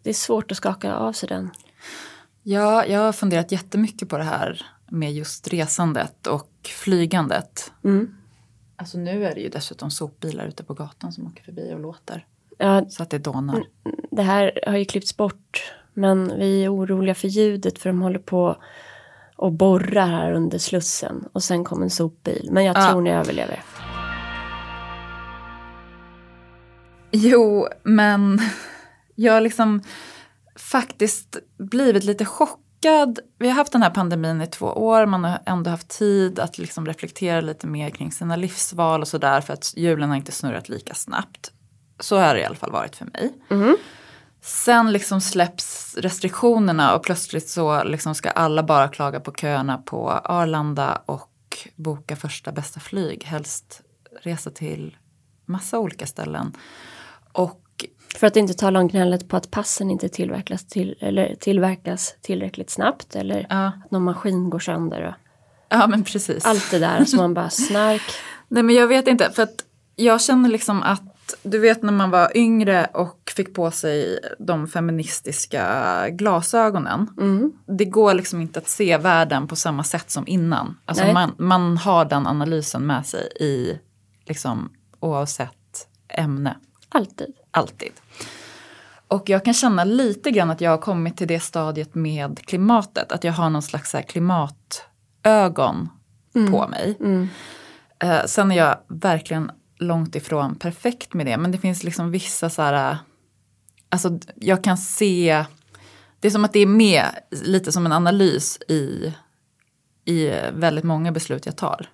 Det 0.03 0.11
är 0.11 0.15
svårt 0.15 0.51
att 0.51 0.57
skaka 0.57 0.95
av 0.95 1.13
sig 1.13 1.29
den. 1.29 1.51
Ja, 2.43 2.87
jag 2.87 3.01
har 3.01 3.13
funderat 3.13 3.53
jättemycket 3.53 4.09
på 4.09 4.19
det 4.19 4.25
här 4.25 4.67
med 4.91 5.13
just 5.13 5.49
resandet 5.49 6.27
och 6.27 6.51
flygandet. 6.83 7.73
Alltså 8.77 8.99
nu 8.99 9.25
är 9.25 9.35
det 9.35 9.41
ju 9.41 9.49
dessutom 9.49 9.91
sopbilar 9.91 10.47
ute 10.47 10.65
på 10.65 10.75
gatan 10.75 11.13
som 11.13 11.27
åker 11.27 11.45
förbi 11.45 11.73
och 11.75 11.81
låter. 11.81 12.27
Ja, 12.59 12.85
Så 12.89 13.03
att 13.03 13.11
det 13.11 13.19
dånar. 13.19 13.65
det 14.11 14.23
här 14.23 14.61
har 14.67 14.77
ju 14.77 14.85
klippts 14.85 15.17
bort. 15.17 15.73
Men 15.95 16.39
vi 16.39 16.65
är 16.65 16.75
oroliga 16.75 17.15
för 17.15 17.29
ljudet 17.29 17.79
för 17.79 17.89
de 17.91 18.03
håller 18.03 18.19
på 18.19 18.57
och 19.37 19.53
borrar 19.53 20.07
här 20.07 20.33
under 20.33 20.59
slussen. 20.59 21.29
Och 21.33 21.43
sen 21.43 21.65
kom 21.65 21.83
en 21.83 21.91
sopbil. 21.91 22.49
Men 22.53 22.65
jag 22.65 22.77
Ja. 22.77 22.91
tror 22.91 23.01
ni 23.01 23.11
överlever. 23.11 23.63
Jo, 27.11 27.69
men 27.83 28.39
jag 29.15 29.33
har 29.33 29.41
liksom 29.41 29.83
faktiskt 30.57 31.37
blivit 31.59 32.05
lite 32.05 32.25
chockad. 32.25 32.59
Vi 33.39 33.49
har 33.49 33.55
haft 33.55 33.73
den 33.73 33.83
här 33.83 33.91
pandemin 33.91 34.43
i 34.43 34.47
två 34.47 34.67
år, 34.67 35.07
man 35.07 35.25
har 35.25 35.39
ändå 35.47 35.71
haft 35.71 35.89
tid 35.89 36.39
att 36.39 36.59
liksom 36.59 36.87
reflektera 36.87 37.41
lite 37.41 37.67
mer 37.67 37.91
kring 37.91 38.13
sina 38.13 38.37
livsval 38.37 39.01
och 39.01 39.09
sådär 39.09 39.41
för 39.41 39.53
att 39.53 39.73
julen 39.77 40.09
har 40.09 40.17
inte 40.17 40.33
snurrat 40.33 40.69
lika 40.69 40.95
snabbt. 40.95 41.53
Så 42.01 42.19
har 42.19 42.35
det 42.35 42.41
i 42.41 42.45
alla 42.45 42.55
fall 42.55 42.73
varit 42.73 42.97
för 42.97 43.05
mig. 43.05 43.33
Sen 44.41 44.93
liksom 44.93 45.21
släpps 45.21 45.97
restriktionerna 45.97 46.95
och 46.95 47.03
plötsligt 47.03 47.49
så 47.49 47.85
liksom 47.85 48.15
ska 48.15 48.31
alla 48.31 48.63
bara 48.63 48.89
klaga 48.89 49.21
på 49.21 49.33
köerna 49.33 49.79
på 49.79 50.11
Arlanda 50.11 51.03
och 51.07 51.69
boka 51.77 52.17
första 52.17 52.53
bästa 52.53 52.81
flyg. 52.81 53.25
Helst 53.25 53.83
resa 54.23 54.51
till 54.51 54.97
massa 55.47 55.79
olika 55.79 56.07
ställen. 56.07 56.53
Och 57.33 57.65
För 58.17 58.27
att 58.27 58.37
inte 58.37 58.55
tala 58.55 58.81
om 58.81 58.89
gnället 58.89 59.29
på 59.29 59.37
att 59.37 59.51
passen 59.51 59.91
inte 59.91 60.09
tillverkas, 60.09 60.67
till, 60.67 60.97
eller 61.01 61.35
tillverkas 61.35 62.15
tillräckligt 62.21 62.71
snabbt. 62.71 63.17
Eller 63.17 63.47
ja, 63.51 63.67
att 63.67 63.91
någon 63.91 64.03
maskin 64.03 64.51
går 64.51 64.59
sönder. 64.59 65.07
Och 65.07 65.15
ja 65.69 65.87
men 65.87 66.05
precis. 66.05 66.47
allt 66.47 66.71
det 66.71 66.79
där 66.79 67.05
som 67.05 67.17
man 67.17 67.35
bara 67.35 67.51
snark. 67.51 68.03
Nej 68.49 68.63
men 68.63 68.75
jag 68.75 68.87
vet 68.87 69.09
inte 69.09 69.31
för 69.31 69.43
att 69.43 69.65
jag 69.97 70.21
känner 70.21 70.49
liksom 70.49 70.83
att 70.83 71.03
du 71.43 71.59
vet 71.59 71.83
när 71.83 71.93
man 71.93 72.11
var 72.11 72.37
yngre 72.37 72.91
och 72.95 73.33
fick 73.37 73.55
på 73.55 73.71
sig 73.71 74.19
de 74.39 74.69
feministiska 74.69 76.05
glasögonen. 76.11 77.07
Det 77.67 77.85
går 77.85 78.15
liksom 78.15 78.41
inte 78.41 78.59
att 78.59 78.69
se 78.69 78.97
världen 78.97 79.49
på 79.49 79.57
samma 79.57 79.85
sätt 79.85 80.11
som 80.11 80.27
innan. 80.27 80.79
Alltså 80.85 81.05
Nej. 81.05 81.15
man, 81.15 81.35
man 81.39 81.79
har 81.79 82.05
den 82.05 82.27
analysen 82.27 82.87
med 82.87 83.07
sig 83.07 83.29
i 83.41 83.79
liksom 84.27 84.73
oavsett 85.01 85.89
ämne. 86.09 86.57
Alltid. 86.89 87.35
Alltid. 87.51 87.93
Och 89.09 89.29
jag 89.29 89.45
kan 89.45 89.55
känna 89.55 89.85
lite 89.85 90.31
grann 90.31 90.51
att 90.51 90.61
jag 90.61 90.71
har 90.71 90.79
kommit 90.79 91.17
till 91.17 91.29
det 91.29 91.41
stadiet 91.41 91.95
med 91.95 92.47
klimatet. 92.47 93.13
Att 93.13 93.25
jag 93.25 93.33
har 93.33 93.51
någon 93.51 93.63
slags 93.63 93.91
så 93.91 94.03
klimatögon 94.03 95.89
på 96.51 96.69
mig. 96.69 96.97
Eh, 97.99 98.25
sen 98.27 98.51
är 98.53 98.57
jag 98.57 98.79
verkligen 98.89 99.51
långt 99.79 100.15
ifrån 100.15 100.55
perfekt 100.55 101.15
med 101.15 101.27
det. 101.27 101.37
Men 101.37 101.53
det 101.53 101.59
finns 101.59 101.85
liksom 101.85 102.11
vissa 102.11 102.51
så 102.51 102.63
här... 102.63 102.91
eh, 102.91 102.97
Alltså 103.91 104.19
jag 104.35 104.65
kan 104.65 104.79
se... 104.79 105.45
Det 106.21 106.29
är 106.29 106.33
som 106.33 106.45
att 106.45 106.53
det 106.53 106.61
är 106.61 106.67
med 106.67 107.05
lite 107.31 107.73
som 107.73 107.87
en 107.87 107.93
analys 107.93 108.59
i, 108.69 109.13
i 110.05 110.27
eh, 110.29 110.53
väldigt 110.53 110.85
många 110.85 111.13
beslut 111.13 111.47
jag 111.47 111.57
tar. 111.57 111.91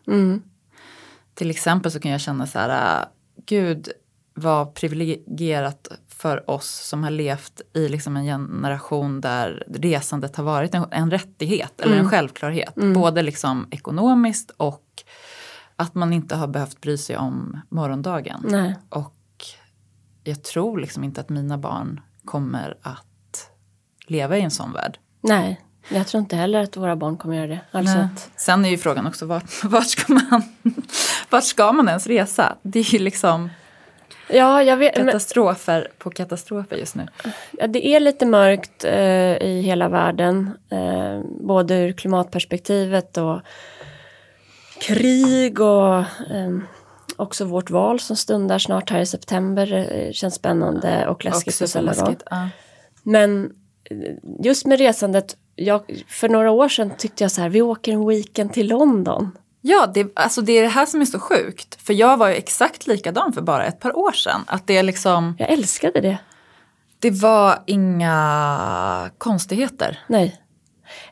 Till 1.34 1.50
exempel 1.50 1.92
så 1.92 2.00
kan 2.00 2.10
jag 2.10 2.20
känna 2.20 2.46
så 2.46 2.58
här, 2.58 3.00
äh, 3.00 3.06
gud 3.46 3.88
vad 4.34 4.74
privilegierat 4.74 5.88
för 6.08 6.50
oss 6.50 6.68
som 6.70 7.02
har 7.02 7.10
levt 7.10 7.60
i 7.74 7.88
liksom 7.88 8.16
en 8.16 8.24
generation 8.24 9.20
där 9.20 9.64
resandet 9.66 10.36
har 10.36 10.44
varit 10.44 10.74
en, 10.74 10.84
en 10.90 11.10
rättighet 11.10 11.80
eller 11.80 11.96
en 11.96 12.10
självklarhet. 12.10 12.74
Både 12.74 13.22
liksom 13.22 13.68
ekonomiskt 13.70 14.50
och 14.56 15.02
att 15.76 15.94
man 15.94 16.12
inte 16.12 16.36
har 16.36 16.46
behövt 16.46 16.80
bry 16.80 16.98
sig 16.98 17.16
om 17.16 17.60
morgondagen. 17.68 18.44
Nej. 18.48 18.76
Och 18.88 19.14
jag 20.24 20.42
tror 20.42 20.78
liksom 20.78 21.04
inte 21.04 21.20
att 21.20 21.28
mina 21.28 21.58
barn 21.58 22.00
kommer 22.24 22.78
att 22.82 23.50
leva 24.06 24.38
i 24.38 24.40
en 24.40 24.50
sån 24.50 24.72
värld. 24.72 24.98
Nej. 25.20 25.60
Jag 25.88 26.06
tror 26.06 26.20
inte 26.20 26.36
heller 26.36 26.62
att 26.62 26.76
våra 26.76 26.96
barn 26.96 27.16
kommer 27.16 27.36
göra 27.36 27.46
det. 27.46 27.60
Alltså 27.70 27.98
att, 27.98 28.30
Sen 28.36 28.64
är 28.64 28.68
ju 28.68 28.78
frågan 28.78 29.06
också 29.06 29.26
vart, 29.26 29.50
vart, 29.64 29.86
ska 29.86 30.12
man, 30.12 30.42
vart 31.30 31.44
ska 31.44 31.72
man 31.72 31.88
ens 31.88 32.06
resa? 32.06 32.56
Det 32.62 32.78
är 32.78 32.94
ju 32.94 32.98
liksom 32.98 33.50
ja, 34.28 34.62
jag 34.62 34.76
vet. 34.76 34.96
Men, 34.96 35.06
katastrofer 35.06 35.88
på 35.98 36.10
katastrofer 36.10 36.76
just 36.76 36.94
nu. 36.94 37.06
Ja, 37.52 37.66
det 37.66 37.86
är 37.86 38.00
lite 38.00 38.26
mörkt 38.26 38.84
eh, 38.84 39.36
i 39.42 39.62
hela 39.64 39.88
världen. 39.88 40.50
Eh, 40.70 41.20
både 41.40 41.74
ur 41.74 41.92
klimatperspektivet 41.92 43.16
och 43.16 43.40
krig 44.80 45.60
och 45.60 45.96
eh, 46.30 46.58
också 47.16 47.44
vårt 47.44 47.70
val 47.70 48.00
som 48.00 48.16
stundar 48.16 48.58
snart 48.58 48.90
här 48.90 49.00
i 49.00 49.06
september 49.06 49.72
eh, 49.92 50.12
känns 50.12 50.34
spännande 50.34 51.08
och 51.08 51.24
läskigt 51.24 51.70
samma 51.70 51.94
gång. 51.94 52.16
Ja. 52.30 52.48
Men 53.02 53.52
eh, 53.90 54.14
just 54.44 54.66
med 54.66 54.78
resandet, 54.78 55.36
jag, 55.56 56.04
för 56.08 56.28
några 56.28 56.50
år 56.50 56.68
sedan 56.68 56.90
tyckte 56.98 57.24
jag 57.24 57.30
så 57.30 57.40
här, 57.40 57.48
vi 57.48 57.62
åker 57.62 57.92
en 57.92 58.08
weekend 58.08 58.52
till 58.52 58.68
London. 58.68 59.30
Ja, 59.66 59.86
det, 59.94 60.12
alltså 60.16 60.40
det 60.40 60.52
är 60.52 60.62
det 60.62 60.68
här 60.68 60.86
som 60.86 61.00
är 61.00 61.04
så 61.04 61.18
sjukt. 61.18 61.82
För 61.82 61.94
jag 61.94 62.16
var 62.16 62.28
ju 62.28 62.34
exakt 62.34 62.86
likadan 62.86 63.32
för 63.32 63.42
bara 63.42 63.64
ett 63.64 63.80
par 63.80 63.96
år 63.98 64.12
sedan. 64.12 64.44
Att 64.46 64.66
det 64.66 64.82
liksom, 64.82 65.36
Jag 65.38 65.50
älskade 65.50 66.00
det. 66.00 66.18
det 66.98 67.10
var 67.10 67.62
inga 67.66 69.10
konstigheter. 69.18 69.98
Nej. 70.08 70.40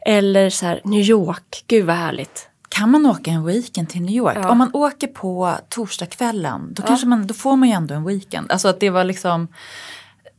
Eller 0.07 0.51
så 0.51 0.67
här, 0.67 0.81
New 0.85 1.01
York, 1.01 1.65
gud 1.67 1.87
vad 1.87 1.97
härligt. 1.97 2.49
Kan 2.69 2.91
man 2.91 3.07
åka 3.07 3.31
en 3.31 3.45
weekend 3.45 3.89
till 3.89 4.03
New 4.03 4.15
York? 4.15 4.37
Ja. 4.41 4.51
Om 4.51 4.59
man 4.59 4.71
åker 4.73 5.07
på 5.07 5.55
torsdagskvällen, 5.69 6.75
då, 6.75 6.83
kanske 6.83 7.07
man, 7.07 7.27
då 7.27 7.35
får 7.35 7.57
man 7.57 7.69
ju 7.69 7.75
ändå 7.75 7.95
en 7.95 8.05
weekend. 8.05 8.53
Alltså 8.53 8.69
att 8.69 8.81
det 8.81 8.91
var 8.91 9.05
liksom, 9.05 9.49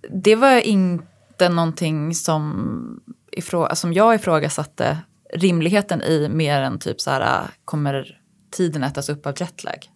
det 0.10 0.36
var 0.36 0.60
inte 0.60 1.49
någonting 1.49 2.15
som, 2.15 3.02
ifrå, 3.32 3.76
som 3.76 3.93
jag 3.93 4.15
ifrågasatte 4.15 4.97
rimligheten 5.36 6.02
i 6.02 6.30
mer 6.30 6.62
än 6.62 6.80
typ 6.80 7.02
så 7.02 7.12
här, 7.12 7.48
kommer 7.65 8.19
tiden 8.52 8.84
ätas 8.84 9.10
upp 9.10 9.26
av 9.26 9.34
jetlag? 9.39 9.89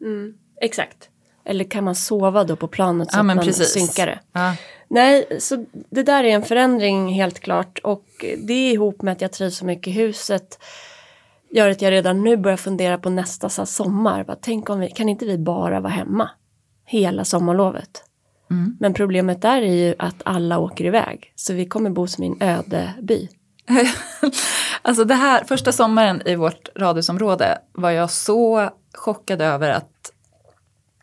Exakt. 0.61 1.09
Eller 1.45 1.63
kan 1.63 1.83
man 1.83 1.95
sova 1.95 2.43
då 2.43 2.55
på 2.55 2.67
planet 2.67 3.11
så 3.11 3.17
Ja, 3.17 3.19
att 3.19 3.25
man 3.25 3.39
precis. 3.39 3.73
synkar 3.73 4.05
det? 4.07 4.19
Ja. 4.31 4.55
Nej, 4.89 5.27
så 5.39 5.65
det 5.89 6.03
där 6.03 6.23
är 6.23 6.29
en 6.29 6.43
förändring 6.43 7.13
helt 7.13 7.39
klart 7.39 7.79
och 7.83 8.05
det 8.37 8.71
ihop 8.71 9.01
med 9.01 9.11
att 9.11 9.21
jag 9.21 9.31
trivs 9.31 9.57
så 9.57 9.65
mycket 9.65 9.87
i 9.87 9.91
huset 9.91 10.59
gör 11.51 11.69
att 11.69 11.81
jag 11.81 11.91
redan 11.91 12.23
nu 12.23 12.37
börjar 12.37 12.57
fundera 12.57 12.97
på 12.97 13.09
nästa 13.09 13.49
så 13.49 13.65
sommar. 13.65 14.23
Bara, 14.23 14.37
tänk 14.41 14.69
om 14.69 14.79
vi, 14.79 14.89
kan 14.89 15.09
inte 15.09 15.25
vi 15.25 15.37
bara 15.37 15.79
vara 15.79 15.93
hemma 15.93 16.29
hela 16.85 17.25
sommarlovet? 17.25 18.03
Mm. 18.51 18.77
Men 18.79 18.93
problemet 18.93 19.41
där 19.41 19.61
är 19.61 19.87
ju 19.87 19.95
att 19.99 20.21
alla 20.25 20.59
åker 20.59 20.85
iväg 20.85 21.33
så 21.35 21.53
vi 21.53 21.65
kommer 21.65 21.89
bo 21.89 22.07
som 22.07 22.23
i 22.23 22.27
en 22.27 22.41
öde 22.41 22.93
by. 23.01 23.29
Alltså 24.81 25.03
det 25.03 25.15
här, 25.15 25.43
första 25.43 25.71
sommaren 25.71 26.21
i 26.25 26.35
vårt 26.35 26.69
radhusområde 26.75 27.57
var 27.73 27.91
jag 27.91 28.11
så 28.11 28.69
chockad 28.93 29.41
över 29.41 29.69
att 29.69 30.11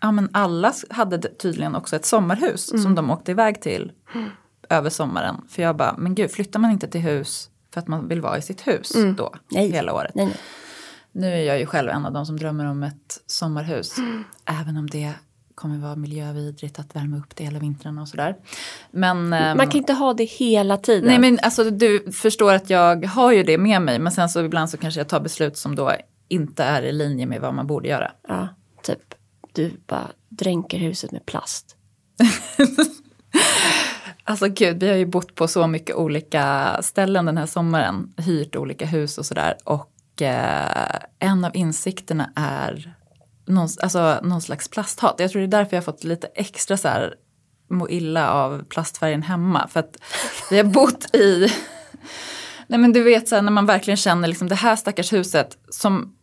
ja, 0.01 0.13
men 0.13 0.29
alla 0.33 0.73
hade 0.91 1.19
tydligen 1.19 1.75
också 1.75 1.97
ett 1.97 2.07
sommarhus 2.07 2.71
Mm. 2.73 2.83
som 2.83 2.95
de 2.95 3.11
åkte 3.11 3.31
iväg 3.31 3.61
till 3.63 3.93
över 4.71 4.91
sommaren. 4.91 5.37
För 5.49 5.63
jag 5.63 5.77
bara, 5.77 5.95
men 5.99 6.15
gud, 6.15 6.31
flyttar 6.31 6.61
man 6.61 6.71
inte 6.71 6.89
till 6.89 7.01
hus 7.01 7.51
för 7.75 7.81
att 7.81 7.89
man 7.89 8.09
vill 8.09 8.21
vara 8.21 8.39
i 8.39 8.43
sitt 8.43 8.67
hus 8.67 8.93
då 8.93 9.01
Mm. 9.27 9.39
Nej. 9.51 9.71
hela 9.73 9.93
året? 9.95 10.15
Nej, 10.15 10.27
nej. 10.27 10.37
Nu 11.13 11.33
är 11.35 11.43
jag 11.43 11.59
ju 11.59 11.67
själv 11.67 11.91
en 11.91 12.07
av 12.07 12.13
de 12.13 12.27
som 12.27 12.37
drömmer 12.39 12.65
om 12.65 12.83
ett 12.83 13.21
sommarhus. 13.27 13.99
Mm. 13.99 14.25
Även 14.45 14.77
om 14.77 14.91
det 14.91 15.13
kommer 15.55 15.79
vara 15.79 15.97
miljövidrigt 15.97 16.79
att 16.79 16.97
värma 16.97 17.17
upp 17.17 17.37
det 17.37 17.45
hela 17.45 17.59
vintrarna 17.59 18.03
och 18.03 18.09
sådär. 18.09 18.37
Men, 18.91 19.33
ehm, 19.33 19.57
Man 19.57 19.69
kan 19.69 19.79
inte 19.79 19.93
ha 19.93 20.15
det 20.15 20.25
hela 20.25 20.77
tiden. 20.77 21.09
Nej 21.09 21.19
men 21.19 21.39
alltså 21.43 21.71
du 21.71 22.13
förstår 22.13 22.53
att 22.55 22.71
jag 22.71 23.07
har 23.07 23.33
ju 23.33 23.43
det 23.43 23.59
med 23.59 23.83
mig 23.83 23.99
men 23.99 24.13
sen 24.13 24.29
så 24.29 24.45
ibland 24.45 24.71
så 24.71 24.77
kanske 24.77 25.01
jag 25.01 25.09
tar 25.09 25.21
beslut 25.21 25.57
som 25.57 25.75
då 25.75 25.93
inte 26.29 26.65
är 26.65 26.83
i 26.83 26.93
linje 26.93 27.27
med 27.27 27.41
vad 27.41 27.55
man 27.55 27.67
borde 27.67 27.89
göra. 27.89 28.13
Ja, 28.29 28.49
typ 28.83 29.15
du 29.53 29.73
bara 29.87 30.11
dränker 30.29 30.79
huset 30.79 31.13
med 31.13 31.27
plast. 31.27 31.77
Alltså 34.27 34.49
gud, 34.49 34.83
vi 34.83 34.89
har 34.89 34.97
ju 34.97 35.07
bott 35.07 35.35
på 35.35 35.49
så 35.49 35.67
mycket 35.67 35.97
olika 35.97 36.77
ställen 36.83 37.25
den 37.25 37.37
här 37.37 37.47
sommaren, 37.47 38.15
hyrt 38.17 38.57
olika 38.57 38.87
hus 38.87 39.19
och 39.19 39.27
sådär 39.27 39.57
och 39.65 40.23
eh, 40.23 40.99
en 41.19 41.45
av 41.45 41.57
insikterna 41.57 42.33
är 42.37 42.95
någon, 43.47 43.69
alltså, 43.83 44.21
någon 44.23 44.43
slags 44.43 44.69
plasthat. 44.69 45.15
Jag 45.19 45.31
tror 45.31 45.41
det 45.41 45.47
är 45.47 45.59
därför 45.59 45.77
jag 45.77 45.83
har 45.83 45.85
fått 45.85 46.05
lite 46.05 46.27
extra 46.27 46.77
så 46.77 46.89
här 46.89 47.15
må 47.71 47.89
illa 47.89 48.31
av 48.31 48.65
plastfärgen 48.65 49.23
hemma 49.23 49.69
för 49.69 49.81
att 49.81 49.97
vi 50.51 50.57
har 50.57 50.65
bott 50.65 51.15
i 51.15 51.49
Nej 52.67 52.79
men 52.79 52.93
du 52.93 53.03
vet 53.03 53.29
så 53.29 53.35
här, 53.35 53.43
när 53.43 53.53
man 53.53 53.67
verkligen 53.67 53.97
känner 53.97 54.29
liksom 54.29 54.49
det 54.49 54.55
här 54.55 54.77
stackars 54.77 55.13
huset 55.13 55.59
som 55.69 56.15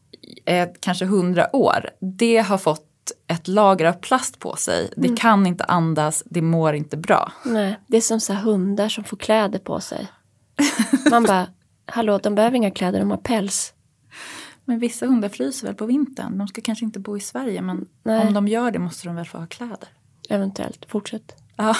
är 0.46 0.76
kanske 0.80 1.06
hundra 1.06 1.56
år. 1.56 1.90
Det 2.18 2.38
har 2.38 2.58
fått 2.58 2.88
ett 3.28 3.48
lager 3.48 3.86
av 3.86 3.94
plast 3.94 4.40
på 4.40 4.56
sig. 4.56 4.94
Det 4.98 5.18
kan 5.18 5.48
inte 5.48 5.64
andas, 5.64 6.24
det 6.26 6.42
mår 6.42 6.74
inte 6.74 6.98
bra. 6.98 7.32
Nej, 7.46 7.80
det 7.88 7.98
är 7.98 8.02
som 8.02 8.20
så 8.20 8.34
här 8.34 8.42
hundar 8.42 8.90
som 8.90 9.04
får 9.04 9.18
kläder 9.18 9.60
på 9.60 9.80
sig. 9.80 10.08
Man 11.12 11.24
bara, 11.24 11.48
hallå, 11.86 12.18
de 12.18 12.36
behöver 12.36 12.58
inga 12.58 12.72
kläder, 12.72 13.00
de 13.00 13.12
har 13.12 13.18
päls. 13.18 13.74
Men 14.66 14.80
vissa 14.80 15.06
hundar 15.06 15.30
fryser 15.30 15.68
väl 15.68 15.76
på 15.76 15.86
vintern. 15.86 16.38
De 16.38 16.48
ska 16.48 16.62
kanske 16.62 16.86
inte 16.86 17.00
bo 17.00 17.18
i 17.18 17.20
Sverige 17.20 17.62
men 17.62 17.86
Nej. 18.04 18.28
om 18.28 18.34
de 18.34 18.48
gör 18.48 18.72
det 18.72 18.80
måste 18.80 19.08
de 19.08 19.16
väl 19.16 19.26
få 19.26 19.38
ha 19.38 19.46
kläder. 19.46 19.90
Eventuellt, 20.30 20.86
fortsätt. 20.90 21.36
Ja. 21.56 21.76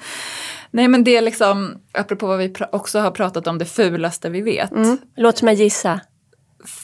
Nej 0.70 0.88
men 0.88 1.04
det 1.04 1.16
är 1.16 1.22
liksom, 1.22 1.80
apropå 1.92 2.26
vad 2.26 2.38
vi 2.38 2.54
också 2.72 2.98
har 2.98 3.10
pratat 3.10 3.46
om, 3.46 3.58
det 3.58 3.64
fulaste 3.64 4.30
vi 4.30 4.40
vet. 4.40 4.70
Mm. 4.70 4.98
Låt 5.16 5.42
mig 5.42 5.54
gissa. 5.54 6.00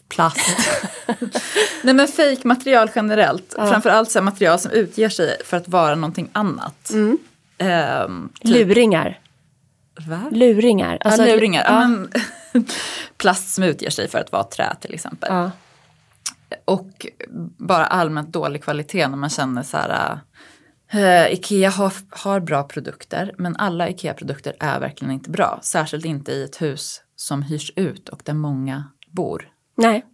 Plast. 0.08 0.58
Nej 1.82 1.94
men 1.94 2.08
fejkmaterial 2.08 2.90
generellt. 2.94 3.54
Framförallt 3.56 4.10
så 4.10 4.22
material 4.22 4.58
som 4.58 4.70
utger 4.70 5.08
sig 5.08 5.36
för 5.44 5.56
att 5.56 5.68
vara 5.68 5.94
någonting 5.94 6.28
annat. 6.32 6.90
Mm. 6.90 7.18
Ehm, 7.58 8.28
typ, 8.40 8.50
Luringar. 8.50 9.20
Va? 10.06 10.28
Luringar. 10.30 10.98
Alltså, 11.00 11.22
ja, 11.22 11.34
luringar. 11.34 11.64
Ja. 11.64 11.88
Men, 11.88 12.10
plast 13.16 13.54
som 13.54 13.64
utger 13.64 13.90
sig 13.90 14.08
för 14.08 14.18
att 14.18 14.32
vara 14.32 14.44
trä 14.44 14.74
till 14.80 14.94
exempel. 14.94 15.28
ja. 15.32 15.50
Och 16.64 17.06
bara 17.58 17.86
allmänt 17.86 18.32
dålig 18.32 18.62
kvalitet 18.64 19.08
när 19.08 19.16
man 19.16 19.30
känner 19.30 19.62
så 19.62 19.76
här. 19.76 20.18
Uh, 20.94 21.32
Ikea 21.32 21.70
har, 21.70 21.92
har 22.10 22.40
bra 22.40 22.62
produkter 22.62 23.34
men 23.38 23.56
alla 23.56 23.88
Ikea-produkter 23.88 24.56
är 24.60 24.80
verkligen 24.80 25.14
inte 25.14 25.30
bra. 25.30 25.58
Särskilt 25.62 26.04
inte 26.04 26.32
i 26.32 26.44
ett 26.44 26.62
hus 26.62 27.00
som 27.16 27.42
hyrs 27.42 27.72
ut 27.76 28.08
och 28.08 28.20
där 28.24 28.34
många 28.34 28.84
bor. 29.12 29.48
Nej, 29.76 30.04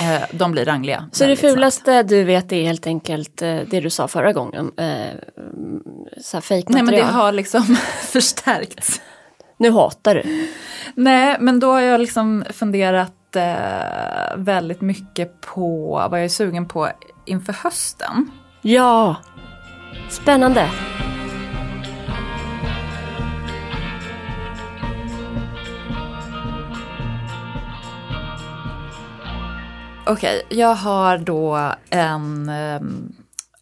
Eh, 0.00 0.22
de 0.32 0.52
blir 0.52 0.64
rangliga. 0.64 1.08
så 1.12 1.24
det 1.24 1.28
väldigt 1.28 1.40
snabbt. 1.40 1.54
fulaste 1.54 2.02
du 2.02 2.24
vet 2.24 2.52
är 2.52 2.62
helt 2.62 2.86
enkelt 2.86 3.42
eh, 3.42 3.60
det 3.70 3.80
du 3.80 3.90
sa 3.90 4.08
förra 4.08 4.32
gången. 4.32 4.72
Eh, 4.76 5.16
så 6.22 6.36
här. 6.36 6.70
Nej 6.72 6.82
men 6.82 6.94
det 6.94 7.02
har 7.02 7.32
liksom 7.32 7.76
förstärkts. 8.02 9.00
Nu 9.56 9.70
hatar 9.70 10.14
du. 10.14 10.48
Nej 10.94 11.36
men 11.40 11.60
då 11.60 11.72
har 11.72 11.80
jag 11.80 12.00
liksom 12.00 12.44
funderat 12.50 13.36
eh, 13.36 14.36
väldigt 14.36 14.80
mycket 14.80 15.40
på 15.40 15.90
vad 16.10 16.18
jag 16.18 16.24
är 16.24 16.28
sugen 16.28 16.68
på 16.68 16.88
inför 17.24 17.52
hösten. 17.52 18.30
Ja, 18.62 19.16
spännande. 20.10 20.70
Okej, 30.08 30.42
jag 30.48 30.74
har 30.74 31.18
då 31.18 31.72
en 31.90 32.48
um, 32.48 33.14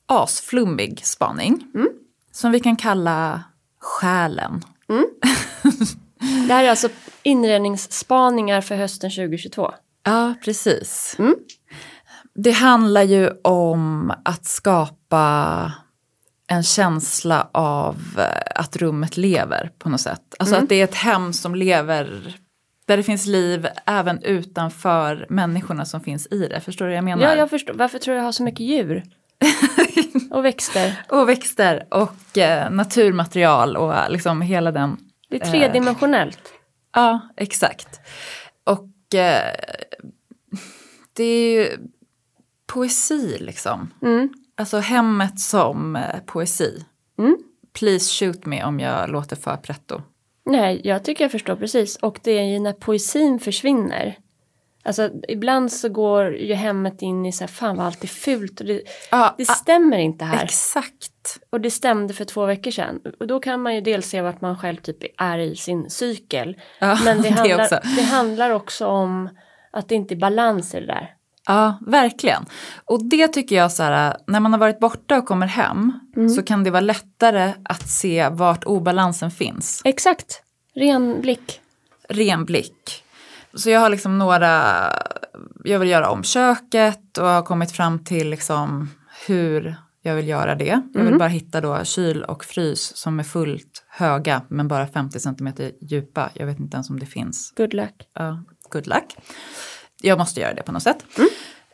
asflummig 0.07 1.01
spaning. 1.05 1.67
Som 2.33 2.53
vi 2.53 2.61
kan 2.61 2.77
kalla 2.77 3.43
själen. 3.81 4.63
Det 6.49 6.53
här 6.55 6.65
är 6.65 6.71
alltså 6.71 6.89
inredningsspaningar 7.23 8.61
för 8.61 8.77
hösten 8.77 9.11
2022. 9.11 9.73
Ja, 10.05 10.35
precis. 10.45 11.17
Det 12.35 12.51
handlar 12.51 13.03
ju 13.03 13.31
om 13.43 14.13
att 14.25 14.45
skapa 14.45 15.73
en 16.47 16.63
känsla 16.63 17.49
av 17.53 17.97
eh, 18.19 18.61
att 18.61 18.77
rummet 18.77 19.17
lever 19.17 19.71
på 19.79 19.89
något 19.89 20.01
sätt. 20.01 20.35
Alltså 20.39 20.57
att 20.57 20.69
det 20.69 20.75
är 20.75 20.85
ett 20.85 20.95
hem 20.95 21.33
som 21.33 21.55
lever, 21.55 22.37
där 22.87 22.97
det 22.97 23.03
finns 23.03 23.27
liv 23.27 23.67
även 23.87 24.23
utanför 24.23 25.27
människorna 25.29 25.85
som 25.85 26.01
finns 26.01 26.27
i 26.31 26.49
det. 26.49 26.61
Förstår 26.61 26.85
du 26.85 26.91
vad 26.91 26.97
jag 26.97 27.05
menar? 27.05 27.23
Ja, 27.23 27.37
jag 27.37 27.51
förstår. 27.51 27.75
Varför 27.75 27.99
tror 27.99 28.15
du 28.15 28.19
jag 28.19 28.25
har 28.25 28.33
så 28.33 28.43
mycket 28.43 28.61
djur? 28.61 29.03
Och 30.31 30.45
växter. 30.45 31.05
Och 31.09 31.29
växter 31.29 31.87
och 31.91 32.39
eh, 32.39 32.71
naturmaterial 32.71 33.77
och 33.77 33.95
eh, 33.95 34.11
liksom 34.11 34.43
hela 34.43 34.73
den. 34.73 34.97
Det 35.29 35.37
är 35.37 35.51
tredimensionellt. 35.51 36.53
Ja, 36.93 37.21
exakt. 37.37 38.01
Och 38.65 39.15
eh, 39.15 39.55
det 41.13 41.25
är 41.25 41.53
ju 41.53 41.89
poesi 42.67 43.37
liksom. 43.41 43.91
Mm. 44.03 44.33
Alltså 44.57 44.79
hemmet 44.79 45.41
som 45.41 45.97
eh, 45.97 46.21
poesi. 46.27 46.85
Mm. 47.19 47.37
Please 47.73 48.25
shoot 48.25 48.47
me 48.47 48.65
om 48.65 48.81
jag 48.81 49.11
låter 49.11 49.37
för 49.37 49.57
pretto. 49.57 50.03
Nej, 50.47 50.81
jag 50.85 51.05
tycker 51.05 51.25
jag 51.25 51.33
förstår 51.33 51.57
precis. 51.57 51.97
Och 51.97 52.21
det 52.23 52.39
är 52.39 52.45
ju 52.45 52.59
när 52.59 52.73
poesin 52.73 53.41
försvinner. 53.41 54.17
Alltså 54.85 55.11
ibland 55.29 55.73
så 55.73 55.89
går 55.89 56.37
ju 56.37 56.55
hemmet 56.55 57.03
in 57.03 57.27
i 57.27 57.33
så 57.33 57.41
här, 57.41 57.49
fan 57.49 57.77
vad 57.77 57.87
allt 57.87 58.05
är 58.05 58.09
fult. 58.09 58.61
Och 58.61 58.67
det, 58.67 58.83
Ja, 59.11 59.35
det 59.39 59.51
ah, 59.51 59.55
stämmer 59.55 59.99
inte 59.99 60.25
här. 60.25 60.45
exakt. 60.45 61.39
Och 61.51 61.61
det 61.61 61.71
stämde 61.71 62.15
för 62.15 62.25
två 62.25 62.47
veckor 62.47 62.71
sedan. 62.71 63.01
Och 63.21 63.27
då 63.27 63.41
kan 63.41 63.63
man 63.63 63.75
ju 63.75 63.81
dels 63.81 64.09
se 64.09 64.21
vart 64.21 64.41
man 64.41 64.59
själv 64.59 64.77
typ 64.77 65.21
är 65.21 65.39
i 65.39 65.57
sin 65.57 65.91
cykel. 65.91 66.57
Ja, 66.79 66.99
Men 67.05 67.23
det 67.23 67.29
det 67.29 67.35
handlar, 67.35 67.63
också. 67.65 67.81
det 67.97 68.03
handlar 68.03 68.51
också 68.51 68.87
om 68.87 69.29
att 69.73 69.89
det 69.89 69.95
inte 69.95 70.15
är 70.15 70.17
balans 70.17 70.75
i 70.75 70.81
det 70.81 70.87
där. 70.87 71.11
Ja, 71.47 71.79
verkligen. 71.87 72.47
Och 72.85 73.05
det 73.05 73.29
tycker 73.29 73.57
jag 73.57 73.73
så 73.73 73.83
här, 73.83 74.17
när 74.27 74.41
man 74.41 74.53
har 74.53 74.61
varit 74.61 74.79
borta 74.81 75.19
och 75.19 75.27
kommer 75.27 75.47
hem 75.47 75.93
så 76.37 76.43
kan 76.43 76.65
det 76.65 76.71
vara 76.71 76.81
lättare 76.81 77.53
att 77.65 77.89
se 77.89 78.29
vart 78.29 78.65
obalansen 78.65 79.31
finns. 79.31 79.83
Exakt. 79.85 80.43
Ren 80.75 81.21
blick. 81.21 81.61
Ren 82.09 82.45
blick. 82.45 83.04
Så 83.57 83.71
jag 83.71 83.81
har 83.81 83.89
liksom 83.89 84.19
några, 84.19 84.85
jag 85.65 85.79
vill 85.79 85.89
göra 85.89 86.11
om 86.11 86.25
köket 86.25 87.19
och 87.19 87.27
har 87.27 87.43
kommit 87.43 87.73
fram 87.73 88.05
till 88.05 88.31
liksom 88.31 88.91
hur 89.27 89.77
jag 90.03 90.15
vill 90.15 90.29
göra 90.29 90.55
det. 90.55 90.83
Jag 90.95 91.05
vill 91.05 91.19
bara 91.19 91.29
hitta 91.29 91.61
då 91.61 91.85
kyl 91.85 92.23
och 92.23 92.45
frys 92.45 92.97
som 92.97 93.21
är 93.21 93.25
fullt 93.25 93.85
höga 93.89 94.43
men 94.49 94.69
bara 94.69 94.87
50 94.87 95.21
cm 95.21 95.53
djupa. 95.81 96.31
Jag 96.35 96.47
vet 96.47 96.61
inte 96.61 96.77
ens 96.77 96.91
om 96.91 97.01
det 97.01 97.07
finns. 97.07 97.53
Good 97.57 97.75
luck. 97.75 97.95
Ja, 98.15 98.43
good 98.69 98.87
luck. 98.87 99.17
Jag 100.03 100.19
måste 100.19 100.41
göra 100.41 100.55
det 100.55 100.63
på 100.63 100.73
något 100.73 100.83
sätt. 100.83 101.05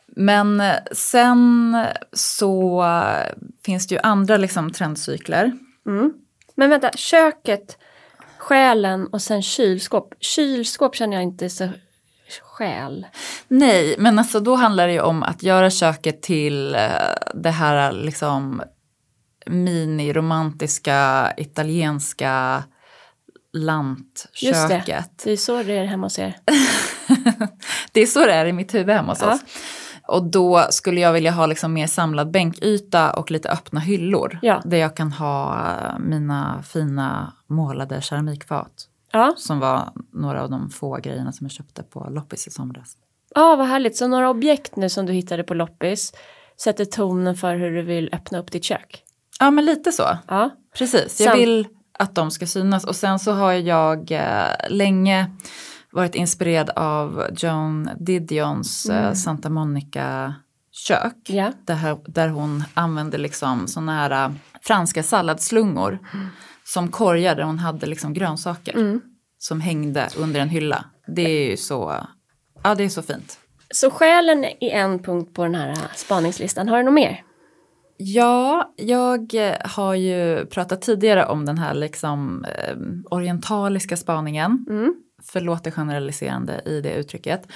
Men 0.07 0.61
eh, 0.61 0.75
sen 0.91 1.77
så 2.13 2.85
finns 3.65 3.87
det 3.87 3.95
ju 3.95 4.01
andra 4.01 4.37
liksom 4.37 4.71
trendcykler. 4.71 5.51
Mm. 5.85 6.13
Men 6.55 6.69
vänta, 6.69 6.91
köket, 6.91 7.77
själen 8.41 9.07
och 9.07 9.21
sen 9.21 9.41
kylskåp. 9.41 10.13
Kylskåp 10.19 10.95
känner 10.95 11.13
jag 11.13 11.23
inte 11.23 11.49
så 11.49 11.69
själ. 12.57 13.05
Nej, 13.47 13.95
men 13.97 14.19
alltså 14.19 14.39
då 14.39 14.55
handlar 14.55 14.87
det 14.87 14.93
ju 14.93 15.01
om 15.01 15.23
att 15.23 15.43
göra 15.43 15.69
köket 15.69 16.21
till 16.21 16.75
eh, 16.75 16.81
det 17.33 17.49
här 17.51 17.91
liksom 17.91 18.61
miniromantiska 19.45 21.31
italienska 21.37 22.63
Just 23.53 24.67
det. 24.69 24.69
lantköket. 24.69 25.21
Det 25.23 25.31
är 25.31 25.37
så 25.37 25.63
det 25.63 25.73
är 25.77 25.85
hemma 25.85 26.05
hos 26.05 26.19
er. 26.19 26.37
Det 27.93 28.01
är 28.01 28.05
så 28.05 28.25
det 28.25 28.33
är 28.33 28.45
i 28.45 28.53
mitt 28.53 28.73
huvud 28.73 28.95
hemma 28.95 29.11
hos 29.11 29.21
Ja. 29.21 29.33
oss. 29.33 29.39
Och 30.07 30.23
då 30.31 30.67
skulle 30.69 31.01
jag 31.01 31.13
vilja 31.13 31.31
ha 31.31 31.45
liksom 31.45 31.73
mer 31.73 31.87
samlad 31.87 32.31
bänkyta 32.31 33.11
och 33.13 33.31
lite 33.31 33.49
öppna 33.49 33.79
hyllor. 33.79 34.39
Ja. 34.41 34.61
Där 34.65 34.77
jag 34.77 34.95
kan 34.95 35.11
ha 35.11 35.59
eh, 35.71 35.99
mina 35.99 36.63
fina 36.63 37.33
målade 37.51 38.01
keramikfat. 38.01 38.87
Ja, 39.11 39.33
Som 39.37 39.59
var 39.59 39.91
några 40.13 40.43
av 40.43 40.49
de 40.49 40.69
få 40.69 40.97
grejerna 40.97 41.31
som 41.31 41.45
jag 41.45 41.51
köpte 41.51 41.83
på 41.83 42.07
loppis 42.09 42.47
i 42.47 42.51
somras. 42.51 42.97
ah, 43.35 43.55
vad 43.55 43.67
härligt. 43.67 43.97
Så 43.97 44.07
några 44.07 44.29
objekt 44.29 44.75
nu 44.75 44.89
som 44.89 45.05
du 45.05 45.13
hittade 45.13 45.43
på 45.43 45.53
loppis 45.53 46.13
sätter 46.57 46.85
tonen 46.85 47.35
för 47.35 47.55
hur 47.55 47.71
du 47.71 47.81
vill 47.81 48.09
öppna 48.13 48.37
upp 48.39 48.51
ditt 48.51 48.63
kök. 48.63 49.03
Ja 49.39 49.51
men 49.51 49.65
lite 49.65 49.91
så. 49.91 50.17
Ja, 50.27 50.49
Precis, 50.77 51.19
jag 51.21 51.29
Sam- 51.29 51.37
vill 51.39 51.67
att 51.99 52.15
de 52.15 52.31
ska 52.31 52.47
synas. 52.47 52.83
Och 52.85 52.95
sen 52.95 53.19
så 53.19 53.31
har 53.31 53.51
jag 53.53 54.11
eh, 54.11 54.47
länge 54.69 55.31
varit 55.91 56.15
inspirerad 56.15 56.69
av 56.69 57.27
Joan 57.37 57.89
Didions 57.99 58.85
eh, 58.85 59.13
Santa 59.13 59.49
Monica 59.49 60.35
kök. 60.71 61.15
ja. 61.27 61.51
Där, 61.65 61.97
där 62.05 62.27
hon 62.27 62.63
använde 62.73 63.17
liksom 63.17 63.67
såna 63.67 63.91
här 63.95 64.25
äh, 64.25 64.31
franska 64.61 65.03
salladslungor 65.03 65.99
som 66.73 66.91
korgar 66.91 67.35
där 67.35 67.43
hon 67.43 67.59
hade 67.59 67.85
liksom 67.85 68.13
grönsaker 68.13 68.99
som 69.37 69.61
hängde 69.61 70.09
under 70.17 70.39
en 70.39 70.49
hylla. 70.49 70.85
Det 71.07 71.21
är 71.21 71.49
ju 71.49 71.57
så, 71.57 71.95
ja 72.63 72.75
det 72.75 72.83
är 72.83 72.89
så 72.89 73.01
fint. 73.01 73.39
Så 73.73 73.91
själen 73.91 74.43
är 74.43 74.69
en 74.69 74.99
punkt 75.03 75.33
på 75.33 75.43
den 75.43 75.55
här 75.55 75.77
spaningslistan. 75.95 76.67
Har 76.67 76.77
du 76.77 76.83
något 76.83 76.93
mer? 76.93 77.23
Ja, 77.97 78.73
jag 78.75 79.35
eh, 79.35 79.55
har 79.65 79.95
ju 79.95 80.45
pratat 80.45 80.81
tidigare 80.81 81.25
om 81.25 81.45
den 81.45 81.57
här 81.57 81.73
liksom 81.73 82.45
eh, 82.45 82.77
orientaliska 83.09 83.97
spaningen. 83.97 84.65
Mm. 84.69 84.93
Förlåt 85.23 85.63
det 85.63 85.71
generaliserande 85.71 86.61
i 86.65 86.81
det 86.81 86.93
uttrycket. 86.93 87.47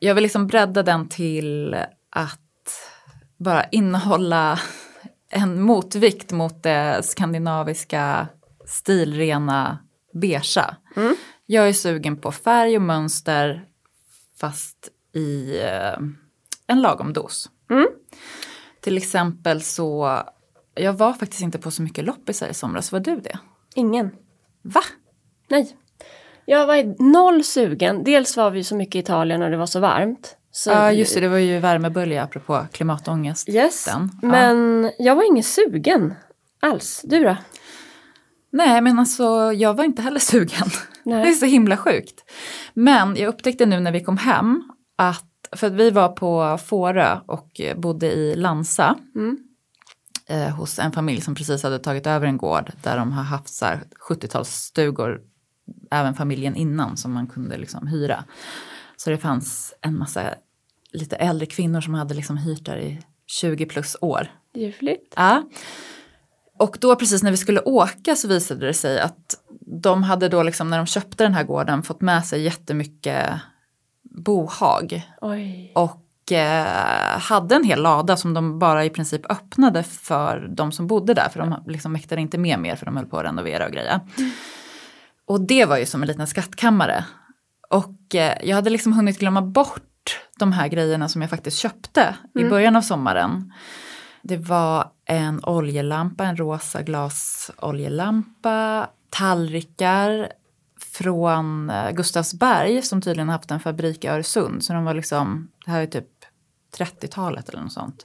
Jag 0.00 0.14
vill 0.14 0.22
liksom 0.22 0.46
bredda 0.46 0.82
den 0.82 1.08
till 1.08 1.76
att 2.10 2.40
bara 3.38 3.64
innehålla 3.64 4.58
en 5.30 5.60
motvikt 5.60 6.32
mot 6.32 6.62
det 6.62 7.00
skandinaviska 7.02 8.26
stilrena 8.66 9.78
beigea. 10.14 10.76
Jag 11.46 11.68
är 11.68 11.72
sugen 11.72 12.16
på 12.16 12.32
färg 12.32 12.76
och 12.76 12.82
mönster 12.82 13.64
fast 14.40 14.88
i 15.14 15.58
eh, 15.60 15.98
en 16.66 16.80
lagom 16.82 17.12
dos. 17.12 17.50
Till 18.80 18.96
exempel 18.96 19.62
så, 19.62 20.20
jag 20.74 20.92
var 20.92 21.12
faktiskt 21.12 21.42
inte 21.42 21.58
på 21.58 21.70
så 21.70 21.82
mycket 21.82 22.04
loppisar 22.04 22.48
i 22.48 22.54
somras, 22.54 22.92
var 22.92 23.00
du 23.00 23.20
det? 23.20 23.38
Ingen. 23.74 24.10
Va? 24.62 24.82
Nej. 25.48 25.76
Jag 26.44 26.66
var 26.66 27.02
noll 27.12 27.44
sugen. 27.44 28.04
Dels 28.04 28.36
var 28.36 28.50
vi 28.50 28.64
så 28.64 28.76
mycket 28.76 28.94
i 28.94 28.98
Italien 28.98 29.42
och 29.42 29.50
det 29.50 29.56
var 29.56 29.66
så 29.66 29.80
varmt. 29.80 30.36
Så 30.50 30.70
Ja 30.70 30.92
just 30.92 31.14
det, 31.14 31.20
det 31.20 31.28
var 31.28 31.38
ju 31.38 31.58
värmebölja 31.58 32.22
apropå 32.22 32.66
klimatångest. 32.72 33.48
Yes, 33.48 33.84
Den. 33.84 34.10
Ja. 34.22 34.28
men 34.28 34.90
jag 34.98 35.16
var 35.16 35.22
ingen 35.30 35.44
sugen 35.44 36.14
alls. 36.60 37.00
Du 37.04 37.24
då? 37.24 37.36
Nej 38.56 38.80
men 38.80 38.98
alltså 38.98 39.52
jag 39.52 39.74
var 39.74 39.84
inte 39.84 40.02
heller 40.02 40.20
sugen. 40.32 40.68
Nej. 41.04 41.22
Det 41.22 41.28
är 41.28 41.32
så 41.32 41.46
himla 41.46 41.76
sjukt. 41.76 42.24
Men 42.74 43.16
jag 43.16 43.28
upptäckte 43.28 43.66
nu 43.66 43.80
när 43.80 43.92
vi 43.92 44.04
kom 44.04 44.16
hem 44.16 44.62
att, 44.96 45.30
för 45.52 45.66
att 45.66 45.72
vi 45.72 45.90
var 45.90 46.08
på 46.08 46.58
Fårö 46.64 47.18
och 47.26 47.60
bodde 47.76 48.06
i 48.06 48.36
Lansa. 48.36 48.98
Mm. 49.14 49.38
Eh, 50.28 50.56
hos 50.56 50.78
en 50.78 50.92
familj 50.92 51.20
som 51.20 51.34
precis 51.34 51.62
hade 51.62 51.78
tagit 51.78 52.06
över 52.06 52.26
en 52.26 52.36
gård 52.36 52.72
där 52.82 52.96
de 52.96 53.12
har 53.12 53.22
haft 53.22 53.48
så 53.48 53.64
här 53.64 53.82
70-talsstugor. 54.08 55.20
Även 55.90 56.14
familjen 56.14 56.56
innan 56.56 56.96
som 56.96 57.12
man 57.12 57.26
kunde 57.26 57.56
liksom 57.56 57.86
hyra. 57.86 58.24
Så 58.96 59.10
det 59.10 59.18
fanns 59.18 59.74
en 59.80 59.98
massa 59.98 60.34
lite 60.92 61.16
äldre 61.16 61.46
kvinnor 61.46 61.80
som 61.80 61.94
hade 61.94 62.14
liksom 62.14 62.36
hyrt 62.36 62.64
där 62.64 62.76
i 62.76 63.00
20 63.26 63.66
plus 63.66 63.96
år. 64.00 64.28
Ljuvligt. 64.54 65.14
Ja. 65.16 65.42
Och 66.58 66.76
då 66.80 66.96
precis 66.96 67.22
när 67.22 67.30
vi 67.30 67.36
skulle 67.36 67.60
åka 67.60 68.16
så 68.16 68.28
visade 68.28 68.66
det 68.66 68.74
sig 68.74 69.00
att 69.00 69.42
de 69.82 70.02
hade 70.02 70.28
då 70.28 70.42
liksom 70.42 70.70
när 70.70 70.76
de 70.76 70.86
köpte 70.86 71.24
den 71.24 71.34
här 71.34 71.44
gården 71.44 71.82
fått 71.82 72.00
med 72.00 72.26
sig 72.26 72.42
jättemycket 72.42 73.40
bohag. 74.02 75.02
Oj. 75.20 75.72
Och 75.74 76.32
eh, 76.32 77.18
hade 77.18 77.54
en 77.54 77.64
hel 77.64 77.82
lada 77.82 78.16
som 78.16 78.34
de 78.34 78.58
bara 78.58 78.84
i 78.84 78.90
princip 78.90 79.30
öppnade 79.30 79.82
för 79.82 80.48
de 80.56 80.72
som 80.72 80.86
bodde 80.86 81.14
där. 81.14 81.28
För 81.28 81.40
de 81.40 81.62
liksom 81.66 81.92
mäktade 81.92 82.20
inte 82.20 82.38
med 82.38 82.58
mer 82.58 82.76
för 82.76 82.86
de 82.86 82.96
höll 82.96 83.06
på 83.06 83.18
att 83.18 83.24
renovera 83.24 83.66
och 83.66 83.72
greja. 83.72 84.00
Och 85.26 85.40
det 85.40 85.64
var 85.64 85.76
ju 85.76 85.86
som 85.86 86.02
en 86.02 86.08
liten 86.08 86.26
skattkammare. 86.26 87.04
Och 87.70 88.14
eh, 88.14 88.38
jag 88.42 88.56
hade 88.56 88.70
liksom 88.70 88.92
hunnit 88.92 89.18
glömma 89.18 89.42
bort 89.42 90.20
de 90.38 90.52
här 90.52 90.68
grejerna 90.68 91.08
som 91.08 91.22
jag 91.22 91.30
faktiskt 91.30 91.56
köpte 91.56 92.16
i 92.38 92.44
början 92.44 92.76
av 92.76 92.82
sommaren. 92.82 93.52
Det 94.22 94.36
var 94.36 94.90
en 95.06 95.44
oljelampa, 95.44 96.24
en 96.24 96.36
rosa 96.36 96.82
glasoljelampa, 96.82 98.90
tallrikar 99.10 100.32
från 100.80 101.70
eh, 101.70 101.90
Gustavsberg 101.90 102.82
som 102.82 103.02
tydligen 103.02 103.28
haft 103.28 103.50
en 103.50 103.60
fabrik 103.60 104.04
i 104.04 104.08
Öresund. 104.08 104.64
Så 104.64 104.72
de 104.72 104.84
var 104.84 104.94
liksom, 104.94 105.48
det 105.64 105.70
här 105.70 105.80
är 105.80 105.86
typ 105.86 106.08
30-talet 106.78 107.48
eller 107.48 107.62
något 107.62 107.72
sånt. 107.72 108.02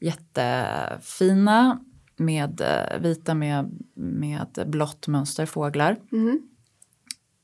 Jättefina 0.00 1.80
med 2.16 2.60
eh, 2.60 3.00
vita 3.00 3.34
med, 3.34 3.80
med 3.94 4.64
blått 4.66 5.08
mönster, 5.08 5.46
fåglar. 5.46 5.96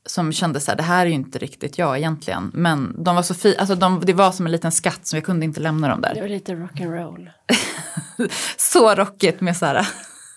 Som 0.09 0.31
kände 0.31 0.59
så 0.59 0.71
här, 0.71 0.75
det 0.77 0.83
här 0.83 1.01
är 1.05 1.09
ju 1.09 1.15
inte 1.15 1.39
riktigt 1.39 1.77
jag 1.77 1.97
egentligen. 1.97 2.51
Men 2.53 3.03
de 3.03 3.15
var 3.15 3.23
så 3.23 3.33
fina, 3.33 3.55
alltså 3.59 3.75
de, 3.75 4.01
det 4.05 4.13
var 4.13 4.31
som 4.31 4.45
en 4.45 4.51
liten 4.51 4.71
skatt 4.71 4.99
så 5.03 5.15
jag 5.17 5.23
kunde 5.23 5.45
inte 5.45 5.59
lämna 5.59 5.87
dem 5.87 6.01
där. 6.01 6.13
Det 6.15 6.21
var 6.21 6.27
lite 6.27 6.53
rock'n'roll. 6.53 7.29
Så 8.57 8.95
rockigt 8.95 9.41
med 9.41 9.57
så 9.57 9.65
här 9.65 9.87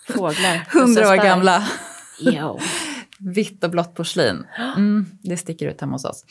Fåglar. 0.09 0.69
hundra 0.73 1.09
år 1.09 1.17
gamla 1.17 1.69
Jo. 2.19 2.61
Vitt 3.25 3.65
och 3.65 3.71
blått 3.71 3.95
porslin. 3.95 4.47
Mm, 4.77 5.07
det 5.23 5.37
sticker 5.37 5.69
ut 5.69 5.81
hemma 5.81 5.93
hos 5.93 6.05
oss. 6.05 6.25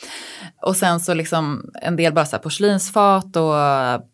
Och 0.61 0.75
sen 0.75 0.99
så 0.99 1.13
liksom 1.13 1.71
en 1.81 1.95
del 1.95 2.13
bara 2.13 2.25
så 2.25 2.35
här 2.35 2.43
porslinsfat 2.43 3.35
och 3.35 3.53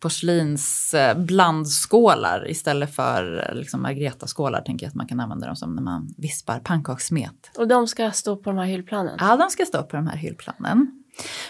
porslinsblandskålar 0.00 2.50
istället 2.50 2.94
för 2.94 3.52
liksom 3.54 3.82
Margareta-skålar 3.82 4.60
tänker 4.60 4.86
jag 4.86 4.88
att 4.88 4.94
man 4.94 5.06
kan 5.06 5.20
använda 5.20 5.46
dem 5.46 5.56
som 5.56 5.74
när 5.74 5.82
man 5.82 6.14
vispar 6.16 6.58
pannkakssmet. 6.58 7.50
Och 7.58 7.68
de 7.68 7.86
ska 7.86 8.10
stå 8.10 8.36
på 8.36 8.50
de 8.50 8.58
här 8.58 8.66
hyllplanen. 8.66 9.16
Ja, 9.20 9.36
de 9.36 9.50
ska 9.50 9.64
stå 9.64 9.82
på 9.82 9.96
de 9.96 10.06
här 10.06 10.16
hyllplanen. 10.16 11.04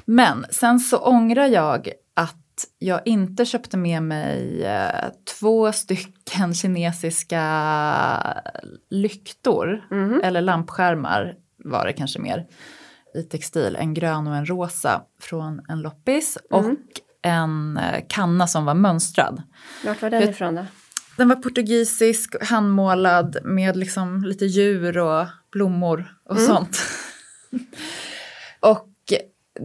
Men 0.04 0.44
sen 0.50 0.80
så 0.80 0.98
ångrar 0.98 1.46
jag 1.46 1.88
att 2.14 2.47
jag 2.78 3.00
inte 3.04 3.44
köpte 3.44 3.76
med 3.76 4.02
mig 4.02 4.64
eh, 4.64 5.04
två 5.40 5.72
stycken 5.72 6.54
kinesiska 6.54 7.42
lyktor. 8.90 9.82
Eller 10.22 10.40
lampskärmar 10.40 11.34
var 11.64 11.86
det 11.86 11.92
kanske 11.92 12.18
mer. 12.18 12.46
I 13.14 13.22
textil, 13.22 13.76
en 13.76 13.94
grön 13.94 14.26
och 14.26 14.36
en 14.36 14.46
rosa 14.46 15.02
från 15.20 15.60
en 15.68 15.80
loppis. 15.80 16.38
Och 16.50 16.64
en 17.22 17.76
eh, 17.76 18.04
kanna 18.08 18.46
som 18.46 18.64
var 18.64 18.74
mönstrad. 18.74 19.42
Vart 19.84 20.02
var 20.02 20.10
den 20.10 20.20
Jag- 20.20 20.30
ifrån 20.30 20.54
då? 20.54 20.66
Den 21.16 21.28
var 21.28 21.36
portugisisk, 21.36 22.34
handmålad 22.44 23.36
med 23.44 23.76
liksom 23.76 24.24
lite 24.24 24.44
djur 24.46 24.98
och 24.98 25.26
blommor 25.52 26.14
och 26.24 26.38
sånt. 26.38 26.78
och 28.60 28.88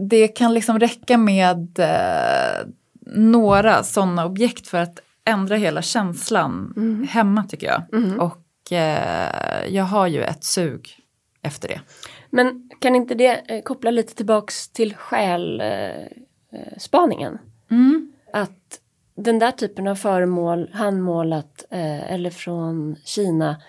det 0.08 0.28
kan 0.28 0.54
liksom 0.54 0.78
räcka 0.78 1.18
med 1.18 1.78
eh, 1.78 2.66
några 3.14 3.82
sådana 3.82 4.26
objekt 4.26 4.68
för 4.68 4.78
att 4.78 5.00
ändra 5.24 5.56
hela 5.56 5.82
känslan 5.82 6.74
hemma 7.10 7.44
tycker 7.44 7.66
jag. 7.66 7.82
Och 8.20 8.72
eh, 8.72 9.66
jag 9.68 9.84
har 9.84 10.06
ju 10.06 10.22
ett 10.22 10.44
sug 10.44 10.96
efter 11.42 11.68
det. 11.68 11.80
Men 12.30 12.70
kan 12.80 12.96
inte 12.96 13.14
det 13.14 13.42
eh, 13.48 13.62
koppla 13.62 13.90
lite 13.90 14.14
tillbaks 14.14 14.68
till 14.68 14.94
själspaningen? 14.94 17.38
Mm. 17.70 18.12
Att 18.32 18.80
den 19.16 19.38
där 19.38 19.50
typen 19.50 19.88
av 19.88 19.94
föremål, 19.94 20.70
handmålat 20.72 21.64
eh, 21.70 22.12
eller 22.12 22.30
från 22.30 22.96
Kina, 23.04 23.62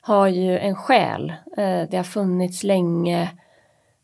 har 0.00 0.28
ju 0.28 0.58
en 0.58 0.74
själ. 0.74 1.32
Eh, 1.56 1.82
det 1.90 1.96
har 1.96 2.04
funnits 2.04 2.64
länge 2.64 3.30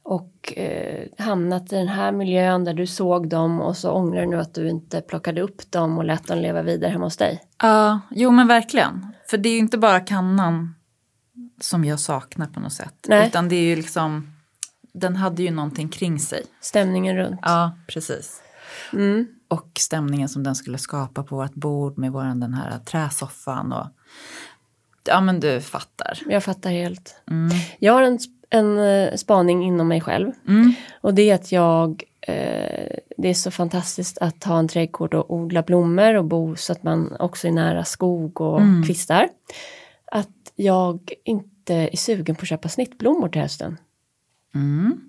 och 0.04 0.52
eh, 0.56 1.06
hamnat 1.18 1.72
i 1.72 1.76
den 1.76 1.88
här 1.88 2.12
miljön 2.12 2.64
där 2.64 2.74
du 2.74 2.86
såg 2.86 3.28
dem 3.28 3.60
och 3.60 3.76
så 3.76 3.90
ångrar 3.90 4.20
du 4.20 4.26
nu 4.26 4.40
att 4.40 4.54
du 4.54 4.68
inte 4.68 5.00
plockade 5.00 5.40
upp 5.40 5.70
dem 5.70 5.98
och 5.98 6.04
lät 6.04 6.26
dem 6.26 6.38
leva 6.38 6.62
vidare 6.62 6.90
hemma 6.90 7.04
hos 7.04 7.16
dig. 7.16 7.42
Ja, 7.62 8.00
jo 8.10 8.30
men 8.30 8.48
verkligen. 8.48 9.06
För 9.30 9.38
det 9.38 9.48
är 9.48 9.52
ju 9.52 9.58
inte 9.58 9.78
bara 9.78 10.00
kannan 10.00 10.74
som 11.60 11.84
jag 11.84 12.00
saknar 12.00 12.46
på 12.46 12.60
något 12.60 12.72
sätt. 12.72 13.06
Nej. 13.08 13.26
Utan 13.28 13.48
det 13.48 13.56
är 13.56 13.62
ju 13.62 13.76
liksom, 13.76 14.32
den 14.92 15.16
hade 15.16 15.42
ju 15.42 15.50
någonting 15.50 15.88
kring 15.88 16.18
sig. 16.18 16.44
Stämningen 16.60 17.16
runt. 17.16 17.40
Ja, 17.42 17.78
precis. 17.88 18.42
Mm. 18.92 19.26
Och 19.48 19.70
stämningen 19.78 20.28
som 20.28 20.42
den 20.42 20.54
skulle 20.54 20.78
skapa 20.78 21.22
på 21.22 21.36
vårt 21.36 21.54
bord 21.54 21.98
med 21.98 22.12
våran 22.12 22.40
den 22.40 22.54
här 22.54 22.78
träsoffan 22.78 23.72
och 23.72 23.86
ja 25.04 25.20
men 25.20 25.40
du 25.40 25.60
fattar. 25.60 26.18
Jag 26.26 26.44
fattar 26.44 26.70
helt. 26.70 27.22
Mm. 27.30 27.56
Jag 27.78 27.92
har 27.92 28.02
en, 28.02 28.18
en 28.54 28.78
eh, 28.78 29.14
spaning 29.14 29.64
inom 29.64 29.88
mig 29.88 30.00
själv. 30.00 30.32
Mm. 30.48 30.72
Och 31.00 31.14
det 31.14 31.30
är 31.30 31.34
att 31.34 31.52
jag, 31.52 32.02
eh, 32.20 32.96
det 33.16 33.28
är 33.28 33.34
så 33.34 33.50
fantastiskt 33.50 34.18
att 34.18 34.44
ha 34.44 34.58
en 34.58 34.68
trädgård 34.68 35.14
och 35.14 35.34
odla 35.34 35.62
blommor 35.62 36.14
och 36.14 36.24
bo 36.24 36.56
så 36.56 36.72
att 36.72 36.82
man 36.82 37.16
också 37.18 37.48
är 37.48 37.52
nära 37.52 37.84
skog 37.84 38.40
och 38.40 38.60
Mm. 38.60 38.82
kvistar. 38.84 39.28
Att 40.12 40.28
jag 40.56 41.12
inte 41.24 41.74
är 41.74 41.96
sugen 41.96 42.36
på 42.36 42.42
att 42.42 42.48
köpa 42.48 42.68
snittblommor 42.68 43.28
till 43.28 43.40
hösten. 43.40 43.76
Mm. 44.54 45.00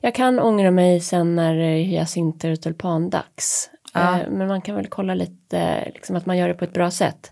Jag 0.00 0.14
kan 0.14 0.38
ångra 0.40 0.70
mig 0.70 1.00
sen 1.00 1.34
när 1.36 1.54
det 1.56 1.64
är 1.64 1.82
hyacinter 1.84 2.50
och 2.52 2.60
tulpandags. 2.62 3.70
Ja. 3.94 4.20
Eh, 4.20 4.30
men 4.30 4.48
man 4.48 4.62
kan 4.62 4.74
väl 4.76 4.86
kolla 4.86 5.14
lite, 5.14 5.90
liksom 5.94 6.16
att 6.16 6.26
man 6.26 6.38
gör 6.38 6.48
det 6.48 6.54
på 6.54 6.64
ett 6.64 6.72
bra 6.72 6.90
sätt. 6.90 7.30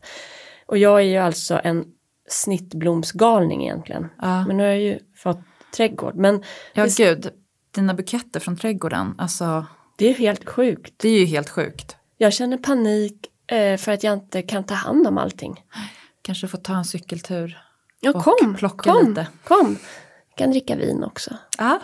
Och 0.66 0.78
jag 0.78 0.98
är 1.00 1.04
ju 1.04 1.16
alltså 1.16 1.60
en 1.64 1.84
snittblomsgalning 2.28 3.62
egentligen. 3.62 4.08
Ja. 4.22 4.46
Men 4.46 4.56
nu 4.56 4.62
har 4.62 4.70
jag 4.70 4.80
ju 4.80 4.98
fått 5.16 5.40
trädgård. 5.76 6.14
Men 6.14 6.42
ja 6.72 6.84
det, 6.84 6.96
gud, 6.96 7.30
dina 7.74 7.94
buketter 7.94 8.40
från 8.40 8.56
trädgården, 8.56 9.14
alltså 9.18 9.66
det 9.98 10.06
är 10.10 10.14
helt 10.14 10.48
sjukt. 10.48 10.94
det 10.96 11.08
är 11.08 11.18
ju 11.18 11.24
helt 11.24 11.48
sjukt. 11.50 11.96
Jag 12.18 12.32
känner 12.32 12.56
panik 12.56 13.26
eh, 13.46 13.76
för 13.76 13.92
att 13.92 14.02
jag 14.04 14.12
inte 14.12 14.42
kan 14.42 14.64
ta 14.64 14.74
hand 14.74 15.06
om 15.06 15.18
allting. 15.18 15.64
Kanske 16.22 16.48
får 16.48 16.58
ta 16.58 16.72
en 16.76 16.84
cykeltur. 16.84 17.58
Ja, 18.00 18.10
Och 18.10 18.22
kom, 18.22 18.54
plocka 18.54 18.92
kom, 18.92 19.08
lite. 19.08 19.26
kom. 19.44 19.78
Jag 20.28 20.38
kan 20.38 20.50
dricka 20.50 20.76
vin 20.76 21.04
också. 21.04 21.36
Ja, 21.58 21.80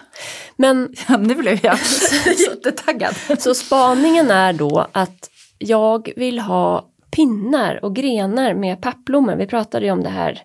Men 0.57 0.95
ja 1.09 1.17
nu 1.17 1.35
blev 1.35 1.59
jag 1.63 1.79
jättetaggad. 2.49 3.15
så 3.39 3.55
spaningen 3.55 4.31
är 4.31 4.53
då 4.53 4.87
att 4.93 5.31
jag 5.59 6.13
vill 6.17 6.39
ha 6.39 6.89
pinnar 7.11 7.85
och 7.85 7.97
grenar 7.97 8.55
med 8.55 8.81
pappblommor. 8.83 9.37
Vi 9.37 9.47
pratade 9.47 9.87
ju 9.87 9.93
om 9.93 10.03
det 10.03 10.09
här 10.09 10.43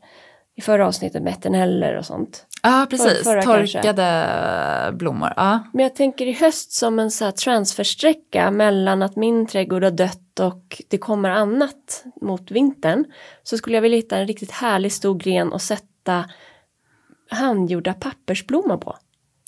i 0.55 0.61
förra 0.61 0.87
avsnittet 0.87 1.23
med 1.23 1.33
eterneller 1.33 1.97
och 1.97 2.05
sånt. 2.05 2.45
Ja, 2.63 2.87
precis. 2.89 3.23
förra 3.23 3.41
kanske. 3.41 3.81
Torkade 3.81 4.93
blommor. 4.93 5.33
Ja. 5.35 5.59
Men 5.73 5.83
jag 5.83 5.95
tänker 5.95 6.25
i 6.25 6.33
höst 6.33 6.71
som 6.71 6.99
en 6.99 7.11
så 7.11 7.25
här 7.25 7.31
transfersträcka 7.31 8.51
mellan 8.51 9.01
att 9.01 9.15
min 9.15 9.47
trädgård 9.47 9.83
har 9.83 9.91
dött 9.91 10.39
och 10.39 10.81
det 10.89 10.97
kommer 10.97 11.29
annat 11.29 12.03
mot 12.21 12.51
vintern. 12.51 13.05
Så 13.43 13.57
skulle 13.57 13.77
jag 13.77 13.81
vilja 13.81 13.95
hitta 13.95 14.17
en 14.17 14.27
riktigt 14.27 14.51
härlig 14.51 14.91
stor 14.91 15.15
gren 15.15 15.53
och 15.53 15.61
sätta 15.61 16.25
handgjorda 17.29 17.93
pappersblommor 17.93 18.77
på. 18.77 18.97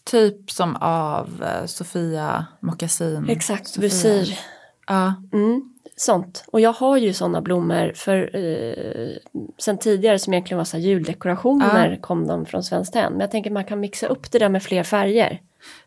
Typ 0.04 0.52
som 0.52 0.76
av 0.76 1.44
eh, 1.44 1.66
Sofia 1.66 2.46
Moccasin. 2.62 3.30
Exakt, 3.30 3.68
Sofia. 3.68 3.82
visir. 3.82 4.40
Ja. 4.88 5.14
Mm, 5.34 5.75
sånt. 5.96 6.44
Och 6.48 6.60
jag 6.60 6.74
har 6.74 6.98
ju 6.98 7.14
sådana 7.14 7.42
blommor 7.42 7.92
för 7.96 8.36
eh, 8.36 9.18
sen 9.58 9.78
tidigare 9.78 10.20
som 10.20 10.34
egentligen 10.34 10.58
var 10.58 10.66
så 10.66 10.78
juldekorationer 10.78 12.00
kom 12.02 12.28
de 12.28 12.46
från 12.46 12.64
Svenskt 12.64 12.94
Tenn. 12.94 13.12
Men 13.12 13.20
jag 13.20 13.32
tänker 13.32 13.52
man 13.52 13.66
kan 13.66 13.80
mixa 13.80 14.08
upp 14.08 14.32
det 14.32 14.40
där 14.40 14.50
med 14.50 14.64
fler 14.64 14.84
färger. 14.84 15.42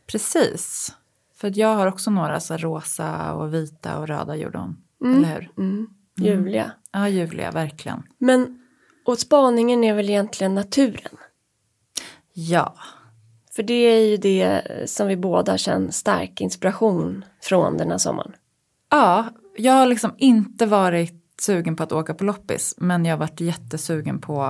Precis. 0.07 0.95
För 1.37 1.59
jag 1.59 1.77
har 1.77 1.87
också 1.87 2.11
några 2.11 2.41
så 2.41 2.57
rosa 2.57 3.33
och 3.33 3.55
vita 3.55 3.99
och 3.99 4.09
röda 4.09 4.37
gjorde 4.37 4.59
hon. 4.59 4.77
Eller 5.05 5.35
hur? 5.35 5.51
Mm, 5.59 5.87
Julia. 6.17 6.73
Ja, 6.93 7.09
ljuvliga, 7.09 7.51
verkligen. 7.51 8.03
Men 8.19 8.63
och 9.07 9.19
spaningen 9.19 9.85
är 9.85 9.95
väl 9.95 10.11
egentligen 10.11 10.55
naturen. 10.55 11.17
Ja. 12.33 12.75
För 13.57 13.63
det 13.63 13.75
är 13.75 14.07
ju 14.07 14.17
det 14.17 14.63
som 14.87 15.09
vi 15.09 15.17
båda 15.17 15.59
känner 15.59 15.91
stark 15.91 16.41
inspiration 16.41 17.25
från 17.43 17.77
den 17.77 17.91
här 17.91 17.99
sommaren. 17.99 18.33
Ja, 18.91 19.27
jag 19.59 19.73
har 19.73 19.87
liksom 19.87 20.15
inte 20.19 20.67
varit 20.67 21.15
sugen 21.41 21.77
på 21.77 21.83
att 21.83 21.93
åka 21.93 22.15
på 22.15 22.25
loppis. 22.25 22.75
Men 22.79 23.05
jag 23.05 23.13
har 23.13 23.19
varit 23.19 23.41
jättesugen 23.41 24.21
på 24.21 24.43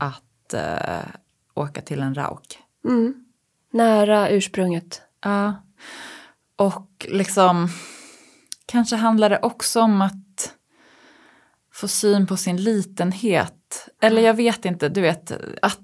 att 0.00 0.54
eh, 0.54 1.08
åka 1.54 1.80
till 1.80 2.00
en 2.00 2.14
rauk. 2.14 2.58
Mm. 2.88 3.14
Nära 3.72 4.28
ursprunget. 4.28 5.02
Ja. 5.22 5.54
Och 6.56 7.06
liksom 7.08 7.68
kanske 8.66 8.96
handlar 8.96 9.30
det 9.30 9.38
också 9.42 9.80
om 9.80 10.02
att 10.02 10.54
få 11.72 11.88
syn 11.88 12.26
på 12.26 12.36
sin 12.36 12.56
litenhet. 12.56 13.88
Eller 14.00 14.22
jag 14.22 14.34
vet 14.34 14.64
inte, 14.64 14.88
du 14.88 15.00
vet, 15.00 15.32
att 15.62 15.80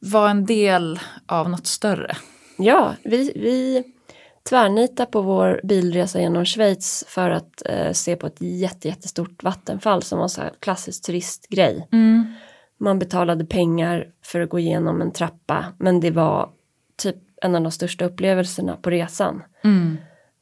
vara 0.00 0.30
en 0.30 0.46
del 0.46 1.00
av 1.26 1.50
något 1.50 1.66
större. 1.66 2.16
Ja, 2.58 2.94
vi, 3.04 3.32
vi 3.34 3.84
tvärnitar 4.48 5.06
på 5.06 5.20
vår 5.22 5.60
bilresa 5.64 6.20
genom 6.20 6.44
Schweiz 6.44 7.04
för 7.08 7.30
att 7.30 7.62
eh, 7.64 7.92
se 7.92 8.16
på 8.16 8.26
ett 8.26 8.40
jätte, 8.40 8.88
jättestort 8.88 9.42
vattenfall 9.42 10.02
som 10.02 10.18
var 10.18 10.28
så 10.28 10.40
här 10.40 10.52
klassisk 10.60 11.02
turistgrej. 11.04 11.88
Man 12.78 12.98
betalade 12.98 13.44
pengar 13.44 14.06
för 14.24 14.40
att 14.40 14.50
gå 14.50 14.58
igenom 14.58 15.00
en 15.00 15.12
trappa 15.12 15.64
men 15.78 16.00
det 16.00 16.10
var 16.10 16.50
typ 16.96 17.16
en 17.42 17.54
av 17.54 17.62
de 17.62 17.72
största 17.72 18.04
upplevelserna 18.04 18.76
på 18.76 18.90
resan. 18.90 19.42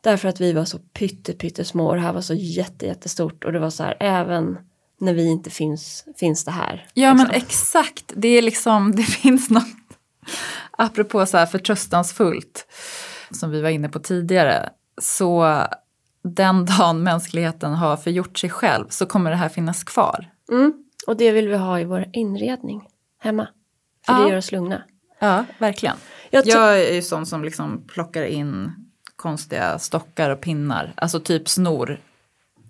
Därför 0.01 0.29
att 0.29 0.41
vi 0.41 0.53
var 0.53 0.65
så 0.65 0.79
pytte, 0.79 1.33
pyttesmå 1.33 1.87
och 1.89 1.95
det 1.95 2.01
här 2.01 2.13
var 2.13 2.21
så 2.21 2.35
jätte, 2.35 2.87
jättestort 2.87 3.45
och 3.45 3.53
det 3.53 3.59
var 3.59 3.71
så 3.71 3.83
här 3.83 3.97
även 4.01 4.59
när 5.01 5.15
vi 5.15 5.27
inte 5.27 5.51
finns, 5.51 6.05
finns 6.17 6.45
det 6.45 6.51
här. 6.51 6.87
Ja 6.95 7.15
men 7.15 7.27
liksom. 7.27 7.43
exakt, 7.47 8.13
det 8.17 8.29
är 8.29 8.43
liksom, 8.43 8.93
det 8.97 9.03
finns 9.03 9.51
något, 9.51 9.65
apropå 10.71 11.27
så 11.27 11.37
här 11.37 11.47
förtröstansfullt, 11.47 12.67
som 13.35 13.51
vi 13.51 13.61
var 13.63 13.71
inne 13.71 13.89
på 13.89 13.99
tidigare, 13.99 14.71
så 15.01 15.59
den 16.25 16.65
dagen 16.79 17.03
mänskligheten 17.03 17.73
har 17.73 17.97
förgjort 17.97 18.39
sig 18.39 18.51
själv 18.51 18.87
så 18.89 19.07
kommer 19.07 19.31
det 19.31 19.37
här 19.37 19.49
finnas 19.49 19.85
kvar. 19.85 20.31
Mm. 20.51 20.73
Och 21.07 21.17
det 21.17 21.33
vill 21.33 21.49
vi 21.49 21.57
ha 21.57 21.81
i 21.81 21.85
vår 21.85 22.07
inredning 22.13 22.89
hemma. 23.21 23.49
För 24.07 24.13
Ja. 24.13 24.19
det 24.19 24.31
gör 24.31 24.39
oss 24.39 24.53
lugna. 24.53 24.83
Ja, 25.19 25.45
verkligen. 25.59 25.97
Jag 26.31 26.47
Jag 26.47 26.81
är 26.81 26.95
ju 26.95 27.03
sån 27.03 27.27
som 27.27 27.45
liksom 27.45 27.85
plockar 27.87 28.23
in 28.23 28.73
konstiga 29.17 29.79
stockar 29.79 30.31
och 30.31 30.41
pinnar, 30.41 30.93
alltså 30.97 31.21
typ 31.21 31.49
snor. 31.49 32.01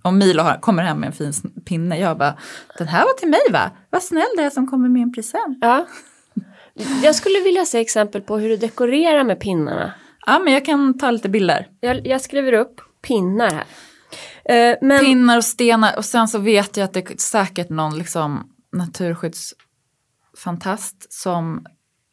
Om 0.03 0.19
Milo 0.19 0.43
har, 0.43 0.61
kommer 0.61 0.83
hem 0.83 1.01
med 1.01 1.07
en 1.07 1.13
fin 1.13 1.33
pinne, 1.65 1.99
jag 1.99 2.19
bara, 2.19 2.39
den 2.79 2.89
här 2.89 3.05
var 3.05 3.13
till 3.13 3.29
mig 3.29 3.41
va? 3.53 3.71
Vad 3.91 4.03
snäll 4.03 4.27
det 4.37 4.43
är 4.43 4.51
som 4.51 4.67
kommer 4.67 4.89
med 4.89 5.03
en 5.03 5.13
present. 5.13 5.59
Ja. 5.61 5.87
Jag 7.03 7.15
skulle 7.15 7.41
vilja 7.41 7.65
se 7.65 7.79
exempel 7.81 8.21
på 8.23 8.39
hur 8.39 8.49
du 8.49 8.57
dekorerar 8.57 9.25
med 9.25 9.41
pinnarna. 9.41 9.93
Ja, 10.27 10.39
men 10.39 10.53
jag 10.53 10.65
kan 10.65 10.99
ta 10.99 11.11
lite 11.11 11.29
bilder. 11.29 11.69
Jag, 11.81 12.07
jag 12.07 12.21
skriver 12.21 12.53
upp 12.53 12.81
pinnar 13.03 13.51
här. 13.51 13.65
Eh, 14.45 14.77
men 14.81 15.05
Pinnar 15.05 15.37
och 15.37 15.45
stenar 15.45 15.97
och 15.97 16.05
sen 16.05 16.29
så 16.29 16.39
vet 16.39 16.77
jag 16.77 16.85
att 16.85 16.93
det 16.93 17.11
är 17.11 17.17
säkert 17.17 17.69
någon 17.69 17.99
liksom 17.99 18.51
naturskyddsfantast 18.73 21.13
som 21.13 21.67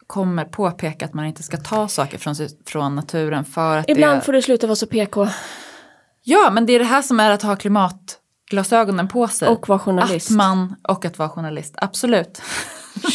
kommer 0.08 0.46
påpeka 0.46 1.06
att 1.06 1.14
man 1.14 1.26
inte 1.26 1.44
ska 1.44 1.58
ta 1.58 1.88
saker 1.88 2.18
från, 2.18 2.36
från 2.66 2.96
naturen 2.96 3.46
för 3.46 3.78
att 3.78 3.90
ibland 3.90 4.18
det... 4.18 4.22
får 4.22 4.34
du 4.34 4.42
sluta 4.42 4.68
vara 4.68 4.76
så 4.76 4.88
PK 4.88 5.28
Ja, 6.24 6.50
men 6.52 6.66
det 6.66 6.74
är 6.74 6.80
det 6.80 6.86
här 6.86 7.02
som 7.02 7.20
är 7.20 7.32
att 7.32 7.42
ha 7.42 7.56
klimatglasögonen 7.56 9.08
på 9.08 9.28
sig. 9.28 9.48
och 9.48 9.70
vara 9.70 9.80
journalist. 9.80 10.32
Att 10.32 10.38
man, 10.38 10.76
och 10.84 11.06
att 11.06 11.18
vara 11.18 11.30
journalist, 11.30 11.76
absolut. 11.78 12.42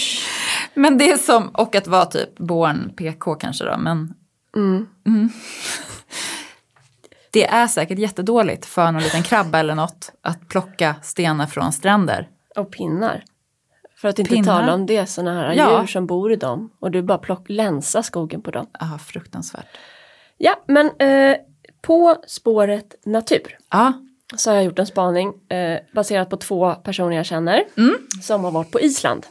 men 0.74 0.98
det 0.98 1.10
är 1.10 1.16
som, 1.16 1.48
och 1.48 1.74
att 1.74 1.86
vara 1.86 2.04
typ 2.04 2.38
born 2.38 2.92
PK 2.96 3.34
kanske 3.34 3.64
då, 3.64 3.78
men 3.78 4.14
Mm. 4.56 4.86
Mm. 5.06 5.30
Det 7.30 7.46
är 7.46 7.66
säkert 7.66 7.98
jättedåligt 7.98 8.66
för 8.66 8.92
någon 8.92 9.02
liten 9.02 9.22
krabba 9.22 9.58
eller 9.58 9.74
något 9.74 10.12
att 10.22 10.48
plocka 10.48 10.94
stenar 11.02 11.46
från 11.46 11.72
stränder. 11.72 12.28
Och 12.56 12.72
pinnar. 12.72 13.24
För 13.96 14.08
att 14.08 14.18
inte 14.18 14.30
Pinnar? 14.34 14.60
tala 14.60 14.74
om 14.74 14.86
det 14.86 15.06
sådana 15.06 15.40
här 15.40 15.52
Ja. 15.54 15.80
djur 15.80 15.86
som 15.86 16.06
bor 16.06 16.32
i 16.32 16.36
dem. 16.36 16.70
Och 16.80 16.90
du 16.90 17.02
bara 17.02 17.18
plock, 17.18 17.48
länsa 17.48 18.02
skogen 18.02 18.42
på 18.42 18.50
dem. 18.50 18.66
Ja, 18.80 18.98
fruktansvärt. 19.06 19.66
Ja, 20.38 20.64
men 20.66 20.90
eh, 20.98 21.36
på 21.82 22.16
spåret 22.26 22.94
natur. 23.06 23.58
Ja, 23.70 23.92
så 24.36 24.50
har 24.50 24.54
jag 24.54 24.64
gjort 24.64 24.78
en 24.78 24.86
spaning 24.86 25.48
eh, 25.48 25.78
baserat 25.94 26.30
på 26.30 26.36
två 26.36 26.74
personer 26.74 27.16
jag 27.16 27.26
känner 27.26 27.64
som 28.22 28.44
har 28.44 28.50
varit 28.50 28.70
på 28.70 28.80
Island. 28.80 29.26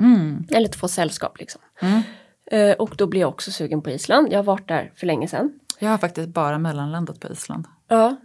Mm. 0.00 0.46
Eller 0.50 0.68
två 0.68 0.88
sällskap 0.88 1.38
liksom. 1.38 1.60
Mm. 1.80 2.02
Eh, 2.50 2.72
och 2.72 2.94
då 2.96 3.06
blir 3.06 3.20
jag 3.20 3.28
också 3.30 3.50
sugen 3.50 3.82
på 3.82 3.90
Island. 3.90 4.32
Jag 4.32 4.38
har 4.38 4.44
varit 4.44 4.68
där 4.68 4.92
för 4.96 5.06
länge 5.06 5.28
sedan. 5.28 5.52
Jag 5.78 5.90
har 5.90 5.98
faktiskt 5.98 6.28
bara 6.28 6.58
mellanlandat 6.58 7.20
på 7.20 7.28
Island. 7.32 7.64
Ja. 7.88 8.16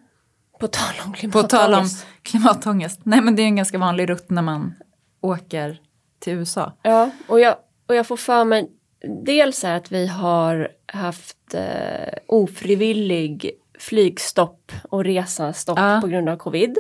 På 0.60 0.68
tal 0.68 0.96
om 1.06 1.12
På 1.12 1.18
klimatångest. 1.18 1.52
tal 1.52 1.74
om 1.74 1.88
klimatångest. 2.24 3.00
Nej 3.04 3.22
men 3.22 3.36
det 3.36 3.42
är 3.42 3.46
en 3.46 3.56
ganska 3.56 3.78
vanlig 3.78 4.10
rutt 4.10 4.30
när 4.30 4.42
man 4.42 4.74
åker 5.22 5.82
till 6.20 6.34
USA. 6.34 6.72
Ja, 6.82 7.10
och 7.28 7.40
jag, 7.40 7.56
och 7.88 7.96
jag 7.96 8.08
får 8.08 8.18
för 8.18 8.46
mig 8.46 8.72
dels 9.24 9.64
är 9.64 9.76
att 9.76 9.92
vi 9.92 10.08
har 10.08 10.68
haft 10.86 11.54
eh, 11.54 12.14
ofrivillig 12.28 13.52
flygstopp 13.80 14.72
och 14.90 15.04
resastopp 15.04 15.78
Ja. 15.80 16.00
på 16.02 16.08
grund 16.08 16.30
av 16.30 16.38
covid. 16.38 16.78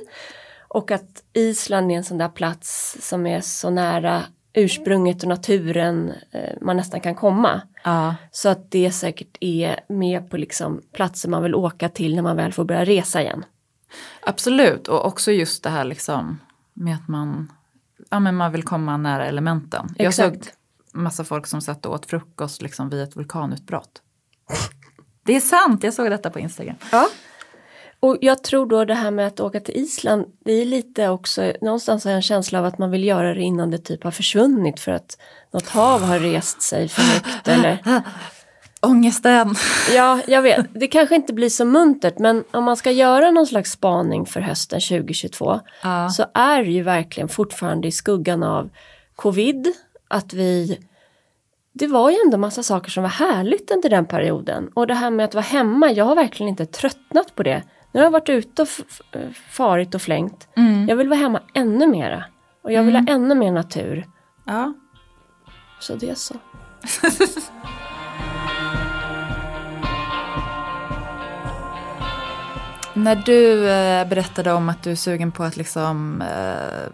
Och 0.67 0.91
att 0.91 1.23
Island 1.33 1.91
är 1.91 1.95
en 1.95 2.03
sån 2.03 2.17
där 2.17 2.29
plats 2.29 2.97
som 3.01 3.27
är 3.27 3.41
så 3.41 3.69
nära 3.69 4.23
ursprunget 4.53 5.21
och 5.23 5.29
naturen 5.29 6.13
eh, 6.31 6.53
man 6.61 6.77
nästan 6.77 7.01
kan 7.01 7.15
komma. 7.15 7.61
Ja. 7.83 8.15
Så 8.31 8.49
att 8.49 8.71
det 8.71 8.91
säkert 8.91 9.37
är 9.39 9.79
med 9.89 10.29
på 10.29 10.37
liksom 10.37 10.81
platser 10.93 11.29
man 11.29 11.43
vill 11.43 11.55
åka 11.55 11.89
till 11.89 12.15
när 12.15 12.21
man 12.21 12.35
väl 12.35 12.53
får 12.53 12.65
börja 12.65 12.85
resa 12.85 13.21
igen. 13.21 13.45
Absolut, 14.21 14.87
och 14.87 15.05
också 15.05 15.31
just 15.31 15.63
det 15.63 15.69
här 15.69 15.83
liksom 15.83 16.39
med 16.73 16.95
att 16.95 17.07
man, 17.07 17.51
ja, 18.09 18.19
men 18.19 18.35
man 18.35 18.51
vill 18.51 18.63
komma 18.63 18.97
nära 18.97 19.25
elementen. 19.25 19.95
Jag 19.97 20.13
såg 20.13 20.33
Exakt. 20.35 20.57
massa 20.93 21.23
folk 21.23 21.47
som 21.47 21.61
satt 21.61 21.85
och 21.85 21.93
åt 21.93 22.05
frukost 22.05 22.61
liksom 22.61 22.89
vid 22.89 23.01
ett 23.01 23.15
vulkanutbrott. 23.15 24.01
Det 25.23 25.35
är 25.35 25.39
sant, 25.39 25.83
jag 25.83 25.93
såg 25.93 26.09
detta 26.09 26.29
på 26.29 26.39
Instagram. 26.39 26.75
Ja. 26.91 27.07
Och 28.03 28.17
jag 28.21 28.43
tror 28.43 28.65
då 28.65 28.85
det 28.85 28.93
här 28.93 29.11
med 29.11 29.27
att 29.27 29.39
åka 29.39 29.59
till 29.59 29.75
Island, 29.77 30.25
det 30.45 30.51
är 30.51 30.65
lite 30.65 31.09
också, 31.09 31.53
någonstans 31.61 32.03
har 32.03 32.11
jag 32.11 32.15
en 32.15 32.21
känsla 32.21 32.59
av 32.59 32.65
att 32.65 32.77
man 32.77 32.91
vill 32.91 33.03
göra 33.03 33.33
det 33.33 33.41
innan 33.41 33.71
det 33.71 33.77
typ 33.77 34.03
har 34.03 34.11
försvunnit 34.11 34.79
för 34.79 34.91
att 34.91 35.17
något 35.51 35.67
hav 35.67 36.01
har 36.01 36.19
rest 36.19 36.61
sig 36.61 36.87
för 36.87 37.01
högt 37.01 37.47
eller 37.47 37.77
Ångesten. 38.81 39.55
Ja, 39.95 40.19
jag 40.27 40.41
vet, 40.41 40.65
det 40.73 40.87
kanske 40.87 41.15
inte 41.15 41.33
blir 41.33 41.49
så 41.49 41.65
muntert 41.65 42.19
men 42.19 42.43
om 42.51 42.63
man 42.63 42.77
ska 42.77 42.91
göra 42.91 43.31
någon 43.31 43.47
slags 43.47 43.71
spaning 43.71 44.25
för 44.25 44.41
hösten 44.41 44.79
2022 44.79 45.59
Ja. 45.83 46.09
så 46.09 46.25
är 46.33 46.63
det 46.63 46.71
ju 46.71 46.83
verkligen 46.83 47.29
fortfarande 47.29 47.87
i 47.87 47.91
skuggan 47.91 48.43
av 48.43 48.69
covid, 49.15 49.67
att 50.07 50.33
vi 50.33 50.79
det 51.73 51.87
var 51.87 52.11
ju 52.11 52.17
ändå 52.25 52.37
massa 52.37 52.63
saker 52.63 52.91
som 52.91 53.03
var 53.03 53.09
härligt 53.09 53.71
under 53.71 53.89
den 53.89 54.05
perioden. 54.05 54.69
Och 54.73 54.87
det 54.87 54.93
här 54.93 55.09
med 55.09 55.25
att 55.25 55.33
vara 55.33 55.45
hemma, 55.45 55.91
jag 55.91 56.05
har 56.05 56.15
verkligen 56.15 56.49
inte 56.49 56.65
tröttnat 56.65 57.35
på 57.35 57.43
det. 57.43 57.63
Nu 57.93 57.99
har 57.99 58.05
jag 58.05 58.11
varit 58.11 58.29
ute 58.29 58.61
och 58.61 58.67
farit 59.49 59.95
och 59.95 60.01
flängt. 60.01 60.47
Mm. 60.57 60.89
Jag 60.89 60.95
vill 60.95 61.09
vara 61.09 61.19
hemma 61.19 61.41
ännu 61.53 61.87
mera. 61.87 62.23
Och 62.63 62.71
jag 62.71 62.83
vill 62.83 62.95
ha 62.95 63.05
ännu 63.07 63.35
mer 63.35 63.51
natur. 63.51 64.05
Ja. 64.45 64.73
Så 65.79 65.95
det 65.95 66.09
är 66.09 66.15
så. 66.15 66.33
När 72.93 73.15
du 73.15 73.69
eh, 73.69 74.07
berättade 74.07 74.51
om 74.51 74.69
att 74.69 74.83
du 74.83 74.91
är 74.91 74.95
sugen 74.95 75.31
på 75.31 75.43
att 75.43 75.57
liksom 75.57 76.21
eh, 76.21 76.91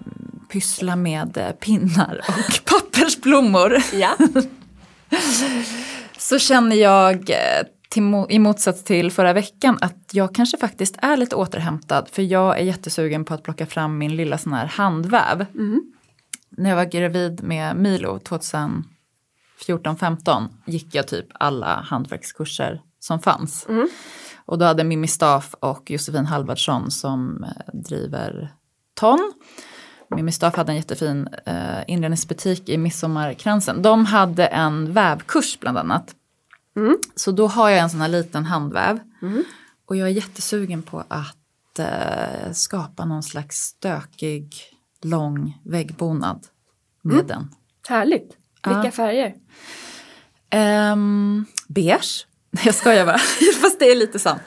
pyssla 0.51 0.95
med 0.95 1.37
eh, 1.37 1.51
pinnar 1.51 2.21
och 2.27 2.65
pappersblommor 2.65 3.77
Ja. 3.93 4.17
så 6.17 6.39
känner 6.39 6.75
jag 6.75 7.29
eh, 7.29 7.63
till, 7.89 8.25
i 8.29 8.39
motsats 8.39 8.83
till 8.83 9.11
förra 9.11 9.33
veckan 9.33 9.77
att 9.81 10.09
jag 10.11 10.35
kanske 10.35 10.57
faktiskt 10.57 10.95
är 10.97 11.17
lite 11.17 11.35
återhämtad 11.35 12.09
för 12.11 12.21
jag 12.21 12.59
är 12.59 12.63
jättesugen 12.63 13.25
på 13.25 13.33
att 13.33 13.43
plocka 13.43 13.65
fram 13.65 13.97
min 13.97 14.15
lilla 14.15 14.37
sån 14.37 14.53
här 14.53 14.65
handväv. 14.65 15.45
När 16.49 16.69
jag 16.69 16.77
var 16.77 16.85
gravid 16.85 17.43
med 17.43 17.75
Milo 17.75 18.19
2014-15 19.67 20.47
gick 20.65 20.95
jag 20.95 21.07
typ 21.07 21.25
alla 21.33 21.85
hantverkskurser 21.89 22.81
som 22.99 23.19
fanns. 23.19 23.65
Och 24.45 24.57
då 24.57 24.65
hade 24.65 24.83
Mimmi 24.83 25.07
Staff 25.07 25.55
och 25.59 25.91
Josefin 25.91 26.25
Halvardsson 26.25 26.91
som 26.91 27.43
eh, 27.43 27.49
driver 27.73 28.53
Ton. 28.93 29.33
Mimmi 30.15 30.31
Staff 30.31 30.55
hade 30.55 30.71
en 30.71 30.75
jättefin 30.75 31.27
eh, 31.45 31.83
inredningsbutik 31.87 32.69
i 32.69 32.77
Midsommarkransen. 32.77 33.81
De 33.81 34.05
hade 34.05 34.45
en 34.45 34.93
vävkurs 34.93 35.59
bland 35.59 35.77
annat. 35.77 36.15
Så 37.15 37.31
då 37.31 37.47
har 37.47 37.69
jag 37.69 37.79
en 37.79 37.89
sån 37.89 38.01
här 38.01 38.07
liten 38.07 38.45
handväv. 38.45 38.99
Och 39.87 39.95
jag 39.95 40.07
är 40.07 40.11
jättesugen 40.13 40.81
på 40.81 41.03
att 41.07 41.79
eh, 41.79 42.51
skapa 42.53 43.05
någon 43.05 43.23
slags 43.23 43.57
stökig, 43.57 44.55
lång 45.03 45.57
väggbonad 45.65 46.47
med 47.01 47.25
den. 47.25 47.47
Härligt. 47.87 48.37
Vilka 48.65 48.81
Ja. 48.85 48.91
färger? 48.91 49.35
Um, 50.91 51.45
beige. 51.67 52.25
Jag 52.65 52.75
skojar 52.75 53.05
bara, 53.05 53.17
fast 53.61 53.79
det 53.79 53.91
är 53.91 53.95
lite 53.95 54.19
sant. 54.19 54.41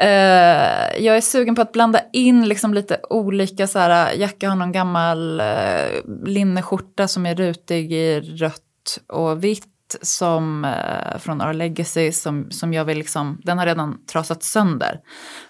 Eh, 0.00 1.04
jag 1.04 1.16
är 1.16 1.20
sugen 1.20 1.54
på 1.54 1.62
att 1.62 1.72
blanda 1.72 2.00
in 2.12 2.48
liksom 2.48 2.74
lite 2.74 3.00
olika, 3.10 3.66
så 3.66 3.78
här, 3.78 4.12
Jacka 4.12 4.48
har 4.48 4.56
någon 4.56 4.72
gammal 4.72 5.40
uh, 5.40 6.26
linneskjorta 6.26 7.08
som 7.08 7.26
är 7.26 7.34
rutig 7.34 7.92
i 7.92 8.20
rött 8.20 8.98
och 9.06 9.44
vitt 9.44 9.66
som 10.02 10.64
eh, 10.64 11.18
från 11.18 11.42
Our 11.42 11.52
Legacy 11.52 12.12
som, 12.12 12.50
som 12.50 12.74
jag 12.74 12.84
vill 12.84 12.98
liksom, 12.98 13.40
den 13.44 13.58
har 13.58 13.66
redan 13.66 14.06
trasat 14.06 14.42
sönder. 14.42 15.00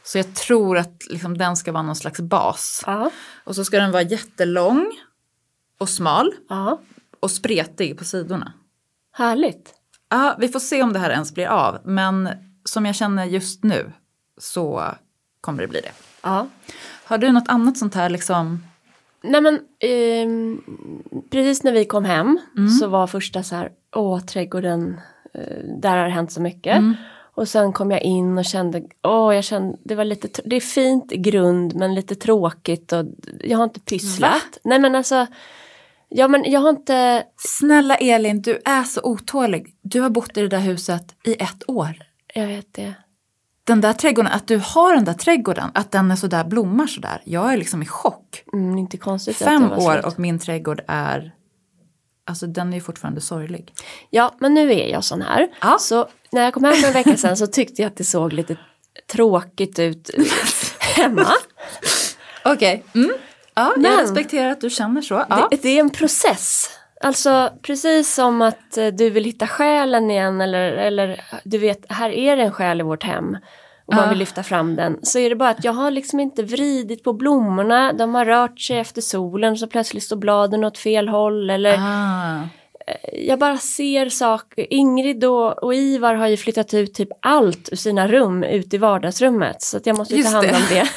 Så 0.02 0.18
jag 0.18 0.34
tror 0.34 0.78
att 0.78 1.02
liksom, 1.10 1.38
den 1.38 1.56
ska 1.56 1.72
vara 1.72 1.82
någon 1.82 1.96
slags 1.96 2.20
bas. 2.20 2.82
Ja. 2.86 3.10
Och 3.44 3.54
så 3.54 3.64
ska 3.64 3.78
den 3.78 3.92
vara 3.92 4.02
jättelång 4.02 4.92
och 5.78 5.88
smal 5.88 6.32
Ja. 6.48 6.80
och 7.20 7.30
spretig 7.30 7.98
på 7.98 8.04
sidorna. 8.04 8.52
Härligt. 9.12 9.74
Ja, 10.08 10.36
vi 10.38 10.48
får 10.48 10.60
se 10.60 10.82
om 10.82 10.92
det 10.92 10.98
här 10.98 11.10
ens 11.10 11.34
blir 11.34 11.46
av. 11.46 11.78
Men 11.84 12.28
som 12.64 12.86
jag 12.86 12.94
känner 12.94 13.24
just 13.24 13.64
nu 13.64 13.92
så 14.38 14.84
kommer 15.40 15.62
det 15.62 15.68
bli 15.68 15.80
det. 15.80 15.92
Ja. 16.22 16.48
Har 17.04 17.18
du 17.18 17.32
något 17.32 17.48
annat 17.48 17.78
sånt 17.78 17.94
här 17.94 18.08
liksom? 18.10 18.64
Nej 19.26 19.40
men 19.40 19.60
ehm, 19.80 20.62
precis 21.30 21.62
när 21.62 21.72
vi 21.72 21.84
kom 21.84 22.04
hem 22.04 22.38
Mm. 22.56 22.68
så 22.70 22.86
var 22.88 23.06
första 23.06 23.42
så 23.42 23.54
här, 23.54 23.70
åh 23.96 24.20
trädgården, 24.20 25.00
eh, 25.34 25.64
där 25.80 25.96
har 25.96 26.04
det 26.04 26.10
hänt 26.10 26.32
så 26.32 26.40
mycket. 26.40 26.76
Mm. 26.76 26.94
Och 27.34 27.48
sen 27.48 27.72
kom 27.72 27.90
jag 27.90 28.02
in 28.02 28.38
och 28.38 28.44
kände, 28.44 28.82
åh 29.02 29.34
jag 29.34 29.44
kände, 29.44 29.78
det 29.84 29.94
var 29.94 30.04
lite, 30.04 30.42
det 30.44 30.56
är 30.56 30.60
fint 30.60 31.12
i 31.12 31.16
grund 31.16 31.74
men 31.74 31.94
lite 31.94 32.14
tråkigt 32.14 32.92
och 32.92 33.04
jag 33.40 33.58
har 33.58 33.64
inte 33.64 33.80
pysslat. 33.80 34.58
Nej 34.64 34.78
men 34.78 34.94
alltså, 34.94 35.26
ja 36.08 36.28
men 36.28 36.44
jag 36.50 36.60
har 36.60 36.70
inte, 36.70 37.24
Snälla 37.36 37.96
Elin, 37.96 38.42
du 38.42 38.60
är 38.64 38.82
så 38.82 39.00
otålig. 39.04 39.74
Du 39.82 40.00
har 40.00 40.10
bott 40.10 40.36
i 40.36 40.40
det 40.40 40.48
där 40.48 40.58
huset 40.60 41.14
i 41.24 41.32
ett 41.42 41.62
år. 41.70 41.96
jag 42.34 42.46
vet 42.46 42.74
det. 42.74 42.94
Den 43.66 43.80
där 43.80 43.92
trädgården, 43.92 44.32
att 44.32 44.46
du 44.46 44.56
har 44.64 44.94
den 44.94 45.04
där 45.04 45.12
trädgården, 45.14 45.70
att 45.74 45.92
den 45.92 46.10
är 46.10 46.16
så 46.16 46.26
där 46.26 46.44
blommar 46.44 46.86
så 46.86 47.00
där. 47.00 47.22
Jag 47.24 47.52
är 47.52 47.56
liksom 47.56 47.82
i 47.82 47.86
chock. 47.86 48.42
Mm, 48.52 48.78
inte 48.78 48.96
konstigt 48.96 49.36
Fem 49.36 49.72
år 49.72 50.06
och 50.06 50.18
min 50.18 50.38
trädgård 50.38 50.80
är, 50.88 51.32
alltså 52.26 52.46
den 52.46 52.74
är 52.74 52.80
fortfarande 52.80 53.20
sorglig. 53.20 53.72
Ja, 54.10 54.34
men 54.38 54.54
nu 54.54 54.72
är 54.72 54.88
jag 54.88 55.04
sån 55.04 55.22
här. 55.22 55.48
Ja. 55.60 55.76
Så 55.80 56.08
när 56.32 56.42
jag 56.44 56.54
kom 56.54 56.64
hem 56.64 56.74
för 56.74 56.86
en 56.86 56.92
vecka 56.92 57.16
sedan 57.16 57.36
så 57.36 57.46
tyckte 57.46 57.82
jag 57.82 57.88
att 57.90 57.96
det 57.96 58.04
såg 58.04 58.32
lite 58.32 58.56
tråkigt 59.12 59.78
ut 59.78 60.10
hemma. 60.80 61.26
Okej. 62.44 62.84
Mm. 62.94 63.10
Ja, 63.54 63.72
jag 63.74 63.80
Men- 63.82 64.00
respekterar 64.00 64.50
att 64.50 64.60
du 64.60 64.70
känner 64.70 65.02
så. 65.02 65.24
Ja. 65.28 65.48
Det, 65.50 65.62
det 65.62 65.68
är 65.68 65.80
en 65.80 65.90
process. 65.90 66.70
Alltså 67.06 67.52
precis 67.62 68.14
som 68.14 68.42
att 68.42 68.76
eh, 68.76 68.86
du 68.86 69.10
vill 69.10 69.24
hitta 69.24 69.46
själen 69.46 70.10
igen 70.10 70.40
eller, 70.40 70.72
eller 70.72 71.20
du 71.44 71.58
vet, 71.58 71.92
här 71.92 72.10
är 72.10 72.36
det 72.36 72.42
en 72.42 72.52
själ 72.52 72.80
i 72.80 72.82
vårt 72.82 73.02
hem. 73.02 73.36
Och 73.86 73.94
man 73.94 74.08
vill 74.08 74.18
lyfta 74.18 74.42
fram 74.42 74.76
den. 74.76 74.98
Så 75.02 75.18
är 75.18 75.30
det 75.30 75.36
bara 75.36 75.50
att 75.50 75.64
jag 75.64 75.72
har 75.72 75.90
liksom 75.90 76.20
inte 76.20 76.42
vridit 76.42 77.04
på 77.04 77.12
blommorna. 77.12 77.92
De 77.92 78.14
har 78.14 78.24
rört 78.24 78.60
sig 78.60 78.78
efter 78.78 79.02
solen 79.02 79.56
så 79.56 79.66
plötsligt 79.66 80.02
står 80.02 80.16
bladen 80.16 80.64
åt 80.64 80.78
fel 80.78 81.08
håll. 81.08 81.50
Eller 81.50 81.76
Ah. 81.78 82.40
jag 83.12 83.38
bara 83.38 83.56
ser 83.58 84.08
saker. 84.08 84.66
Ingrid 84.72 85.24
och, 85.24 85.62
och 85.62 85.74
Ivar 85.74 86.14
har 86.14 86.26
ju 86.26 86.36
flyttat 86.36 86.74
ut 86.74 86.94
typ 86.94 87.08
allt 87.22 87.68
ur 87.72 87.76
sina 87.76 88.08
rum 88.08 88.44
ut 88.44 88.74
i 88.74 88.78
vardagsrummet. 88.78 89.62
Så 89.62 89.76
att 89.76 89.86
jag 89.86 89.96
måste 89.96 90.14
ju 90.16 90.22
ta 90.22 90.28
hand 90.28 90.46
det. 90.46 90.56
om 90.56 90.62
det. 90.70 90.88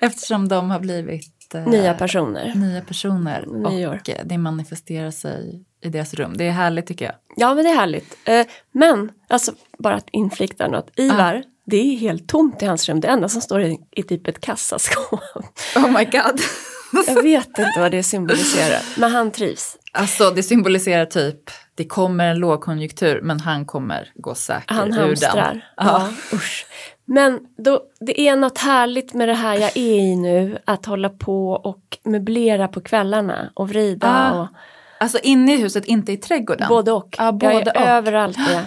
Eftersom 0.06 0.48
de 0.48 0.70
har 0.70 0.80
blivit 0.80 1.37
eh, 1.54 1.66
Nya 1.66 1.94
personer. 1.94 2.52
nya 2.54 2.80
personer 2.80 3.44
Nyår. 3.70 3.94
och 3.94 4.10
det 4.24 4.38
manifesterar 4.38 5.10
sig 5.10 5.64
i 5.82 5.88
deras 5.88 6.14
rum. 6.14 6.34
Det 6.36 6.44
är 6.44 6.50
härligt 6.50 6.86
tycker 6.86 7.04
jag. 7.04 7.14
Ja 7.36 7.54
men 7.54 7.64
det 7.64 7.70
är 7.70 7.74
härligt. 7.76 8.16
Eh, 8.24 8.46
men, 8.72 9.10
alltså 9.28 9.52
bara 9.78 9.94
att 9.94 10.08
inflikta 10.12 10.68
något. 10.68 10.90
Ivar, 10.96 11.42
det 11.66 11.76
är 11.76 11.96
helt 11.96 12.28
tomt 12.28 12.62
i 12.62 12.66
hans 12.66 12.88
rum. 12.88 13.00
Det 13.00 13.08
enda 13.08 13.28
som 13.28 13.40
står 13.40 13.62
i, 13.62 13.78
i 13.90 14.02
typ 14.02 14.28
ett 14.28 14.40
kassaskåp. 14.40 15.20
Oh 15.76 15.90
my 15.98 16.04
god. 16.04 16.40
Jag 17.06 17.22
vet 17.22 17.48
inte 17.48 17.72
vad 17.78 17.90
det 17.90 18.02
symboliserar. 18.02 18.82
Men 19.00 19.10
han 19.10 19.30
trivs. 19.30 19.76
Alltså 19.92 20.30
det 20.30 20.42
symboliserar 20.42 21.04
typ, 21.06 21.40
det 21.74 21.84
kommer 21.84 22.26
en 22.26 22.38
lågkonjunktur 22.38 23.20
men 23.22 23.40
han 23.40 23.66
kommer 23.66 24.12
gå 24.14 24.34
säker 24.34 24.74
Han 24.74 24.92
ur 24.94 24.98
hamstrar. 25.00 25.34
den. 25.46 25.60
Ja, 25.76 26.08
usch. 26.32 26.66
Men 27.10 27.40
då, 27.56 27.80
det 28.00 28.20
är 28.20 28.36
något 28.36 28.58
härligt 28.58 29.14
med 29.14 29.28
det 29.28 29.34
här 29.34 29.54
jag 29.54 29.76
är 29.76 29.92
i 29.92 30.16
nu, 30.16 30.58
att 30.64 30.86
hålla 30.86 31.08
på 31.08 31.50
och 31.50 31.98
möblera 32.04 32.68
på 32.68 32.80
kvällarna 32.80 33.50
och 33.54 33.68
vrida 33.68 34.08
Ah, 34.32 34.40
och 34.42 34.46
Alltså 35.00 35.18
inne 35.22 35.54
i 35.54 35.56
huset, 35.56 35.84
inte 35.84 36.12
i 36.12 36.16
trädgården? 36.16 36.68
både 36.68 36.92
och. 36.92 37.14
Jag 37.18 37.34
både 37.34 37.70
är 37.70 37.82
och. 37.82 37.88
överallt 37.88 38.36
det. 38.48 38.64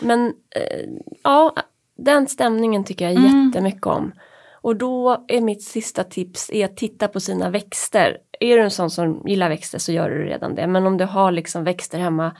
Men 0.00 0.26
eh, 0.50 0.88
ja, 1.22 1.54
den 1.96 2.26
stämningen 2.28 2.84
tycker 2.84 3.04
jag 3.10 3.14
Mm. 3.16 3.46
jättemycket 3.46 3.86
om. 3.86 4.12
Och 4.60 4.76
då 4.76 5.24
är 5.28 5.40
mitt 5.40 5.62
sista 5.62 6.04
tips 6.04 6.50
är 6.52 6.64
att 6.64 6.76
titta 6.76 7.08
på 7.08 7.20
sina 7.20 7.50
växter. 7.50 8.18
Är 8.40 8.56
du 8.56 8.62
en 8.62 8.70
sån 8.70 8.90
som 8.90 9.22
gillar 9.26 9.48
växter 9.48 9.78
så 9.78 9.92
gör 9.92 10.10
du 10.10 10.24
redan 10.24 10.54
det. 10.54 10.66
Men 10.66 10.86
om 10.86 10.96
du 10.96 11.04
har 11.04 11.32
liksom 11.32 11.64
växter 11.64 11.98
hemma 11.98 12.36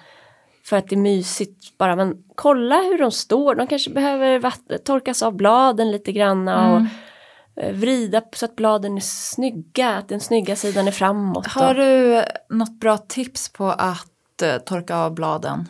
för 0.66 0.76
att 0.76 0.88
det 0.88 0.94
är 0.94 1.00
mysigt 1.00 1.78
bara, 1.78 1.96
men 1.96 2.16
kolla 2.34 2.76
hur 2.76 2.98
de 2.98 3.10
står. 3.10 3.54
De 3.54 3.66
kanske 3.66 3.90
behöver 3.90 4.50
torkas 4.78 5.22
av 5.22 5.36
bladen 5.36 5.90
lite 5.92 6.12
granna 6.12 6.70
och 6.72 6.76
Mm. 6.76 6.88
eh, 7.56 7.72
vrida 7.80 8.22
så 8.32 8.44
att 8.44 8.56
bladen 8.56 8.96
är 8.96 9.00
snygga, 9.00 9.88
att 9.96 10.08
den 10.08 10.20
snygga 10.20 10.56
sidan 10.56 10.88
är 10.88 10.92
framåt. 10.92 11.46
Har 11.46 11.74
du 11.74 12.22
något 12.56 12.80
bra 12.80 12.98
tips 12.98 13.48
på 13.52 13.66
att 13.66 14.42
eh, 14.42 14.56
torka 14.58 14.96
av 14.96 15.14
bladen? 15.14 15.68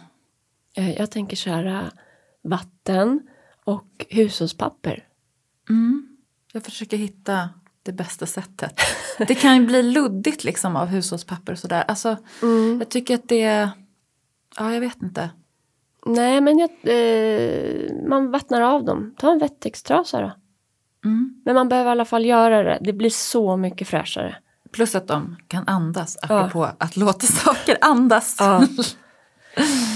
eh, 0.77 0.99
jag 0.99 1.11
tänker 1.11 1.37
så 1.37 1.51
här, 1.51 1.91
vatten 2.43 3.21
och 3.65 4.07
hushållspapper. 4.09 5.05
Mm. 5.71 6.09
Jag 6.53 6.63
försöker 6.65 6.97
hitta 6.97 7.49
det 7.83 7.93
bästa 7.93 8.27
sättet. 8.27 8.81
Det 9.19 9.35
kan 9.35 9.57
ju 9.57 9.67
bli 9.67 9.83
luddigt 9.83 10.45
liksom 10.45 10.77
av 10.77 10.87
hushållspapper 10.87 11.53
och 11.53 11.59
sådär. 11.59 11.85
Alltså, 11.89 12.17
jag 12.79 12.89
tycker 12.89 13.15
att 13.15 13.29
det... 13.29 13.71
Ja, 14.57 14.73
jag 14.73 14.81
vet 14.81 15.03
inte. 15.03 15.31
Nej, 16.07 16.41
men 16.41 16.59
jag, 16.59 16.71
eh, 16.83 18.09
man 18.09 18.31
vattnar 18.31 18.61
av 18.61 18.85
dem. 18.85 19.15
Ta 19.19 19.33
en 19.33 19.39
wettextrasa 19.39 20.21
då. 20.21 20.33
Mm. 21.05 21.43
Men 21.45 21.55
man 21.55 21.69
behöver 21.69 21.91
i 21.91 21.93
alla 21.93 22.05
fall 22.05 22.25
göra 22.25 22.63
det. 22.63 22.79
Det 22.81 22.93
blir 22.93 23.11
så 23.11 23.57
mycket 23.57 23.89
fräschare. 23.89 24.37
Plus 24.73 24.95
att 24.95 25.09
de 25.09 25.37
kan 25.49 25.69
andas, 25.69 26.17
apropå 26.23 26.69
att 26.79 26.97
låta 26.97 27.27
saker 27.27 27.79
andas. 27.81 28.37
Ja. 28.41 28.67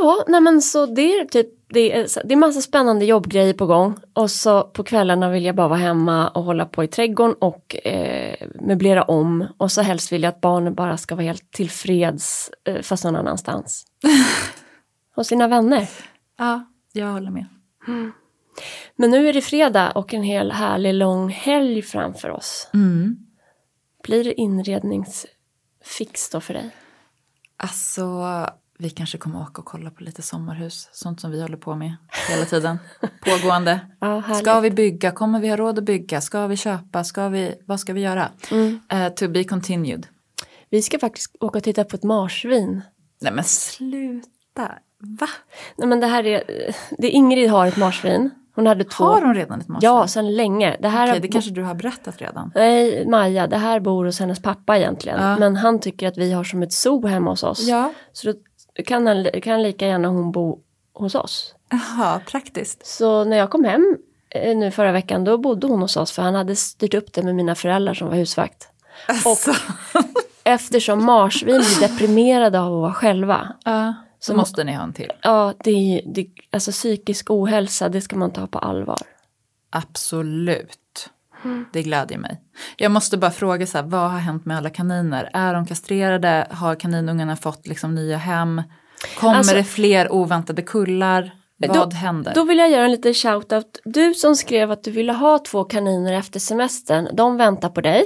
Ja, 0.00 0.24
nej 0.28 0.40
men 0.40 0.62
så 0.62 0.86
det 0.86 1.14
är 1.14 1.24
typ 1.24 1.48
det 1.70 1.92
är, 1.92 2.08
det 2.24 2.34
är 2.34 2.36
massa 2.36 2.60
spännande 2.60 3.04
jobbgrejer 3.04 3.54
på 3.54 3.66
gång 3.66 3.96
och 4.12 4.30
så 4.30 4.62
på 4.62 4.84
kvällarna 4.84 5.30
vill 5.30 5.44
jag 5.44 5.54
bara 5.54 5.68
vara 5.68 5.78
hemma 5.78 6.28
och 6.28 6.44
hålla 6.44 6.66
på 6.66 6.84
i 6.84 6.88
trädgården 6.88 7.34
och 7.34 7.86
eh, 7.86 8.48
möblera 8.60 9.02
om 9.02 9.46
och 9.58 9.72
så 9.72 9.82
helst 9.82 10.12
vill 10.12 10.22
jag 10.22 10.30
att 10.30 10.40
barnen 10.40 10.74
bara 10.74 10.96
ska 10.96 11.14
vara 11.14 11.26
helt 11.26 11.52
tillfreds 11.52 12.50
eh, 12.64 12.82
fast 12.82 13.04
någon 13.04 13.16
annanstans. 13.16 13.84
Hos 15.14 15.26
sina 15.26 15.48
vänner. 15.48 15.88
ja, 16.38 16.66
jag 16.92 17.06
håller 17.06 17.30
med. 17.30 17.46
Men 18.96 19.10
nu 19.10 19.28
är 19.28 19.32
det 19.32 19.42
fredag 19.42 19.90
och 19.90 20.14
en 20.14 20.22
hel 20.22 20.52
härlig 20.52 20.94
lång 20.94 21.28
helg 21.28 21.82
framför 21.82 22.30
oss. 22.30 22.70
Mm. 22.74 23.16
Blir 24.02 24.24
det 24.24 24.40
inredningsfix 24.40 26.30
då 26.32 26.40
för 26.40 26.54
dig? 26.54 26.70
Alltså, 27.56 28.04
vi 28.80 28.90
kanske 28.90 29.18
kommer 29.18 29.42
åka 29.42 29.60
och 29.60 29.64
kolla 29.64 29.90
på 29.90 30.02
lite 30.02 30.22
sommarhus. 30.22 30.88
Sånt 30.92 31.20
som 31.20 31.30
vi 31.30 31.42
håller 31.42 31.56
på 31.56 31.74
med 31.74 31.96
hela 32.28 32.44
tiden. 32.44 32.78
Pågående. 33.24 33.80
Ja. 34.00 34.22
Ska 34.34 34.60
vi 34.60 34.70
bygga? 34.70 35.10
Kommer 35.10 35.40
vi 35.40 35.48
ha 35.48 35.56
råd 35.56 35.78
att 35.78 35.84
bygga? 35.84 36.20
Ska 36.20 36.46
vi 36.46 36.56
köpa? 36.56 37.04
Ska 37.04 37.28
vi, 37.28 37.54
vad 37.66 37.80
ska 37.80 37.92
vi 37.92 38.00
göra? 38.00 38.28
Mm. 38.50 38.80
Eh, 38.88 39.08
to 39.08 39.28
be 39.28 39.44
continued. 39.44 40.06
Vi 40.70 40.82
ska 40.82 40.98
faktiskt 40.98 41.36
åka 41.40 41.58
och 41.58 41.64
titta 41.64 41.84
på 41.84 41.96
ett 41.96 42.02
marsvin. 42.02 42.82
Nej 43.20 43.32
men 43.32 43.44
sluta. 43.44 44.72
Va? 44.98 45.28
Nej 45.76 45.88
men 45.88 46.00
det 46.00 46.06
här 46.06 46.26
är, 46.26 46.42
det 46.98 47.10
Ingrid 47.10 47.50
har 47.50 47.66
ett 47.66 47.76
marsvin. 47.76 48.30
Hon 48.54 48.66
hade 48.66 48.84
två. 48.84 49.04
Har 49.04 49.22
hon 49.22 49.34
redan 49.34 49.60
ett 49.60 49.68
marsvin? 49.68 49.90
Ja, 49.90 50.06
sedan 50.06 50.36
länge. 50.36 50.76
Det 50.80 50.88
här 50.88 51.08
har 51.08 51.18
det 51.18 51.28
kanske 51.28 51.50
du 51.50 51.62
har 51.62 51.74
berättat 51.74 52.20
redan. 52.20 52.52
Nej, 52.54 53.06
Maja, 53.06 53.46
det 53.46 53.56
här 53.56 53.80
bor 53.80 54.04
hos 54.04 54.20
hennes 54.20 54.42
pappa 54.42 54.78
egentligen. 54.78 55.20
Ja. 55.20 55.38
Men 55.38 55.56
han 55.56 55.80
tycker 55.80 56.08
att 56.08 56.18
vi 56.18 56.32
har 56.32 56.44
som 56.44 56.62
ett 56.62 56.72
zoo 56.72 57.06
hemma 57.06 57.30
hos 57.30 57.42
oss. 57.42 57.68
Ja. 57.68 57.92
Så 58.12 58.32
då 58.32 58.38
kan, 58.86 59.06
han, 59.06 59.26
kan 59.42 59.62
lika 59.62 59.86
gärna 59.86 60.08
hon 60.08 60.32
bo 60.32 60.58
hos 60.94 61.14
oss. 61.14 61.54
Jaha, 61.70 62.20
praktiskt. 62.26 62.86
Så 62.86 63.24
när 63.24 63.36
jag 63.36 63.50
kom 63.50 63.64
hem 63.64 63.96
eh, 64.30 64.56
nu 64.56 64.70
förra 64.70 64.92
veckan 64.92 65.24
då 65.24 65.38
bodde 65.38 65.66
hon 65.66 65.80
hos 65.80 65.96
oss 65.96 66.12
för 66.12 66.22
han 66.22 66.34
hade 66.34 66.56
styrt 66.56 66.94
upp 66.94 67.12
det 67.12 67.22
med 67.22 67.34
mina 67.34 67.54
föräldrar 67.54 67.94
som 67.94 68.08
var 68.08 68.14
husvakt. 68.14 68.68
Alltså. 69.06 69.54
Eftersom 70.44 71.04
marsvin 71.04 71.56
blir 71.56 71.88
deprimerade 71.88 72.60
av 72.60 72.74
att 72.74 72.80
vara 72.80 72.92
själva. 72.92 73.56
Ja, 73.64 73.94
så 74.20 74.34
måste 74.34 74.64
ni 74.64 74.74
ha 74.74 74.82
en 74.82 74.92
till. 74.92 75.12
Ja, 75.22 75.54
det 75.64 75.70
är 75.70 76.02
det, 76.06 76.26
alltså 76.50 76.70
psykisk 76.70 77.30
ohälsa, 77.30 77.88
det 77.88 78.00
ska 78.00 78.16
man 78.16 78.30
ta 78.30 78.46
på 78.46 78.58
allvar. 78.58 78.98
Absolut. 79.70 80.78
Det 81.72 81.82
glädjer 81.82 82.18
mig. 82.18 82.40
Jag 82.76 82.92
måste 82.92 83.16
bara 83.16 83.30
fråga 83.30 83.66
så 83.66 83.78
här, 83.78 83.84
vad 83.84 84.10
har 84.10 84.18
hänt 84.18 84.44
med 84.46 84.56
alla 84.56 84.70
kaniner? 84.70 85.30
Är 85.32 85.54
de 85.54 85.66
kastrerade? 85.66 86.46
Har 86.50 86.74
kaninungarna 86.74 87.36
fått 87.36 87.66
liksom 87.66 87.94
nya 87.94 88.16
hem? 88.16 88.62
Kommer 89.20 89.34
Alltså- 89.34 89.54
det 89.54 89.64
fler 89.64 90.12
oväntade 90.12 90.62
kullar? 90.62 91.30
Vad 91.68 91.94
händer? 91.94 92.32
Då 92.34 92.44
vill 92.44 92.58
jag 92.58 92.70
göra 92.70 92.84
en 92.84 92.90
liten 92.90 93.14
shoutout. 93.14 93.80
Du 93.84 94.14
som 94.14 94.36
skrev 94.36 94.70
att 94.70 94.84
du 94.84 94.90
ville 94.90 95.12
ha 95.12 95.38
två 95.38 95.64
kaniner 95.64 96.12
efter 96.12 96.40
semestern, 96.40 97.08
de 97.12 97.36
väntar 97.36 97.68
på 97.68 97.80
dig. 97.80 98.04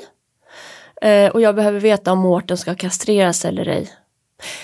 Eh, 1.03 1.31
och 1.31 1.41
jag 1.41 1.55
behöver 1.55 1.81
veta 1.81 2.13
om 2.13 2.19
Mårten 2.19 2.57
ska 2.57 2.75
kastreras 2.75 3.45
eller 3.45 3.69
ej. 3.69 3.91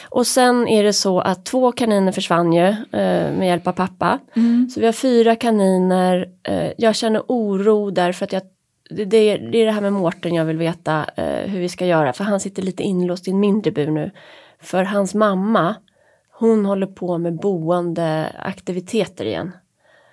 Och 0.08 0.26
sen 0.26 0.68
är 0.68 0.84
det 0.84 0.92
så 0.92 1.20
att 1.20 1.44
två 1.44 1.72
kaniner 1.72 2.12
försvann 2.12 2.52
ju 2.52 2.66
eh, 2.66 3.32
med 3.32 3.46
hjälp 3.48 3.66
av 3.66 3.72
pappa. 3.72 4.18
Mm. 4.36 4.68
Så 4.70 4.80
vi 4.80 4.86
har 4.86 4.92
fyra 4.92 5.36
kaniner. 5.36 6.26
Eh, 6.42 6.72
jag 6.78 6.96
känner 6.96 7.22
oro 7.28 7.90
därför 7.90 8.24
att 8.24 8.32
jag 8.32 8.42
det, 8.88 9.04
det, 9.04 9.16
är, 9.16 9.38
det 9.38 9.58
är 9.58 9.66
det 9.66 9.72
här 9.72 9.80
med 9.80 9.92
Mårten 9.92 10.34
jag 10.34 10.44
vill 10.44 10.58
veta 10.58 11.06
eh, 11.16 11.50
hur 11.50 11.60
vi 11.60 11.68
ska 11.68 11.86
göra. 11.86 12.12
För 12.12 12.24
han 12.24 12.40
sitter 12.40 12.62
lite 12.62 12.82
inlåst 12.82 13.28
i 13.28 13.30
en 13.30 13.40
mindre 13.40 13.70
bur 13.70 13.90
nu. 13.90 14.10
För 14.60 14.84
hans 14.84 15.14
mamma, 15.14 15.74
hon 16.30 16.66
håller 16.66 16.86
på 16.86 17.18
med 17.18 17.36
boende 17.36 18.32
aktiviteter 18.38 19.24
igen. 19.24 19.52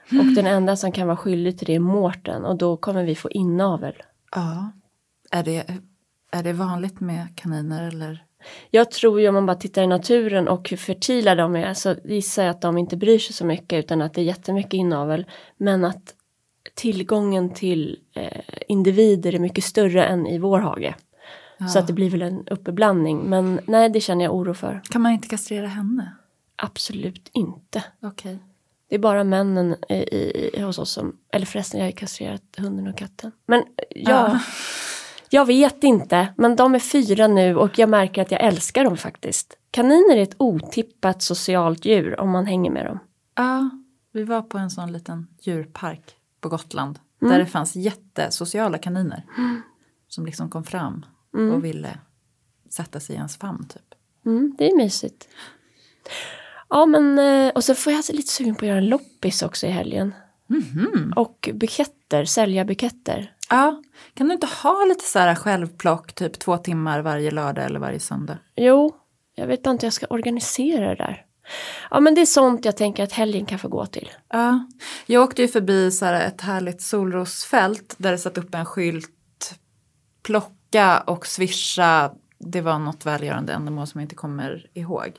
Och 0.10 0.26
den 0.36 0.46
enda 0.46 0.76
som 0.76 0.92
kan 0.92 1.08
vara 1.08 1.18
skyldig 1.18 1.58
till 1.58 1.68
det 1.68 1.76
är 1.76 1.80
Mårten. 1.80 2.46
Och 2.46 2.56
då 2.56 2.78
kommer 2.78 3.04
vi 3.04 3.16
få 3.16 3.32
inavel. 3.32 3.94
Ja. 4.36 4.72
Är 5.32 5.44
det, 5.44 5.66
är 6.32 6.44
det 6.44 6.54
vanligt 6.54 7.00
med 7.00 7.28
kaniner 7.36 7.88
eller? 7.88 8.24
Jag 8.70 8.92
tror 8.92 9.22
ju 9.22 9.28
om 9.28 9.34
man 9.34 9.46
bara 9.46 9.56
tittar 9.56 9.84
i 9.84 9.88
naturen 9.88 10.48
och 10.48 10.70
hur 10.70 10.78
fertila 10.78 11.36
de 11.36 11.56
är 11.56 11.74
så 11.74 11.96
gissar 12.04 12.44
jag 12.44 12.52
att 12.52 12.62
de 12.62 12.78
inte 12.78 12.98
bryr 12.98 13.20
sig 13.20 13.34
så 13.34 13.46
mycket 13.46 13.80
utan 13.80 14.02
att 14.02 14.14
det 14.14 14.22
är 14.22 14.26
jättemycket 14.26 14.74
inavel. 14.74 15.26
Men 15.58 15.86
att 15.86 16.15
tillgången 16.76 17.50
till 17.54 18.00
eh, 18.14 18.42
individer 18.68 19.36
är 19.36 19.40
mycket 19.40 19.64
större 19.64 20.06
än 20.06 20.28
i 20.28 20.40
vår 20.40 20.60
hage. 20.60 20.96
Så 21.74 21.80
att 21.80 21.88
det 21.88 21.94
blir 21.94 22.10
väl 22.10 22.22
en 22.22 22.48
uppblandning. 22.48 23.18
Men 23.30 23.60
nej, 23.68 23.90
det 23.90 24.02
känner 24.02 24.24
jag 24.26 24.36
oro 24.36 24.54
för. 24.54 24.82
Kan 24.92 25.02
man 25.02 25.12
inte 25.12 25.28
kastrera 25.28 25.68
henne? 25.68 26.12
Absolut 26.56 27.30
inte. 27.34 27.84
Okej. 28.02 28.40
Det 28.90 28.96
är 28.96 29.00
bara 29.00 29.24
männen 29.24 29.76
i, 29.90 29.94
i, 29.94 30.52
i, 30.54 30.62
hos 30.62 30.80
oss 30.80 30.92
som, 30.92 31.18
eller 31.32 31.46
förresten 31.46 31.80
jag 31.80 31.86
har 31.86 31.92
ju 31.92 31.96
kastrerat 31.98 32.42
hunden 32.58 32.88
och 32.88 32.98
katten. 32.98 33.32
Men 33.46 33.64
ja, 33.90 34.12
Ja. 34.12 34.40
jag 35.30 35.46
vet 35.46 35.84
inte. 35.84 36.34
Men 36.38 36.56
de 36.56 36.76
är 36.76 36.80
fyra 36.80 37.28
nu 37.28 37.56
och 37.56 37.80
jag 37.80 37.90
märker 37.90 38.22
att 38.22 38.32
jag 38.32 38.44
älskar 38.44 38.84
dem 38.84 38.98
faktiskt. 38.98 39.58
Kaniner 39.72 40.18
är 40.18 40.22
ett 40.22 40.36
otippat 40.40 41.22
socialt 41.22 41.86
djur 41.86 42.20
om 42.20 42.30
man 42.32 42.46
hänger 42.46 42.72
med 42.72 42.86
dem. 42.86 43.00
Ja, 43.36 43.70
vi 44.12 44.24
var 44.24 44.42
på 44.42 44.58
en 44.58 44.70
sån 44.70 44.94
liten 44.94 45.28
djurpark 45.42 46.16
på 46.46 46.50
Gotland. 46.50 47.00
Där 47.20 47.40
det 47.40 47.46
fanns 47.46 47.76
jättesociala 47.76 48.78
kaniner. 48.78 49.24
Som 50.08 50.26
liksom 50.26 50.50
kom 50.50 50.64
fram 50.64 51.06
och 51.54 51.66
ville 51.66 52.00
sätta 52.70 53.00
sig 53.00 53.16
i 53.16 53.18
ens 53.18 53.38
famn 53.38 53.68
typ. 53.68 53.96
Mm, 54.26 54.56
det 54.58 54.72
är 54.72 54.78
mysigt. 54.78 55.28
Ja 56.70 56.86
men 56.86 57.20
eh, 57.20 57.54
och 57.54 57.64
så 57.64 57.76
får 57.76 57.94
jag 57.94 58.04
lite 58.10 58.32
sugen 58.32 58.56
på 58.56 58.66
att 58.66 58.70
göra 58.70 58.78
en 58.78 58.90
loppis 58.90 59.44
också 59.44 59.68
i 59.68 59.70
helgen. 59.70 60.14
Och 61.16 61.50
buketter, 61.54 62.26
sälja 62.26 62.66
buketter. 62.66 63.34
Ja, 63.50 63.82
kan 64.14 64.28
du 64.28 64.34
inte 64.34 64.48
ha 64.64 64.86
lite 64.86 65.04
så 65.04 65.20
här 65.20 65.36
självplock 65.36 66.14
typ 66.14 66.40
två 66.40 66.58
timmar 66.58 67.02
varje 67.02 67.32
lördag 67.32 67.66
eller 67.66 67.80
varje 67.80 68.00
söndag? 68.00 68.38
Jo, 68.56 68.96
jag 69.36 69.48
vet 69.48 69.68
inte 69.68 69.86
hur 69.86 69.88
jag 69.88 69.94
ska 69.94 70.08
organisera 70.10 70.90
det 70.90 70.96
där. 70.96 71.25
Ja 71.90 72.00
men 72.00 72.16
det 72.16 72.22
är 72.22 72.26
sånt 72.26 72.66
jag 72.66 72.78
tänker 72.78 73.04
att 73.04 73.12
helgen 73.12 73.46
kan 73.46 73.60
få 73.60 73.68
gå 73.68 73.86
till. 73.86 74.10
Ja, 74.30 74.68
jag 75.06 75.24
åkte 75.24 75.42
ju 75.42 75.48
förbi 75.48 75.92
så 75.92 76.06
här 76.06 76.28
ett 76.28 76.42
härligt 76.42 76.82
solrosfält 76.82 77.96
där 77.98 78.12
det 78.12 78.18
satt 78.18 78.38
upp 78.38 78.56
en 78.56 78.66
skylt 78.66 79.56
plocka 80.24 81.00
och 81.00 81.28
swisha. 81.28 82.12
Det 82.38 82.62
var 82.62 82.80
något 82.80 83.06
välgörande 83.06 83.54
ändamål 83.54 83.88
som 83.88 84.00
jag 84.02 84.06
inte 84.06 84.16
kommer 84.16 84.68
ihåg. 84.74 85.14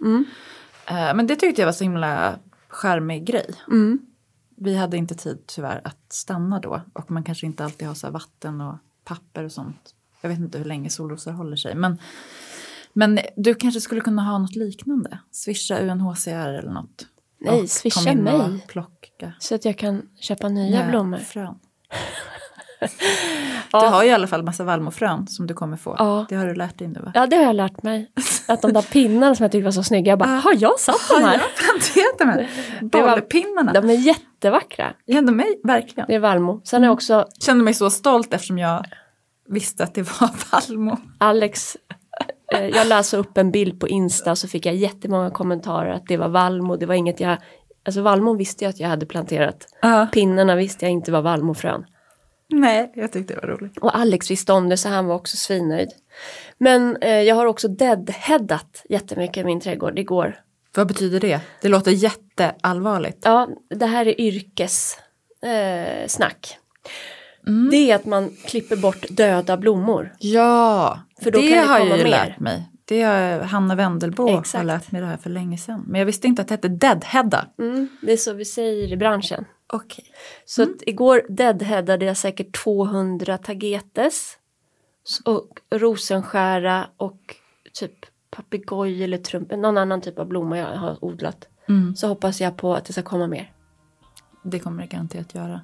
Eh, 0.86 1.14
Men 1.14 1.26
det 1.26 1.36
tyckte 1.36 1.62
jag 1.62 1.66
var 1.66 1.72
så 1.72 1.84
himla 1.84 2.38
charmig 2.68 3.24
grej. 3.24 3.54
Mm. 3.68 3.98
Vi 4.56 4.76
hade 4.76 4.96
inte 4.96 5.14
tid 5.14 5.38
tyvärr 5.46 5.80
att 5.84 6.12
stanna 6.12 6.60
då 6.60 6.80
och 6.92 7.10
man 7.10 7.24
kanske 7.24 7.46
inte 7.46 7.64
alltid 7.64 7.88
har 7.88 7.94
så 7.94 8.10
vatten 8.10 8.60
och 8.60 8.76
papper 9.04 9.44
och 9.44 9.52
sånt. 9.52 9.94
Jag 10.20 10.28
vet 10.28 10.38
inte 10.38 10.58
hur 10.58 10.64
länge 10.64 10.90
solrosor 10.90 11.32
håller 11.32 11.56
sig 11.56 11.74
men, 11.74 11.98
men 12.96 13.18
du 13.36 13.54
kanske 13.54 13.80
skulle 13.80 14.00
kunna 14.00 14.22
ha 14.22 14.38
något 14.38 14.56
liknande? 14.56 15.18
Swisha 15.30 15.78
UNHCR 15.78 16.30
eller 16.58 16.70
något? 16.70 17.06
Nej, 17.40 17.60
Och 17.62 17.70
swisha 17.70 18.14
mig. 18.14 18.64
Plocka. 18.68 19.32
Så 19.38 19.54
att 19.54 19.64
jag 19.64 19.78
kan 19.78 20.02
köpa 20.20 20.48
nya 20.48 20.88
blommor. 20.88 21.18
frön. 21.18 21.54
Ja. 23.72 23.80
Du 23.80 23.86
har 23.86 24.02
ju 24.02 24.08
i 24.08 24.12
alla 24.12 24.26
fall 24.26 24.42
massa 24.42 24.64
vallmofrön 24.64 25.26
som 25.26 25.46
du 25.46 25.54
kommer 25.54 25.76
få. 25.76 25.94
Ja. 25.98 26.26
Det 26.28 26.34
har 26.36 26.46
du 26.46 26.54
lärt 26.54 26.78
dig 26.78 26.88
nu 26.88 27.00
va? 27.00 27.10
Ja, 27.14 27.26
det 27.26 27.36
har 27.36 27.42
jag 27.44 27.56
lärt 27.56 27.82
mig. 27.82 28.12
Att 28.48 28.62
de 28.62 28.72
där 28.72 28.82
pinnarna 28.82 29.34
som 29.34 29.44
jag 29.44 29.52
tyckte 29.52 29.64
var 29.64 29.70
så 29.72 29.82
snygga, 29.82 30.10
jag 30.12 30.18
bara, 30.18 30.28
har 30.28 30.54
jag 30.58 30.80
satt 30.80 30.96
de 31.08 31.14
Har 31.14 31.30
här? 31.30 31.32
jag 31.38 31.56
planterat 31.56 32.18
de 32.18 32.24
här 32.28 32.48
bollpinnarna? 32.82 33.72
De 33.72 33.90
är 33.90 33.94
jättevackra. 33.94 34.92
Ja, 35.04 35.22
de 35.22 35.40
är 35.40 35.66
verkligen. 35.66 36.06
Det 36.08 36.14
är 36.14 36.18
vallmo. 36.18 36.60
Sen 36.64 36.82
har 36.82 36.86
jag 36.86 36.94
också 36.94 37.26
kände 37.40 37.64
mig 37.64 37.74
så 37.74 37.90
stolt 37.90 38.34
eftersom 38.34 38.58
jag 38.58 38.84
visste 39.48 39.84
att 39.84 39.94
det 39.94 40.02
var 40.20 40.30
vallmo. 40.52 40.96
Alex, 41.18 41.76
jag 42.50 42.86
läste 42.86 43.16
upp 43.16 43.38
en 43.38 43.50
bild 43.50 43.80
på 43.80 43.88
Insta 43.88 44.36
så 44.36 44.48
fick 44.48 44.66
jag 44.66 44.74
jättemånga 44.74 45.30
kommentarer 45.30 45.90
att 45.90 46.06
det 46.06 46.16
var 46.16 46.28
vallmo. 46.28 46.76
Det 46.76 46.86
var 46.86 46.94
inget 46.94 47.20
jag, 47.20 47.38
alltså 47.84 48.02
vallmon 48.02 48.36
visste 48.36 48.64
jag 48.64 48.70
att 48.70 48.80
jag 48.80 48.88
hade 48.88 49.06
planterat. 49.06 49.66
Pinnarna 50.12 50.56
visste 50.56 50.84
jag 50.84 50.92
inte 50.92 51.12
var 51.12 51.22
vallmofrön. 51.22 51.84
Nej, 52.48 52.92
jag 52.94 53.12
tyckte 53.12 53.34
det 53.34 53.40
var 53.40 53.48
roligt. 53.48 53.78
Och 53.78 53.98
Alex 53.98 54.30
visste 54.30 54.52
om 54.52 54.68
det 54.68 54.76
så 54.76 54.88
han 54.88 55.06
var 55.06 55.14
också 55.14 55.36
svinnöjd. 55.36 55.88
Men 56.58 56.96
eh, 56.96 57.22
jag 57.22 57.34
har 57.34 57.46
också 57.46 57.68
deadheadat 57.68 58.82
jättemycket 58.88 59.36
i 59.36 59.44
min 59.44 59.60
trädgård 59.60 59.98
igår. 59.98 60.40
Vad 60.76 60.86
betyder 60.86 61.20
det? 61.20 61.40
Det 61.62 61.68
låter 61.68 61.90
jätteallvarligt. 61.90 63.18
Ja, 63.24 63.48
det 63.70 63.86
här 63.86 64.08
är 64.08 64.20
yrkessnack. 64.20 64.98
Eh. 65.42 66.56
Mm. 67.46 67.70
Det 67.70 67.90
är 67.90 67.96
att 67.96 68.04
man 68.04 68.36
klipper 68.44 68.76
bort 68.76 69.06
döda 69.10 69.56
blommor. 69.56 70.14
Ja, 70.18 71.00
För 71.22 71.30
då 71.30 71.40
det 71.40 71.48
kan 71.48 71.58
det 71.58 71.64
har 71.66 71.78
jag 71.78 71.98
ju 71.98 72.04
mer. 72.04 72.10
lärt 72.10 72.40
mig. 72.40 72.70
Det 72.84 73.02
har 73.02 73.40
Hanna 73.40 73.74
Wendelbo 73.74 74.28
har 74.28 74.64
lärt 74.64 74.92
mig 74.92 75.00
det 75.00 75.06
här 75.06 75.16
för 75.16 75.30
länge 75.30 75.58
sedan. 75.58 75.84
Men 75.86 75.98
jag 75.98 76.06
visste 76.06 76.26
inte 76.26 76.42
att 76.42 76.48
det 76.48 76.54
hette 76.54 76.68
deadheada. 76.68 77.46
Mm, 77.58 77.88
det 78.02 78.12
är 78.12 78.16
så 78.16 78.32
vi 78.32 78.44
säger 78.44 78.92
i 78.92 78.96
branschen. 78.96 79.44
Okej. 79.72 80.04
Så 80.44 80.62
Mm. 80.62 80.74
igår 80.80 81.22
deadheadade 81.28 82.04
jag 82.04 82.16
säkert 82.16 82.64
200 82.64 83.38
tagetes. 83.38 84.38
Och 85.24 85.48
rosenskära 85.70 86.86
och 86.96 87.36
typ 87.72 87.92
papegoj 88.30 89.04
eller 89.04 89.18
trump, 89.18 89.50
någon 89.50 89.78
annan 89.78 90.00
typ 90.00 90.18
av 90.18 90.26
blomma 90.26 90.58
jag 90.58 90.66
har 90.76 91.04
odlat. 91.04 91.48
Mm. 91.68 91.96
Så 91.96 92.08
hoppas 92.08 92.40
jag 92.40 92.56
på 92.56 92.74
att 92.74 92.84
det 92.84 92.92
ska 92.92 93.02
komma 93.02 93.26
mer. 93.26 93.52
Det 94.44 94.58
kommer 94.58 94.82
det 94.82 94.88
garanterat 94.88 95.34
göra. 95.34 95.60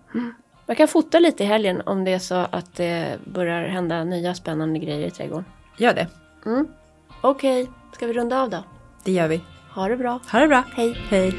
Jag 0.73 0.77
kan 0.77 0.89
fota 0.89 1.19
lite 1.19 1.43
i 1.43 1.47
helgen 1.47 1.83
om 1.87 2.05
det 2.05 2.13
är 2.13 2.19
så 2.19 2.35
att 2.35 2.75
det 2.77 3.19
börjar 3.25 3.69
hända 3.69 4.05
nya 4.05 4.35
spännande 4.35 4.79
grejer 4.79 5.07
i 5.07 5.11
trädgården. 5.11 5.45
Gör 5.77 5.95
det. 5.95 6.07
Mm. 6.47 6.67
Okej, 7.21 7.71
ska 7.93 8.07
vi 8.07 8.13
runda 8.13 8.43
av 8.43 8.51
då? 8.51 8.65
Det 9.05 9.13
gör 9.13 9.29
vi. 9.29 9.41
Ha 9.75 9.89
det 9.89 9.97
bra. 9.97 10.21
Ha 10.33 10.39
det 10.39 10.49
bra. 10.49 10.63
Hej. 10.75 10.97
Hej. 11.11 11.35